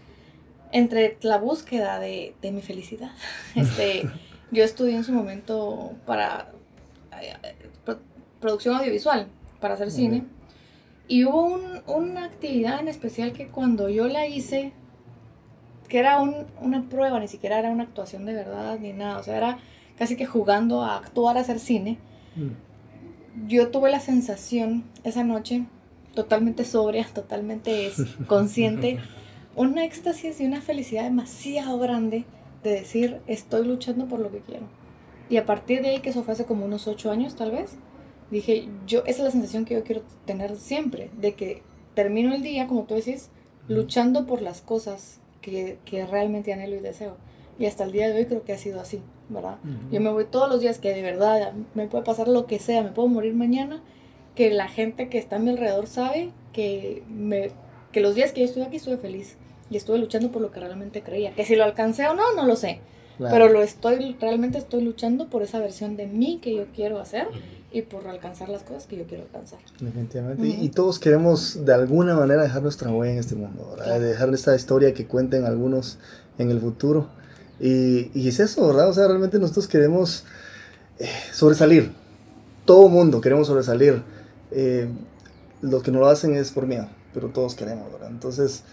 entre 0.71 1.17
la 1.21 1.37
búsqueda 1.37 1.99
de, 1.99 2.35
de 2.41 2.51
mi 2.51 2.61
felicidad. 2.61 3.11
Este, 3.55 4.07
yo 4.51 4.63
estudié 4.63 4.95
en 4.95 5.03
su 5.03 5.11
momento 5.11 5.93
para 6.05 6.51
eh, 7.21 7.33
producción 8.39 8.75
audiovisual, 8.75 9.27
para 9.59 9.73
hacer 9.73 9.91
cine. 9.91 10.25
Y 11.07 11.25
hubo 11.25 11.43
un, 11.43 11.81
una 11.87 12.25
actividad 12.25 12.79
en 12.79 12.87
especial 12.87 13.33
que 13.33 13.47
cuando 13.47 13.89
yo 13.89 14.07
la 14.07 14.27
hice, 14.27 14.73
que 15.87 15.97
era 15.97 16.19
un, 16.19 16.45
una 16.61 16.87
prueba, 16.87 17.19
ni 17.19 17.27
siquiera 17.27 17.57
era 17.57 17.71
una 17.71 17.83
actuación 17.83 18.25
de 18.25 18.33
verdad 18.33 18.77
ni 18.79 18.93
nada, 18.93 19.17
o 19.17 19.23
sea, 19.23 19.37
era 19.37 19.57
casi 19.97 20.15
que 20.15 20.27
jugando 20.27 20.83
a 20.83 20.97
actuar, 20.97 21.37
a 21.37 21.41
hacer 21.41 21.59
cine, 21.59 21.97
mm. 22.35 23.47
yo 23.47 23.69
tuve 23.69 23.89
la 23.89 23.99
sensación 23.99 24.83
esa 25.03 25.23
noche, 25.23 25.65
totalmente 26.13 26.65
sobria, 26.65 27.07
totalmente 27.13 27.91
consciente, 28.27 28.99
un 29.55 29.77
éxtasis 29.77 30.39
y 30.41 30.45
una 30.45 30.61
felicidad 30.61 31.03
demasiado 31.03 31.79
grande 31.79 32.25
de 32.63 32.71
decir, 32.71 33.21
estoy 33.27 33.65
luchando 33.65 34.07
por 34.07 34.19
lo 34.19 34.31
que 34.31 34.39
quiero. 34.39 34.67
Y 35.29 35.37
a 35.37 35.45
partir 35.45 35.81
de 35.81 35.89
ahí, 35.89 35.99
que 35.99 36.09
eso 36.09 36.23
fue 36.23 36.33
hace 36.33 36.45
como 36.45 36.65
unos 36.65 36.87
ocho 36.87 37.11
años 37.11 37.35
tal 37.35 37.51
vez, 37.51 37.77
dije, 38.31 38.67
yo, 38.85 38.99
esa 39.01 39.19
es 39.19 39.25
la 39.25 39.31
sensación 39.31 39.65
que 39.65 39.75
yo 39.75 39.83
quiero 39.83 40.01
tener 40.25 40.55
siempre, 40.55 41.11
de 41.17 41.33
que 41.33 41.61
termino 41.93 42.33
el 42.33 42.41
día, 42.41 42.67
como 42.67 42.83
tú 42.83 42.95
decís, 42.95 43.29
luchando 43.67 44.25
por 44.25 44.41
las 44.41 44.61
cosas 44.61 45.19
que, 45.41 45.77
que 45.85 46.05
realmente 46.05 46.53
anhelo 46.53 46.75
y 46.75 46.79
deseo. 46.79 47.17
Y 47.59 47.65
hasta 47.65 47.83
el 47.83 47.91
día 47.91 48.07
de 48.07 48.15
hoy 48.15 48.25
creo 48.25 48.43
que 48.43 48.53
ha 48.53 48.57
sido 48.57 48.79
así, 48.79 49.01
¿verdad? 49.27 49.57
Yo 49.91 49.99
me 49.99 50.09
voy 50.09 50.25
todos 50.25 50.49
los 50.49 50.61
días 50.61 50.79
que 50.79 50.93
de 50.93 51.01
verdad 51.01 51.53
me 51.75 51.87
puede 51.87 52.05
pasar 52.05 52.29
lo 52.29 52.45
que 52.45 52.57
sea, 52.57 52.83
me 52.83 52.91
puedo 52.91 53.09
morir 53.09 53.35
mañana, 53.35 53.83
que 54.39 54.51
la 54.51 54.69
gente 54.69 55.09
que 55.09 55.17
está 55.17 55.35
a 55.35 55.39
mi 55.39 55.49
alrededor 55.49 55.85
sabe 55.87 56.31
que, 56.53 57.03
me, 57.09 57.51
que 57.91 57.99
los 57.99 58.15
días 58.15 58.31
que 58.31 58.39
yo 58.39 58.45
estuve 58.45 58.63
aquí 58.63 58.77
estuve 58.77 58.95
feliz 58.95 59.35
y 59.69 59.75
estuve 59.75 59.97
luchando 59.97 60.31
por 60.31 60.41
lo 60.41 60.49
que 60.49 60.61
realmente 60.61 61.01
creía. 61.01 61.35
Que 61.35 61.43
si 61.43 61.57
lo 61.57 61.65
alcancé 61.65 62.07
o 62.07 62.13
no, 62.13 62.33
no 62.33 62.45
lo 62.45 62.55
sé. 62.55 62.79
Pero 63.19 63.49
lo 63.49 63.61
estoy, 63.61 64.15
realmente 64.21 64.57
estoy 64.57 64.81
luchando 64.81 65.29
por 65.29 65.43
esa 65.43 65.59
versión 65.59 65.97
de 65.97 66.07
mí 66.07 66.39
que 66.41 66.55
yo 66.55 66.67
quiero 66.73 67.01
hacer 67.01 67.27
y 67.73 67.81
por 67.81 68.07
alcanzar 68.07 68.47
las 68.47 68.63
cosas 68.63 68.87
que 68.87 68.95
yo 68.95 69.03
quiero 69.07 69.23
alcanzar. 69.23 69.59
Definitivamente. 69.77 70.47
y, 70.47 70.69
todos 70.69 70.99
queremos 70.99 71.65
de 71.65 71.73
alguna 71.73 72.15
manera 72.15 72.41
dejar 72.41 72.61
nuestra 72.61 72.89
huella 72.91 73.11
en 73.11 73.19
este 73.19 73.35
mundo, 73.35 73.75
dejar 73.99 74.33
esta 74.33 74.55
historia 74.55 74.93
que 74.93 75.05
cuenten 75.05 75.43
algunos 75.43 75.99
en 76.37 76.49
el 76.49 76.61
futuro. 76.61 77.09
Y, 77.59 78.09
y, 78.17 78.29
es 78.29 78.39
eso, 78.39 78.65
¿verdad? 78.67 78.87
O 78.87 78.93
sea, 78.93 79.05
realmente 79.05 79.37
nosotros 79.37 79.67
queremos 79.67 80.23
eh, 80.97 81.09
sobresalir. 81.33 81.91
Todo 82.63 82.87
mundo 82.87 83.19
queremos 83.19 83.47
sobresalir. 83.47 84.01
Eh, 84.51 84.89
los 85.61 85.83
que 85.83 85.91
no 85.91 85.99
lo 85.99 86.07
hacen 86.07 86.35
es 86.35 86.51
por 86.51 86.67
miedo, 86.67 86.87
pero 87.13 87.29
todos 87.29 87.55
queremos, 87.55 87.91
¿verdad? 87.91 88.09
Entonces, 88.09 88.63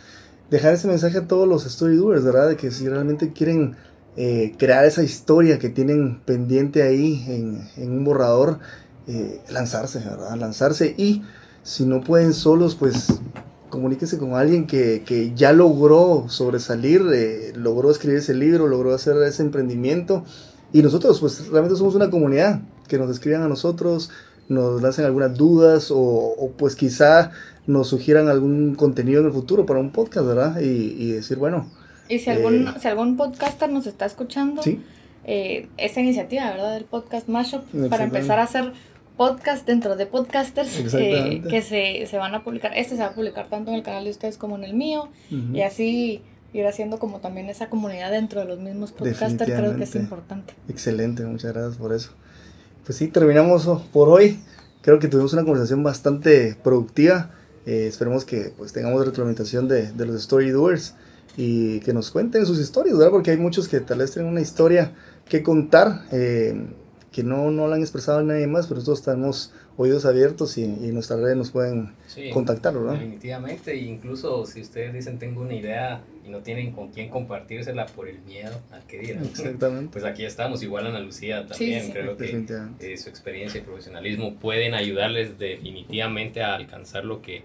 dejar 0.51 0.75
ese 0.75 0.89
mensaje 0.89 1.19
a 1.19 1.27
todos 1.27 1.49
los 1.49 1.67
story 1.67 1.97
doers, 1.97 2.25
¿verdad? 2.25 2.49
De 2.49 2.57
que 2.57 2.71
si 2.71 2.89
realmente 2.89 3.33
quieren 3.33 3.77
eh, 4.17 4.55
crear 4.59 4.85
esa 4.85 5.03
historia 5.03 5.59
que 5.59 5.69
tienen 5.69 6.21
pendiente 6.21 6.83
ahí 6.83 7.25
en, 7.29 7.69
en 7.77 7.91
un 7.91 8.05
borrador, 8.05 8.61
eh, 9.09 9.41
lanzarse, 9.51 9.99
¿verdad? 10.01 10.37
Lanzarse 10.37 10.95
y 10.97 11.23
si 11.63 11.85
no 11.85 12.01
pueden 12.01 12.33
solos, 12.33 12.77
pues 12.77 13.09
comuníquese 13.71 14.19
con 14.19 14.35
alguien 14.35 14.67
que, 14.67 15.03
que 15.05 15.35
ya 15.35 15.53
logró 15.53 16.27
sobresalir, 16.29 17.03
eh, 17.13 17.53
logró 17.57 17.91
escribir 17.91 18.19
ese 18.19 18.35
libro, 18.35 18.69
logró 18.69 18.95
hacer 18.95 19.17
ese 19.23 19.43
emprendimiento. 19.43 20.25
Y 20.73 20.83
nosotros, 20.83 21.21
pues 21.21 21.49
realmente 21.49 21.77
somos 21.77 21.95
una 21.95 22.11
comunidad 22.11 22.63
que 22.89 22.99
nos 22.99 23.11
escriban 23.11 23.43
a 23.43 23.49
nosotros, 23.49 24.11
nos 24.49 24.83
lancen 24.83 25.05
algunas 25.05 25.37
dudas 25.37 25.91
o, 25.91 25.99
o 25.99 26.51
pues 26.53 26.77
quizá 26.77 27.33
nos 27.67 27.89
sugieran 27.89 28.29
algún 28.29 28.75
contenido 28.75 29.21
en 29.21 29.27
el 29.27 29.33
futuro 29.33 29.67
para 29.67 29.81
un 29.81 29.91
podcast, 29.91 30.27
¿verdad? 30.27 30.61
Y, 30.61 30.97
y 30.99 31.13
decir, 31.13 31.37
bueno, 31.37 31.67
y 32.09 32.19
si 32.19 32.31
algún, 32.31 32.69
eh, 32.69 32.75
si 32.81 32.89
algún 32.89 33.17
podcaster 33.17 33.71
nos 33.71 33.87
está 33.87 34.07
escuchando, 34.07 34.63
eh, 35.25 35.69
esa 35.77 36.01
iniciativa, 36.01 36.51
¿verdad? 36.51 36.75
Del 36.75 36.85
podcast 36.85 37.29
Mashup, 37.29 37.65
para 37.89 38.05
empezar 38.05 38.39
a 38.39 38.45
hacer 38.45 38.73
podcast 39.17 39.67
dentro 39.67 39.97
de 39.97 40.07
podcasters 40.07 40.95
eh, 40.95 41.43
que 41.49 41.63
se, 41.63 42.07
se, 42.07 42.19
van 42.19 42.35
a 42.35 42.45
publicar. 42.45 42.73
Este 42.77 42.97
se 42.97 43.03
va 43.03 43.09
a 43.09 43.15
publicar 43.15 43.49
tanto 43.49 43.71
en 43.71 43.77
el 43.77 43.83
canal 43.83 44.05
de 44.05 44.11
ustedes 44.11 44.37
como 44.37 44.57
en 44.57 44.65
el 44.65 44.75
mío. 44.75 45.09
Y 45.53 45.63
así 45.63 46.23
ir 46.53 46.67
haciendo 46.67 46.99
como 46.99 47.21
también 47.21 47.49
esa 47.49 47.69
comunidad 47.69 48.11
dentro 48.11 48.41
de 48.41 48.47
los 48.47 48.59
mismos 48.61 48.93
podcasters, 48.93 49.51
creo 49.51 49.77
que 49.77 49.85
es 49.85 49.95
importante. 49.97 50.55
Excelente, 50.69 51.25
muchas 51.25 51.53
gracias 51.53 51.77
por 51.77 51.93
eso. 51.93 52.13
Pues 52.87 52.99
sí, 52.99 53.09
terminamos 53.09 53.69
por 53.93 54.09
hoy. 54.09 54.39
Creo 54.81 55.01
que 55.01 55.09
tuvimos 55.09 55.33
una 55.33 55.43
conversación 55.43 55.83
bastante 55.83 56.57
productiva. 56.63 57.33
esperemos 57.67 58.25
que 58.25 58.53
pues 58.57 58.73
tengamos 58.73 59.05
retroalimentación 59.05 59.67
de, 59.67 59.91
de 59.91 60.07
los 60.07 60.15
story 60.15 60.51
doers 60.51 60.95
y 61.37 61.81
que 61.81 61.93
nos 61.93 62.13
cuenten 62.13 62.47
sus 62.47 62.61
historias, 62.61 62.97
¿verdad? 62.97 63.11
Porque 63.11 63.33
hay 63.33 63.39
muchos 63.39 63.67
que 63.67 63.81
tal 63.81 63.99
vez 63.99 64.13
tienen 64.13 64.31
una 64.31 64.41
historia 64.41 64.95
que 65.29 65.43
contar, 65.43 66.03
eh, 66.13 66.65
que 67.11 67.25
no, 67.25 67.51
no 67.51 67.67
la 67.67 67.75
han 67.75 67.83
expresado 67.83 68.21
a 68.21 68.23
nadie 68.23 68.47
más, 68.47 68.69
pero 68.69 68.77
nosotros 68.77 69.01
estamos 69.01 69.53
oídos 69.77 70.05
abiertos 70.07 70.57
y, 70.59 70.65
en 70.65 70.95
nuestras 70.95 71.21
redes 71.21 71.37
nos 71.37 71.51
pueden 71.51 71.93
contactar, 72.33 72.75
¿verdad? 72.75 72.95
Definitivamente, 72.95 73.73
e 73.73 73.77
incluso 73.77 74.47
si 74.47 74.61
ustedes 74.61 74.93
dicen 74.95 75.19
tengo 75.19 75.43
una 75.43 75.55
idea 75.55 76.03
y 76.25 76.31
no 76.31 76.41
tienen 76.41 76.73
con 76.73 76.89
quién 76.89 77.09
compartírsela 77.09 77.87
por 77.87 78.09
el 78.09 78.19
miedo 78.21 78.61
al 78.73 78.85
que 78.87 78.99
dirán, 78.99 79.25
Exactamente. 79.31 79.93
pues 79.93 80.05
aquí 80.05 80.25
estamos, 80.25 80.63
igual 80.63 80.87
Ana 80.87 81.01
Lucía 81.01 81.47
también, 81.47 81.91
creo 81.91 82.17
que 82.17 82.45
eh, 82.81 82.97
su 82.97 83.09
experiencia 83.09 83.61
y 83.61 83.65
profesionalismo 83.65 84.35
pueden 84.35 84.75
ayudarles 84.75 85.39
definitivamente 85.39 86.43
a 86.43 86.55
alcanzar 86.55 87.05
lo 87.05 87.23
que, 87.23 87.43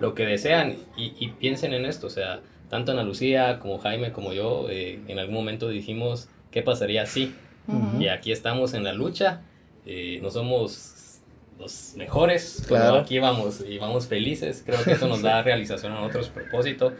lo 0.00 0.14
que 0.14 0.24
desean. 0.26 0.76
Y, 0.96 1.14
y 1.18 1.28
piensen 1.38 1.72
en 1.74 1.84
esto, 1.84 2.08
o 2.08 2.10
sea, 2.10 2.40
tanto 2.68 2.92
Ana 2.92 3.02
Lucía 3.02 3.58
como 3.60 3.78
Jaime 3.78 4.12
como 4.12 4.32
yo 4.32 4.68
eh, 4.68 5.00
en 5.08 5.18
algún 5.18 5.34
momento 5.34 5.68
dijimos, 5.68 6.28
¿qué 6.50 6.62
pasaría 6.62 7.06
si? 7.06 7.34
Y 8.00 8.08
aquí 8.08 8.32
estamos 8.32 8.72
en 8.72 8.82
la 8.82 8.94
lucha, 8.94 9.42
eh, 9.84 10.20
no 10.22 10.30
somos 10.30 10.94
los 11.58 11.94
mejores, 11.96 12.64
pero 12.68 12.96
aquí 12.96 13.18
vamos 13.18 13.64
y 13.66 13.78
vamos 13.78 14.06
felices, 14.06 14.62
creo 14.64 14.82
que 14.84 14.92
eso 14.92 15.08
nos 15.08 15.22
da 15.22 15.42
realización 15.42 15.92
a 15.92 16.02
otros 16.02 16.28
propósitos 16.28 16.92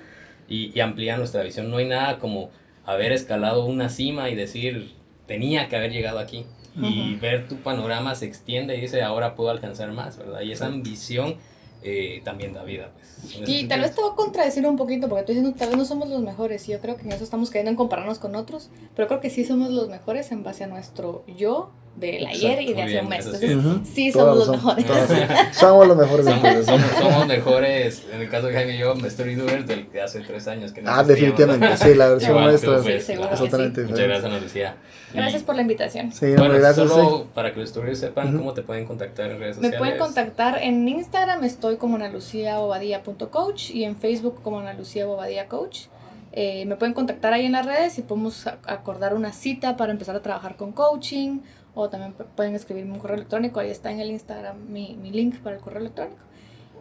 y, 0.49 0.77
y 0.77 0.81
amplía 0.81 1.17
nuestra 1.17 1.43
visión. 1.43 1.71
No 1.71 1.77
hay 1.77 1.87
nada 1.87 2.19
como 2.19 2.51
haber 2.85 3.13
escalado 3.13 3.65
una 3.67 3.89
cima 3.89 4.31
y 4.31 4.35
decir, 4.35 4.93
tenía 5.27 5.69
que 5.69 5.77
haber 5.77 5.93
llegado 5.93 6.19
aquí. 6.19 6.47
Y 6.81 7.17
ver 7.17 7.49
tu 7.49 7.57
panorama 7.57 8.15
se 8.15 8.27
extiende 8.27 8.77
y 8.77 8.81
dice, 8.81 9.03
ahora 9.03 9.35
puedo 9.35 9.51
alcanzar 9.51 9.91
más, 9.91 10.17
¿verdad? 10.17 10.43
Y 10.43 10.53
esa 10.53 10.67
ambición 10.67 11.35
eh, 11.83 12.21
también 12.25 12.53
da 12.53 12.63
vida. 12.63 12.93
Pues, 12.95 13.49
y 13.49 13.67
tal 13.67 13.81
vez 13.81 13.97
te 13.97 14.01
voy 14.01 14.11
a 14.13 14.15
contradecir 14.15 14.65
un 14.65 14.77
poquito, 14.77 15.09
porque 15.09 15.25
tú 15.25 15.33
diciendo 15.33 15.57
tal 15.59 15.71
vez 15.71 15.77
no 15.77 15.85
somos 15.85 16.09
los 16.09 16.23
mejores, 16.23 16.69
y 16.69 16.73
yo 16.73 16.81
creo 16.81 16.97
que 16.97 17.03
en 17.03 17.13
eso 17.13 17.25
estamos 17.25 17.51
cayendo 17.51 17.71
en 17.71 17.77
compararnos 17.77 18.21
con 18.21 18.37
otros, 18.37 18.71
pero 18.95 19.09
creo 19.09 19.21
que 19.21 19.29
sí 19.29 19.45
somos 19.45 19.71
los 19.71 19.89
mejores 19.89 20.31
en 20.31 20.45
base 20.45 20.65
a 20.65 20.67
nuestro 20.69 21.25
yo 21.37 21.73
del 21.99 22.27
ayer 22.27 22.63
y 22.63 22.73
de 22.73 22.83
hace 22.83 23.01
un 23.01 23.09
mes. 23.09 23.27
Entonces, 23.27 23.89
sí, 23.93 24.13
somos 24.13 24.39
los 24.39 24.49
mejores. 24.51 24.87
somos 25.53 25.87
los 25.89 25.97
mejores. 25.97 26.27
Somos, 26.27 26.81
somos, 26.99 27.27
mejores, 27.27 28.03
en 28.13 28.21
el 28.21 28.29
caso 28.29 28.47
de 28.47 28.55
Jaime 28.55 28.77
y 28.77 28.79
yo, 28.79 28.95
Story 28.95 29.35
Doers 29.35 29.67
del 29.67 29.91
de 29.91 30.03
hace 30.03 30.21
tres 30.21 30.47
años. 30.49 30.73
Que 30.73 30.83
no 30.83 30.91
ah, 30.91 31.03
definitivamente, 31.03 31.77
sí, 31.77 31.95
la 31.95 32.09
versión 32.09 32.43
nuestra. 32.43 32.81
Pues, 32.83 33.09
Muchas 33.19 33.51
gracias, 33.51 34.25
Ana 34.25 34.39
Lucía. 34.39 34.77
Gracias 35.13 35.43
por 35.43 35.55
la 35.55 35.63
invitación. 35.63 36.13
Sí, 36.13 36.35
bueno, 36.37 36.55
gracias. 36.55 36.89
Solo 36.89 37.27
para 37.35 37.53
que 37.53 37.61
los 37.61 37.71
stories 37.71 37.99
sepan 37.99 38.37
cómo 38.37 38.53
te 38.53 38.63
pueden 38.63 38.85
contactar 38.85 39.31
en 39.31 39.39
redes 39.39 39.57
sociales. 39.57 39.81
Me 39.81 39.85
pueden 39.85 39.99
contactar 39.99 40.63
en 40.63 40.87
Instagram, 40.87 41.45
estoy 41.45 41.77
como 41.77 41.97
analuciabobadía.coach 41.97 43.71
y 43.71 43.85
en 43.85 43.97
Facebook 43.97 44.43
como 44.43 44.61
analuciabobadía.coach. 44.61 45.87
Eh, 46.33 46.67
me 46.67 46.77
pueden 46.77 46.95
contactar 46.95 47.33
ahí 47.33 47.47
en 47.47 47.53
las 47.53 47.65
redes 47.65 47.99
y 47.99 48.03
podemos 48.03 48.47
acordar 48.47 49.15
una 49.15 49.33
cita 49.33 49.77
para 49.77 49.93
empezar 49.93 50.15
a 50.15 50.23
trabajar 50.23 50.57
con 50.57 50.73
coaching 50.73 51.41
o 51.79 51.89
también 51.89 52.13
pueden 52.35 52.55
escribirme 52.55 52.93
un 52.93 52.99
correo 52.99 53.17
electrónico, 53.17 53.61
ahí 53.61 53.71
está 53.71 53.93
en 53.93 54.01
el 54.01 54.11
Instagram 54.11 54.57
mi, 54.69 54.97
mi 55.01 55.11
link 55.11 55.37
para 55.39 55.57
el 55.57 55.63
correo 55.63 55.81
electrónico. 55.81 56.19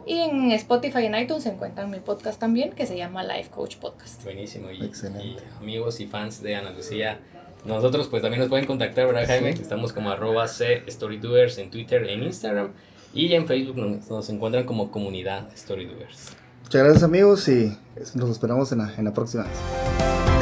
Y 0.06 0.18
en 0.18 0.50
Spotify 0.52 1.00
y 1.02 1.06
en 1.06 1.14
iTunes 1.14 1.44
se 1.44 1.50
encuentran 1.50 1.90
mi 1.90 2.00
podcast 2.00 2.40
también, 2.40 2.72
que 2.72 2.86
se 2.86 2.96
llama 2.96 3.22
Life 3.22 3.50
Coach 3.50 3.76
Podcast. 3.76 4.24
Buenísimo. 4.24 4.70
Y, 4.70 4.84
Excelente. 4.84 5.42
amigos 5.60 6.00
y 6.00 6.06
fans 6.06 6.42
de 6.42 6.56
Ana 6.56 6.70
Lucía, 6.70 7.20
nosotros 7.64 8.08
pues 8.08 8.22
también 8.22 8.40
nos 8.40 8.48
pueden 8.48 8.66
contactar, 8.66 9.06
¿verdad, 9.06 9.26
Jaime? 9.26 9.50
Estamos 9.50 9.92
como 9.92 10.10
arroba 10.10 10.48
C 10.48 10.82
StoryDoers 10.88 11.58
en 11.58 11.70
Twitter, 11.70 12.08
en 12.08 12.22
Instagram. 12.22 12.72
Y 13.14 13.32
en 13.34 13.46
Facebook 13.46 13.76
nos, 13.76 14.08
nos 14.10 14.28
encuentran 14.30 14.64
como 14.64 14.90
comunidad 14.90 15.48
StoryDoers. 15.56 16.36
Muchas 16.62 16.82
gracias 16.82 17.02
amigos 17.02 17.48
y 17.48 17.76
nos 18.14 18.30
esperamos 18.30 18.72
en 18.72 18.78
la, 18.78 18.94
en 18.96 19.04
la 19.04 19.12
próxima 19.12 19.44
vez. 19.44 20.37